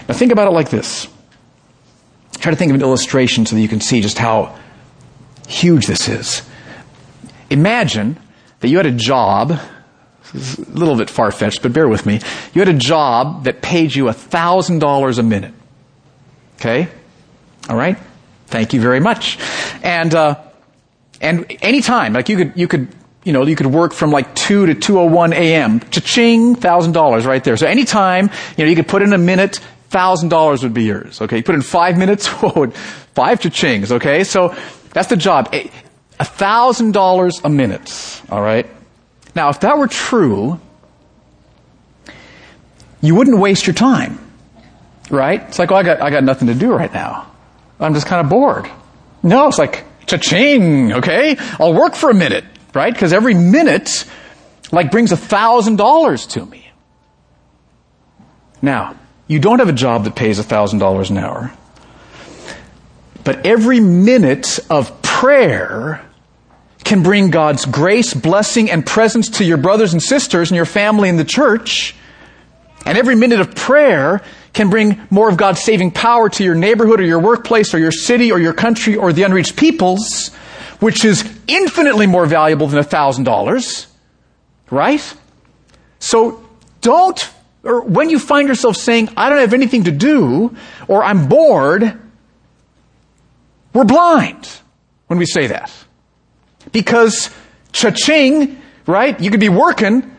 Now 0.07 0.13
think 0.13 0.31
about 0.31 0.47
it 0.47 0.51
like 0.51 0.69
this. 0.69 1.07
Try 2.39 2.51
to 2.51 2.57
think 2.57 2.69
of 2.69 2.75
an 2.75 2.81
illustration 2.81 3.45
so 3.45 3.55
that 3.55 3.61
you 3.61 3.67
can 3.67 3.81
see 3.81 4.01
just 4.01 4.19
how 4.19 4.57
huge 5.47 5.87
this 5.87 6.07
is. 6.07 6.43
Imagine 7.49 8.19
that 8.59 8.67
you 8.67 8.77
had 8.77 8.85
a 8.85 8.91
job, 8.91 9.51
a 9.51 9.59
little 10.33 10.95
bit 10.95 11.09
far 11.09 11.31
fetched, 11.31 11.61
but 11.61 11.73
bear 11.73 11.87
with 11.87 12.05
me. 12.05 12.19
You 12.53 12.61
had 12.61 12.69
a 12.69 12.77
job 12.77 13.45
that 13.45 13.61
paid 13.61 13.95
you 13.95 14.05
$1,000 14.05 15.19
a 15.19 15.23
minute. 15.23 15.53
Okay? 16.57 16.89
All 17.69 17.77
right? 17.77 17.97
Thank 18.47 18.73
you 18.73 18.81
very 18.81 18.99
much. 18.99 19.39
And, 19.81 20.13
uh, 20.13 20.39
and 21.21 21.45
anytime, 21.61 22.13
like 22.13 22.29
you 22.29 22.37
could, 22.37 22.53
you 22.55 22.67
could, 22.67 22.89
you 23.23 23.33
know, 23.33 23.45
you 23.45 23.55
could 23.55 23.67
work 23.67 23.93
from 23.93 24.11
like 24.11 24.33
2 24.35 24.67
to 24.67 24.75
2.01 24.75 25.33
a.m. 25.33 25.79
Cha-ching, 25.79 26.55
$1,000 26.55 27.25
right 27.25 27.43
there. 27.43 27.57
So 27.57 27.67
anytime, 27.67 28.29
you 28.57 28.63
know, 28.63 28.69
you 28.69 28.75
could 28.75 28.87
put 28.87 29.01
in 29.01 29.13
a 29.13 29.17
minute, 29.17 29.59
$1,000 29.91 30.63
would 30.63 30.73
be 30.73 30.83
yours. 30.83 31.21
Okay? 31.21 31.37
You 31.37 31.43
put 31.43 31.55
in 31.55 31.61
five 31.61 31.97
minutes, 31.97 32.27
five 33.13 33.41
cha-chings. 33.41 33.91
Okay? 33.91 34.23
So 34.23 34.55
that's 34.93 35.09
the 35.09 35.17
job. 35.17 35.51
$1,000 35.51 37.41
a 37.43 37.49
minute. 37.49 38.21
All 38.29 38.41
right? 38.41 38.67
Now, 39.35 39.49
if 39.49 39.59
that 39.61 39.77
were 39.77 39.87
true, 39.87 40.59
you 43.01 43.15
wouldn't 43.15 43.39
waste 43.39 43.67
your 43.67 43.73
time. 43.73 44.19
Right? 45.09 45.41
It's 45.41 45.59
like, 45.59 45.71
oh, 45.71 45.75
I 45.75 45.83
got, 45.83 46.01
I 46.01 46.09
got 46.09 46.23
nothing 46.23 46.47
to 46.47 46.53
do 46.53 46.71
right 46.71 46.93
now. 46.93 47.31
I'm 47.79 47.93
just 47.93 48.05
kind 48.05 48.23
of 48.23 48.29
bored. 48.29 48.69
No, 49.23 49.47
it's 49.47 49.57
like, 49.57 49.85
cha-ching, 50.05 50.93
okay? 50.93 51.35
I'll 51.59 51.73
work 51.73 51.95
for 51.95 52.09
a 52.09 52.13
minute, 52.13 52.45
right? 52.73 52.93
Because 52.93 53.13
every 53.13 53.33
minute, 53.33 54.05
like, 54.71 54.91
brings 54.91 55.11
a 55.11 55.17
thousand 55.17 55.77
dollars 55.77 56.25
to 56.27 56.45
me. 56.45 56.69
Now, 58.61 58.95
you 59.27 59.39
don't 59.39 59.59
have 59.59 59.69
a 59.69 59.73
job 59.73 60.03
that 60.05 60.15
pays 60.15 60.39
a 60.39 60.43
thousand 60.43 60.79
dollars 60.79 61.09
an 61.09 61.17
hour. 61.17 61.51
But 63.23 63.45
every 63.45 63.79
minute 63.79 64.59
of 64.69 65.01
prayer 65.01 66.05
can 66.83 67.03
bring 67.03 67.29
God's 67.29 67.65
grace, 67.65 68.13
blessing, 68.13 68.71
and 68.71 68.85
presence 68.85 69.29
to 69.37 69.43
your 69.43 69.57
brothers 69.57 69.93
and 69.93 70.01
sisters 70.01 70.49
and 70.49 70.55
your 70.55 70.65
family 70.65 71.09
in 71.09 71.17
the 71.17 71.25
church. 71.25 71.95
And 72.85 72.97
every 72.97 73.15
minute 73.15 73.39
of 73.39 73.53
prayer 73.53 74.21
can 74.53 74.69
bring 74.69 74.99
more 75.11 75.29
of 75.29 75.37
God's 75.37 75.61
saving 75.61 75.91
power 75.91 76.29
to 76.29 76.43
your 76.43 76.55
neighborhood 76.55 76.99
or 76.99 77.05
your 77.05 77.19
workplace 77.19 77.73
or 77.73 77.77
your 77.77 77.91
city 77.91 78.31
or 78.31 78.39
your 78.39 78.53
country 78.53 78.95
or 78.95 79.13
the 79.13 79.23
unreached 79.23 79.55
peoples, 79.55 80.31
which 80.79 81.05
is 81.05 81.23
infinitely 81.47 82.07
more 82.07 82.25
valuable 82.25 82.67
than 82.67 82.83
$1,000. 82.83 83.85
Right? 84.71 85.15
So 85.99 86.43
don't, 86.81 87.29
or 87.63 87.81
when 87.81 88.09
you 88.09 88.19
find 88.19 88.47
yourself 88.47 88.77
saying, 88.77 89.09
I 89.17 89.29
don't 89.29 89.39
have 89.39 89.53
anything 89.53 89.85
to 89.85 89.91
do, 89.91 90.55
or 90.87 91.03
I'm 91.03 91.27
bored, 91.27 91.99
we're 93.73 93.83
blind 93.83 94.49
when 95.07 95.19
we 95.19 95.25
say 95.25 95.47
that. 95.47 95.71
Because 96.71 97.29
cha-ching, 97.71 98.61
right? 98.85 99.19
You 99.19 99.31
could 99.31 99.39
be 99.39 99.49
working, 99.49 100.15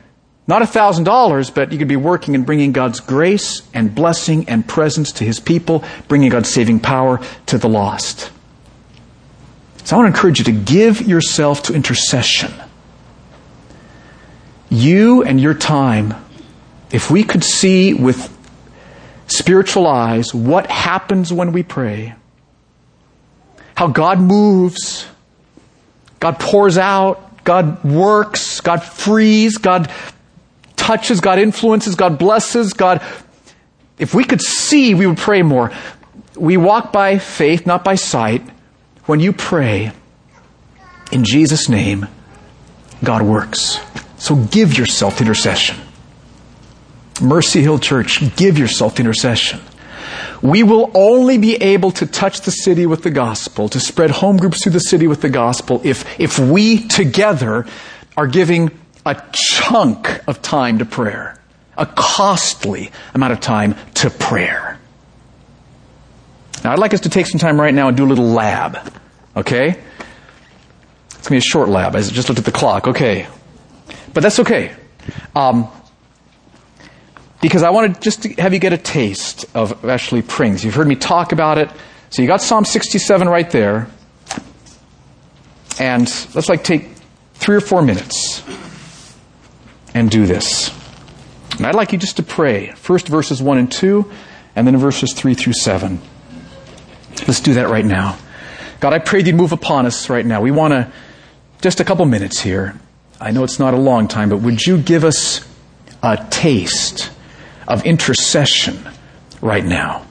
not 0.46 0.62
a 0.62 0.66
thousand 0.66 1.04
dollars, 1.04 1.50
but 1.50 1.72
you 1.72 1.78
could 1.78 1.88
be 1.88 1.96
working 1.96 2.34
and 2.34 2.44
bringing 2.44 2.72
God's 2.72 3.00
grace 3.00 3.62
and 3.72 3.94
blessing 3.94 4.48
and 4.48 4.66
presence 4.66 5.12
to 5.12 5.24
His 5.24 5.40
people, 5.40 5.84
bringing 6.08 6.30
God's 6.30 6.48
saving 6.48 6.80
power 6.80 7.20
to 7.46 7.58
the 7.58 7.68
lost. 7.68 8.30
So 9.84 9.96
I 9.96 10.00
want 10.00 10.12
to 10.12 10.16
encourage 10.16 10.38
you 10.38 10.44
to 10.46 10.52
give 10.52 11.02
yourself 11.02 11.64
to 11.64 11.74
intercession. 11.74 12.52
You 14.68 15.22
and 15.22 15.40
your 15.40 15.54
time, 15.54 16.14
if 16.92 17.10
we 17.10 17.24
could 17.24 17.42
see 17.42 17.92
with 17.94 18.36
spiritual 19.26 19.86
eyes 19.86 20.34
what 20.34 20.68
happens 20.68 21.32
when 21.32 21.52
we 21.52 21.62
pray, 21.62 22.14
how 23.74 23.88
God 23.88 24.20
moves, 24.20 25.06
God 26.20 26.38
pours 26.38 26.76
out, 26.76 27.44
God 27.44 27.82
works, 27.82 28.60
God 28.60 28.82
frees, 28.82 29.56
God 29.56 29.90
touches, 30.76 31.20
God 31.20 31.38
influences, 31.38 31.94
God 31.94 32.18
blesses, 32.18 32.74
God. 32.74 33.02
If 33.98 34.14
we 34.14 34.24
could 34.24 34.40
see, 34.40 34.94
we 34.94 35.06
would 35.06 35.18
pray 35.18 35.42
more. 35.42 35.72
We 36.36 36.56
walk 36.56 36.92
by 36.92 37.18
faith, 37.18 37.66
not 37.66 37.82
by 37.82 37.94
sight. 37.94 38.42
When 39.11 39.18
you 39.18 39.32
pray, 39.32 39.90
in 41.11 41.24
Jesus' 41.24 41.68
name, 41.68 42.06
God 43.02 43.22
works. 43.22 43.80
So 44.18 44.36
give 44.36 44.78
yourself 44.78 45.16
to 45.16 45.24
intercession. 45.24 45.76
Mercy 47.20 47.61
Hill 47.61 47.80
Church, 47.80 48.36
give 48.36 48.56
yourself 48.56 48.94
to 48.94 49.02
intercession. 49.02 49.62
We 50.42 50.62
will 50.62 50.92
only 50.94 51.38
be 51.38 51.56
able 51.56 51.90
to 51.90 52.06
touch 52.06 52.42
the 52.42 52.52
city 52.52 52.86
with 52.86 53.02
the 53.02 53.11
gospel, 53.11 53.68
to 53.70 53.80
spread 53.80 54.12
home 54.12 54.36
groups 54.36 54.62
through 54.62 54.74
the 54.74 54.78
city 54.78 55.08
with 55.08 55.22
the 55.22 55.28
gospel, 55.28 55.80
if, 55.82 56.20
if 56.20 56.38
we 56.38 56.86
together 56.86 57.66
are 58.16 58.28
giving 58.28 58.70
a 59.04 59.20
chunk 59.32 60.22
of 60.28 60.40
time 60.40 60.78
to 60.78 60.84
prayer, 60.84 61.36
a 61.76 61.84
costly 61.84 62.92
amount 63.12 63.32
of 63.32 63.40
time 63.40 63.74
to 63.94 64.08
prayer. 64.08 64.78
Now, 66.62 66.72
I'd 66.72 66.78
like 66.78 66.94
us 66.94 67.00
to 67.00 67.08
take 67.08 67.26
some 67.26 67.40
time 67.40 67.61
right 67.61 67.74
now 67.74 67.88
and 67.88 67.96
do 67.96 68.04
a 68.04 68.06
little 68.06 68.28
lab. 68.28 68.99
Okay? 69.36 69.68
It's 69.68 71.14
going 71.14 71.22
to 71.22 71.30
be 71.30 71.36
a 71.36 71.40
short 71.40 71.68
lab. 71.68 71.94
I 71.94 72.00
just 72.00 72.28
looked 72.28 72.38
at 72.38 72.44
the 72.44 72.52
clock. 72.52 72.88
Okay. 72.88 73.26
But 74.12 74.22
that's 74.22 74.40
okay. 74.40 74.74
Um, 75.34 75.68
because 77.40 77.62
I 77.62 77.70
want 77.70 77.94
to 77.94 78.00
just 78.00 78.24
have 78.38 78.52
you 78.52 78.58
get 78.58 78.72
a 78.72 78.78
taste 78.78 79.44
of 79.54 79.84
actually 79.84 80.22
praying. 80.22 80.58
You've 80.58 80.74
heard 80.74 80.88
me 80.88 80.96
talk 80.96 81.32
about 81.32 81.58
it. 81.58 81.70
So 82.10 82.22
you 82.22 82.28
got 82.28 82.42
Psalm 82.42 82.64
67 82.64 83.28
right 83.28 83.50
there. 83.50 83.88
And 85.78 86.02
let's 86.34 86.48
like 86.48 86.64
take 86.64 86.88
three 87.34 87.56
or 87.56 87.60
four 87.60 87.82
minutes 87.82 88.42
and 89.94 90.10
do 90.10 90.26
this. 90.26 90.70
And 91.56 91.66
I'd 91.66 91.74
like 91.74 91.92
you 91.92 91.98
just 91.98 92.16
to 92.16 92.22
pray. 92.22 92.72
First 92.72 93.08
verses 93.08 93.42
1 93.42 93.58
and 93.58 93.70
2, 93.70 94.10
and 94.56 94.66
then 94.66 94.76
verses 94.76 95.12
3 95.12 95.34
through 95.34 95.52
7. 95.54 96.00
Let's 97.26 97.40
do 97.40 97.54
that 97.54 97.68
right 97.68 97.84
now. 97.84 98.18
God, 98.80 98.92
I 98.92 98.98
pray 98.98 99.22
you'd 99.22 99.34
move 99.34 99.52
upon 99.52 99.86
us 99.86 100.08
right 100.08 100.24
now. 100.24 100.40
We 100.40 100.50
want 100.50 100.72
to, 100.72 100.90
just 101.60 101.80
a 101.80 101.84
couple 101.84 102.04
minutes 102.06 102.40
here. 102.40 102.78
I 103.20 103.30
know 103.30 103.44
it's 103.44 103.58
not 103.58 103.74
a 103.74 103.78
long 103.78 104.08
time, 104.08 104.30
but 104.30 104.38
would 104.38 104.66
you 104.66 104.78
give 104.78 105.04
us 105.04 105.46
a 106.02 106.26
taste 106.30 107.10
of 107.68 107.84
intercession 107.84 108.88
right 109.40 109.64
now? 109.64 110.06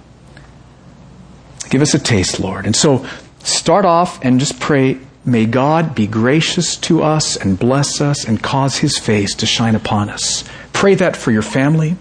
Give 1.70 1.82
us 1.82 1.94
a 1.94 2.00
taste, 2.00 2.40
Lord. 2.40 2.66
And 2.66 2.76
so 2.76 3.06
start 3.44 3.86
off 3.86 4.24
and 4.24 4.40
just 4.40 4.60
pray 4.60 5.00
May 5.26 5.46
God 5.46 5.94
be 5.94 6.08
gracious 6.08 6.76
to 6.78 7.04
us 7.04 7.36
and 7.36 7.60
bless 7.60 8.02
us 8.02 8.26
and 8.26 8.42
cause 8.42 8.78
his 8.78 8.98
face 8.98 9.36
to 9.36 9.46
shine 9.46 9.76
upon 9.76 10.10
us. 10.10 10.44
Pray 10.74 10.96
that 10.96 11.16
for 11.16 11.32
your 11.32 11.42
family, 11.42 11.98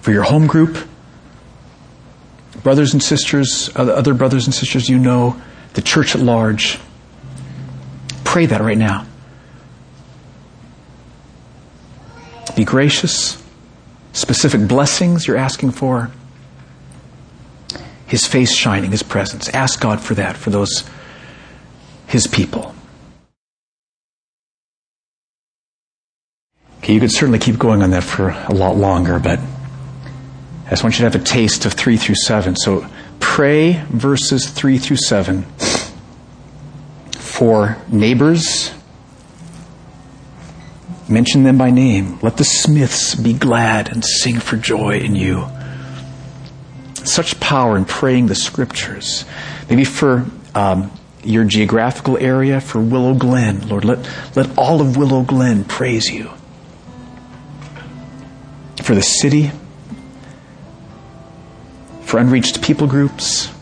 for 0.00 0.12
your 0.12 0.24
home 0.24 0.46
group, 0.46 0.88
brothers 2.66 2.94
and 2.94 3.00
sisters, 3.00 3.70
other 3.76 4.12
brothers 4.12 4.46
and 4.46 4.52
sisters 4.52 4.88
you 4.88 4.98
know, 4.98 5.40
the 5.74 5.80
church 5.80 6.16
at 6.16 6.20
large. 6.20 6.80
Pray 8.24 8.46
that 8.46 8.60
right 8.60 8.76
now. 8.76 9.06
Be 12.56 12.64
gracious. 12.64 13.40
Specific 14.12 14.66
blessings 14.66 15.28
you're 15.28 15.36
asking 15.36 15.70
for. 15.70 16.10
His 18.08 18.26
face 18.26 18.52
shining, 18.52 18.90
His 18.90 19.04
presence. 19.04 19.48
Ask 19.50 19.80
God 19.80 20.00
for 20.00 20.14
that, 20.14 20.36
for 20.36 20.50
those 20.50 20.82
his 22.08 22.26
people. 22.26 22.74
Okay, 26.78 26.94
you 26.94 26.98
could 26.98 27.12
certainly 27.12 27.38
keep 27.38 27.58
going 27.58 27.84
on 27.84 27.90
that 27.90 28.02
for 28.02 28.30
a 28.30 28.52
lot 28.52 28.76
longer, 28.76 29.20
but 29.20 29.38
I 30.66 30.70
just 30.70 30.82
want 30.82 30.98
you 30.98 31.04
to 31.04 31.10
have 31.10 31.20
a 31.20 31.24
taste 31.24 31.64
of 31.64 31.74
3 31.74 31.96
through 31.96 32.16
7. 32.16 32.56
So 32.56 32.86
pray 33.20 33.84
verses 33.88 34.50
3 34.50 34.78
through 34.78 34.96
7 34.96 35.44
for 37.12 37.76
neighbors. 37.88 38.72
Mention 41.08 41.44
them 41.44 41.56
by 41.56 41.70
name. 41.70 42.18
Let 42.20 42.36
the 42.36 42.44
Smiths 42.44 43.14
be 43.14 43.32
glad 43.32 43.92
and 43.92 44.04
sing 44.04 44.40
for 44.40 44.56
joy 44.56 44.98
in 44.98 45.14
you. 45.14 45.46
Such 47.04 47.38
power 47.38 47.76
in 47.76 47.84
praying 47.84 48.26
the 48.26 48.34
scriptures. 48.34 49.24
Maybe 49.70 49.84
for 49.84 50.26
um, 50.56 50.90
your 51.22 51.44
geographical 51.44 52.18
area 52.18 52.60
for 52.60 52.80
Willow 52.80 53.14
Glen. 53.14 53.68
Lord, 53.68 53.84
let, 53.84 53.98
let 54.34 54.58
all 54.58 54.80
of 54.80 54.96
Willow 54.96 55.22
Glen 55.22 55.62
praise 55.62 56.10
you. 56.10 56.30
for 58.82 58.96
the 58.96 59.02
city, 59.02 59.52
for 62.06 62.18
unreached 62.18 62.62
people 62.62 62.86
groups. 62.86 63.52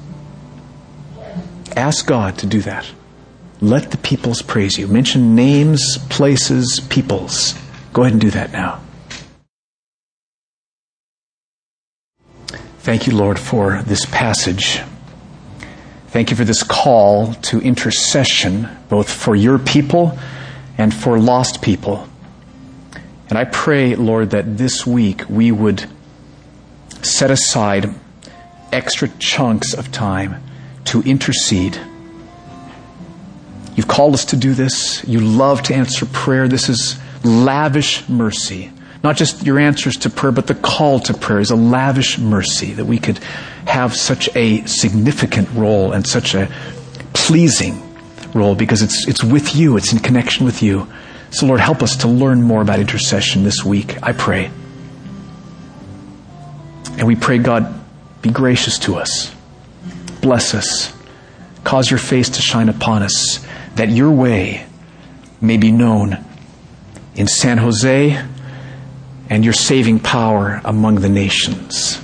Ask 1.75 2.07
God 2.07 2.37
to 2.39 2.47
do 2.47 2.61
that. 2.61 2.87
Let 3.63 3.91
the 3.91 3.97
peoples 3.97 4.43
praise 4.43 4.79
you. 4.79 4.87
Mention 4.87 5.35
names, 5.35 5.97
places, 6.11 6.81
peoples. 6.91 7.55
Go 7.95 8.03
ahead 8.03 8.13
and 8.13 8.21
do 8.21 8.31
that 8.33 8.53
now. 8.53 8.81
Thank 12.81 13.07
you, 13.07 13.17
Lord, 13.17 13.39
for 13.39 13.83
this 13.87 14.05
passage. 14.05 14.83
Thank 16.09 16.31
you 16.31 16.37
for 16.37 16.45
this 16.45 16.63
call 16.63 17.33
to 17.35 17.61
intercession, 17.61 18.69
both 18.91 19.11
for 19.11 19.35
your 19.35 19.59
people 19.59 20.19
and 20.77 20.93
for 20.93 21.19
lost 21.19 21.63
people. 21.63 22.07
And 23.31 23.39
I 23.39 23.45
pray, 23.45 23.97
Lord, 23.97 24.31
that 24.31 24.59
this 24.59 24.87
week 24.87 25.23
we 25.31 25.51
would 25.51 25.87
set 27.01 27.31
aside 27.31 27.95
extra 28.75 29.09
chunks 29.19 29.73
of 29.73 29.91
time 29.93 30.43
to 30.87 31.01
intercede. 31.03 31.79
You've 33.77 33.89
called 33.89 34.15
us 34.15 34.27
to 34.27 34.37
do 34.37 34.55
this. 34.55 35.05
You 35.07 35.21
love 35.21 35.63
to 35.63 35.75
answer 35.75 36.07
prayer. 36.07 36.49
This 36.49 36.69
is 36.69 36.99
lavish 37.25 38.09
mercy. 38.09 38.71
Not 39.03 39.17
just 39.17 39.45
your 39.45 39.59
answers 39.59 39.97
to 39.99 40.11
prayer, 40.11 40.33
but 40.33 40.47
the 40.47 40.55
call 40.55 41.01
to 41.01 41.15
prayer 41.15 41.41
is 41.41 41.51
a 41.51 41.57
lavish 41.57 42.19
mercy 42.19 42.73
that 42.75 42.85
we 42.85 42.99
could 42.99 43.19
have 43.67 43.95
such 43.95 44.35
a 44.37 44.65
significant 44.67 45.51
role 45.53 45.93
and 45.93 46.07
such 46.07 46.35
a 46.35 46.51
pleasing 47.13 47.81
role 48.35 48.55
because 48.55 48.83
it's, 48.83 49.07
it's 49.09 49.23
with 49.23 49.55
you, 49.55 49.77
it's 49.77 49.93
in 49.93 49.99
connection 49.99 50.45
with 50.45 50.63
you. 50.63 50.87
So, 51.31 51.47
Lord, 51.47 51.61
help 51.61 51.83
us 51.83 51.97
to 51.99 52.09
learn 52.09 52.43
more 52.43 52.63
about 52.63 52.79
intercession 52.79 53.45
this 53.45 53.65
week, 53.65 54.03
I 54.03 54.13
pray. 54.13 54.51
And 56.97 57.07
we 57.07 57.17
pray, 57.17 57.39
God, 57.39 57.84
be 58.25 58.31
gracious 58.31 58.79
to 58.79 58.97
us. 58.97 59.35
Bless 60.23 60.55
us. 60.55 60.97
Cause 61.63 61.91
your 61.91 61.99
face 61.99 62.31
to 62.31 62.41
shine 62.41 62.71
upon 62.71 63.03
us, 63.03 63.47
that 63.75 63.91
your 63.91 64.11
way 64.11 64.65
may 65.43 65.59
be 65.59 65.71
known 65.71 66.25
in 67.15 67.27
San 67.27 67.59
Jose 67.59 68.19
and 69.29 69.45
your 69.45 69.53
saving 69.53 70.01
power 70.01 70.63
among 70.65 70.97
the 70.97 71.09
nations. 71.11 72.03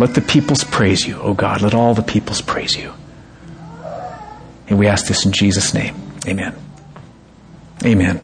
Let 0.00 0.14
the 0.14 0.20
peoples 0.20 0.64
praise 0.64 1.06
you, 1.06 1.16
O 1.20 1.32
God. 1.32 1.62
Let 1.62 1.74
all 1.74 1.94
the 1.94 2.02
peoples 2.02 2.40
praise 2.40 2.74
you. 2.76 2.92
And 4.66 4.80
we 4.80 4.88
ask 4.88 5.06
this 5.06 5.24
in 5.24 5.30
Jesus' 5.30 5.74
name. 5.74 5.94
Amen. 6.26 6.56
Amen. 7.84 8.20